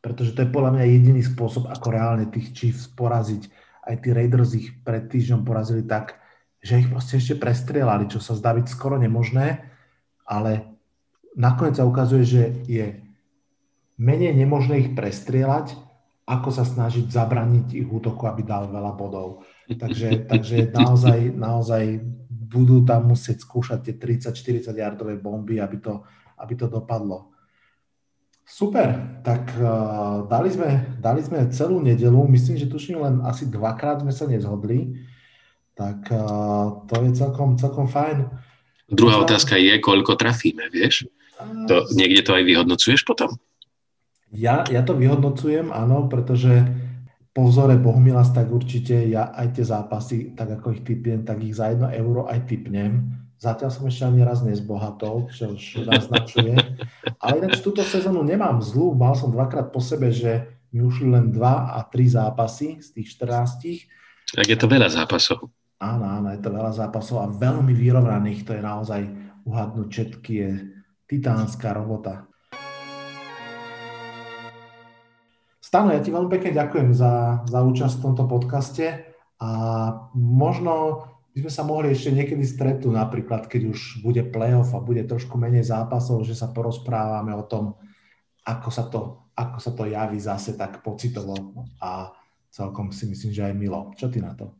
pretože 0.00 0.32
to 0.32 0.40
je 0.40 0.48
podľa 0.48 0.80
mňa 0.80 0.84
jediný 0.88 1.20
spôsob, 1.20 1.68
ako 1.68 1.86
reálne 1.92 2.32
tých 2.32 2.56
Chiefs 2.56 2.88
poraziť 2.96 3.52
aj 3.86 3.94
tí 4.02 4.08
Raiders 4.10 4.56
ich 4.56 4.72
pred 4.82 5.06
týždňom 5.06 5.46
porazili 5.46 5.86
tak, 5.86 6.18
že 6.58 6.82
ich 6.82 6.90
proste 6.90 7.22
ešte 7.22 7.38
prestrelali, 7.38 8.10
čo 8.10 8.18
sa 8.18 8.34
zdá 8.34 8.50
byť 8.56 8.66
skoro 8.66 8.98
nemožné, 8.98 9.62
ale 10.26 10.80
nakoniec 11.38 11.78
sa 11.78 11.86
ukazuje, 11.86 12.24
že 12.26 12.42
je 12.66 12.86
menej 14.00 14.34
nemožné 14.34 14.82
ich 14.82 14.90
prestrieľať, 14.98 15.85
ako 16.26 16.50
sa 16.50 16.66
snažiť 16.66 17.06
zabraniť 17.06 17.66
ich 17.78 17.86
útoku, 17.86 18.26
aby 18.26 18.42
dal 18.42 18.66
veľa 18.66 18.92
bodov. 18.98 19.46
Takže, 19.70 20.26
takže 20.26 20.74
naozaj, 20.74 21.18
naozaj 21.38 22.02
budú 22.28 22.82
tam 22.82 23.14
musieť 23.14 23.46
skúšať 23.46 23.78
tie 23.86 23.94
30-40 24.26 24.74
yardové 24.74 25.14
bomby, 25.14 25.62
aby 25.62 25.78
to, 25.78 26.02
aby 26.42 26.58
to 26.58 26.66
dopadlo. 26.66 27.30
Super, 28.46 29.18
tak 29.26 29.54
uh, 29.58 30.26
dali, 30.30 30.50
sme, 30.50 30.98
dali 31.02 31.18
sme 31.22 31.50
celú 31.50 31.82
nedelu, 31.82 32.18
myslím, 32.30 32.58
že 32.58 32.70
tuším 32.70 33.02
len 33.02 33.14
asi 33.26 33.46
dvakrát 33.50 34.02
sme 34.02 34.14
sa 34.14 34.26
nezhodli, 34.30 35.02
tak 35.74 36.10
uh, 36.14 36.86
to 36.86 36.94
je 37.06 37.10
celkom, 37.18 37.58
celkom 37.58 37.90
fajn. 37.90 38.30
Druhá 38.86 39.18
otázka 39.22 39.58
je, 39.58 39.78
koľko 39.82 40.14
trafíme, 40.14 40.70
vieš? 40.70 41.10
To, 41.66 41.90
niekde 41.90 42.22
to 42.22 42.38
aj 42.38 42.46
vyhodnocuješ 42.46 43.02
potom? 43.02 43.34
Ja, 44.36 44.68
ja 44.68 44.84
to 44.84 44.92
vyhodnocujem, 44.92 45.72
áno, 45.72 46.12
pretože 46.12 46.52
po 47.32 47.48
vzore 47.48 47.80
Bohumilas, 47.80 48.32
tak 48.36 48.52
určite 48.52 49.08
ja 49.08 49.32
aj 49.32 49.56
tie 49.56 49.64
zápasy, 49.64 50.36
tak 50.36 50.60
ako 50.60 50.76
ich 50.76 50.84
typiem, 50.84 51.24
tak 51.24 51.40
ich 51.40 51.56
za 51.56 51.72
jedno 51.72 51.88
euro 51.88 52.28
aj 52.28 52.44
typnem 52.48 53.16
Zatiaľ 53.36 53.68
som 53.68 53.84
ešte 53.84 54.08
ani 54.08 54.24
raz 54.24 54.40
nezbohatol, 54.40 55.28
čo 55.28 55.52
už 55.52 55.84
naznačuje. 55.84 56.56
Ale 57.20 57.44
ináč 57.44 57.60
túto 57.60 57.84
sezónu 57.84 58.24
nemám 58.24 58.64
zlú. 58.64 58.96
Mal 58.96 59.12
som 59.12 59.28
dvakrát 59.28 59.68
po 59.68 59.80
sebe, 59.84 60.08
že 60.08 60.48
mi 60.72 60.80
ušli 60.80 61.12
len 61.12 61.28
dva 61.36 61.76
a 61.76 61.84
tri 61.84 62.08
zápasy 62.08 62.80
z 62.80 62.96
tých 62.96 63.12
14. 63.20 64.40
Tak 64.40 64.46
je 64.48 64.56
to 64.56 64.64
veľa 64.64 64.88
zápasov. 64.88 65.52
Áno, 65.76 66.08
áno, 66.08 66.32
je 66.32 66.40
to 66.40 66.48
veľa 66.48 66.72
zápasov 66.72 67.20
a 67.20 67.28
veľmi 67.28 67.76
vyrovnaných. 67.76 68.48
To 68.48 68.52
je 68.56 68.62
naozaj 68.64 69.02
uhadnúť 69.44 69.88
všetky 69.92 70.32
je 70.32 70.50
titánska 71.04 71.76
robota. 71.76 72.24
Stano, 75.66 75.90
ja 75.90 75.98
ti 75.98 76.14
veľmi 76.14 76.30
pekne 76.30 76.54
ďakujem 76.54 76.94
za, 76.94 77.42
za 77.42 77.58
účasť 77.66 77.98
v 77.98 78.04
tomto 78.06 78.30
podcaste 78.30 79.02
a 79.42 79.50
možno 80.14 81.02
by 81.34 81.42
sme 81.42 81.50
sa 81.50 81.66
mohli 81.66 81.90
ešte 81.90 82.14
niekedy 82.14 82.46
stretnúť, 82.46 82.94
napríklad 82.94 83.50
keď 83.50 83.74
už 83.74 83.98
bude 83.98 84.22
playoff 84.30 84.70
a 84.78 84.78
bude 84.78 85.02
trošku 85.02 85.34
menej 85.34 85.66
zápasov, 85.66 86.22
že 86.22 86.38
sa 86.38 86.54
porozprávame 86.54 87.34
o 87.34 87.42
tom, 87.42 87.74
ako 88.46 88.68
sa 88.70 88.86
to, 88.86 89.26
ako 89.34 89.58
sa 89.58 89.74
to 89.74 89.90
javí 89.90 90.22
zase 90.22 90.54
tak 90.54 90.86
pocitovo 90.86 91.34
a 91.82 92.14
celkom 92.46 92.94
si 92.94 93.10
myslím, 93.10 93.34
že 93.34 93.50
aj 93.50 93.54
milo. 93.58 93.90
Čo 93.98 94.06
ty 94.06 94.22
na 94.22 94.38
to? 94.38 94.54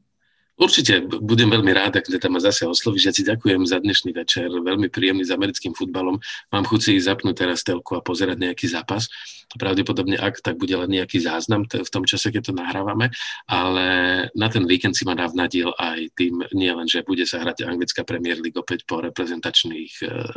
Určite 0.56 1.04
budem 1.04 1.52
veľmi 1.52 1.68
rád, 1.76 2.00
ak 2.00 2.08
tam 2.16 2.32
ma 2.32 2.40
zase 2.40 2.64
oslovíš. 2.64 3.04
Ja 3.04 3.12
ti 3.12 3.20
ďakujem 3.28 3.68
za 3.68 3.76
dnešný 3.76 4.16
večer, 4.16 4.48
veľmi 4.48 4.88
príjemný 4.88 5.20
s 5.20 5.28
americkým 5.28 5.76
futbalom. 5.76 6.16
Mám 6.48 6.64
chuť 6.64 6.80
si 6.80 6.92
zapnúť 6.96 7.44
teraz 7.44 7.60
telku 7.60 7.92
a 7.92 8.00
pozerať 8.00 8.40
nejaký 8.40 8.72
zápas. 8.72 9.04
Pravdepodobne, 9.52 10.16
ak 10.16 10.40
tak 10.40 10.56
bude 10.56 10.72
len 10.72 10.88
nejaký 10.88 11.20
záznam 11.20 11.68
v 11.68 11.90
tom 11.92 12.08
čase, 12.08 12.32
keď 12.32 12.50
to 12.50 12.52
nahrávame, 12.56 13.12
ale 13.44 13.86
na 14.32 14.48
ten 14.48 14.64
víkend 14.64 14.96
si 14.96 15.04
ma 15.04 15.12
dá 15.12 15.28
nadiel 15.28 15.76
aj 15.76 16.16
tým, 16.16 16.40
nie 16.56 16.72
len, 16.72 16.88
že 16.88 17.04
bude 17.04 17.28
sa 17.28 17.44
hrať 17.44 17.68
anglická 17.68 18.08
Premier 18.08 18.40
League 18.40 18.56
opäť 18.56 18.88
po 18.88 19.04
reprezentačných 19.04 19.92
uh, 20.08 20.32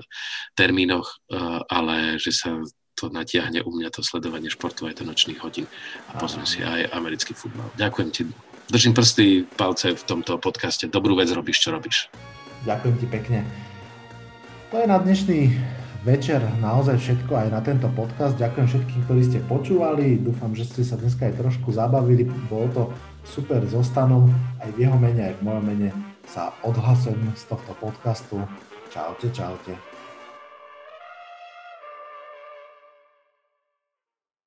termínoch, 0.51 1.07
uh, 1.31 1.63
ale 1.71 2.19
že 2.19 2.35
sa 2.35 2.59
to 2.99 3.07
natiahne 3.07 3.63
u 3.63 3.71
mňa 3.71 3.87
to 3.95 4.03
sledovanie 4.03 4.51
športu 4.51 4.83
aj 4.83 4.99
do 4.99 5.07
nočných 5.07 5.39
hodín 5.39 5.63
a 6.11 6.19
pozriem 6.19 6.43
si 6.43 6.59
aj 6.59 6.91
americký 6.91 7.31
futbal. 7.31 7.71
Ďakujem 7.79 8.09
ti 8.11 8.27
držím 8.71 8.93
prsty, 8.93 9.45
palce 9.57 9.97
v 9.97 10.03
tomto 10.05 10.37
podcaste. 10.37 10.85
Dobrú 10.87 11.17
vec 11.17 11.29
robíš, 11.33 11.65
čo 11.65 11.73
robíš. 11.73 12.07
Ďakujem 12.63 12.95
ti 13.01 13.07
pekne. 13.09 13.39
To 14.69 14.77
je 14.77 14.85
na 14.85 15.01
dnešný 15.01 15.39
večer 16.05 16.39
naozaj 16.61 17.01
všetko 17.01 17.33
aj 17.35 17.47
na 17.51 17.61
tento 17.65 17.89
podcast. 17.97 18.37
Ďakujem 18.37 18.67
všetkým, 18.69 18.99
ktorí 19.09 19.21
ste 19.25 19.39
počúvali. 19.49 20.21
Dúfam, 20.21 20.53
že 20.53 20.69
ste 20.69 20.81
sa 20.85 20.95
dneska 20.95 21.27
aj 21.27 21.41
trošku 21.41 21.73
zabavili. 21.73 22.29
Bolo 22.47 22.67
to 22.71 22.83
super 23.25 23.59
so 23.65 23.81
Stanom. 23.81 24.29
Aj 24.61 24.69
v 24.71 24.85
jeho 24.87 24.95
mene, 24.95 25.33
aj 25.33 25.35
v 25.41 25.45
mojom 25.49 25.65
mene 25.65 25.89
sa 26.29 26.53
odhlasujem 26.61 27.19
z 27.33 27.43
tohto 27.49 27.73
podcastu. 27.81 28.37
Čaute, 28.93 29.33
čaute. 29.33 29.88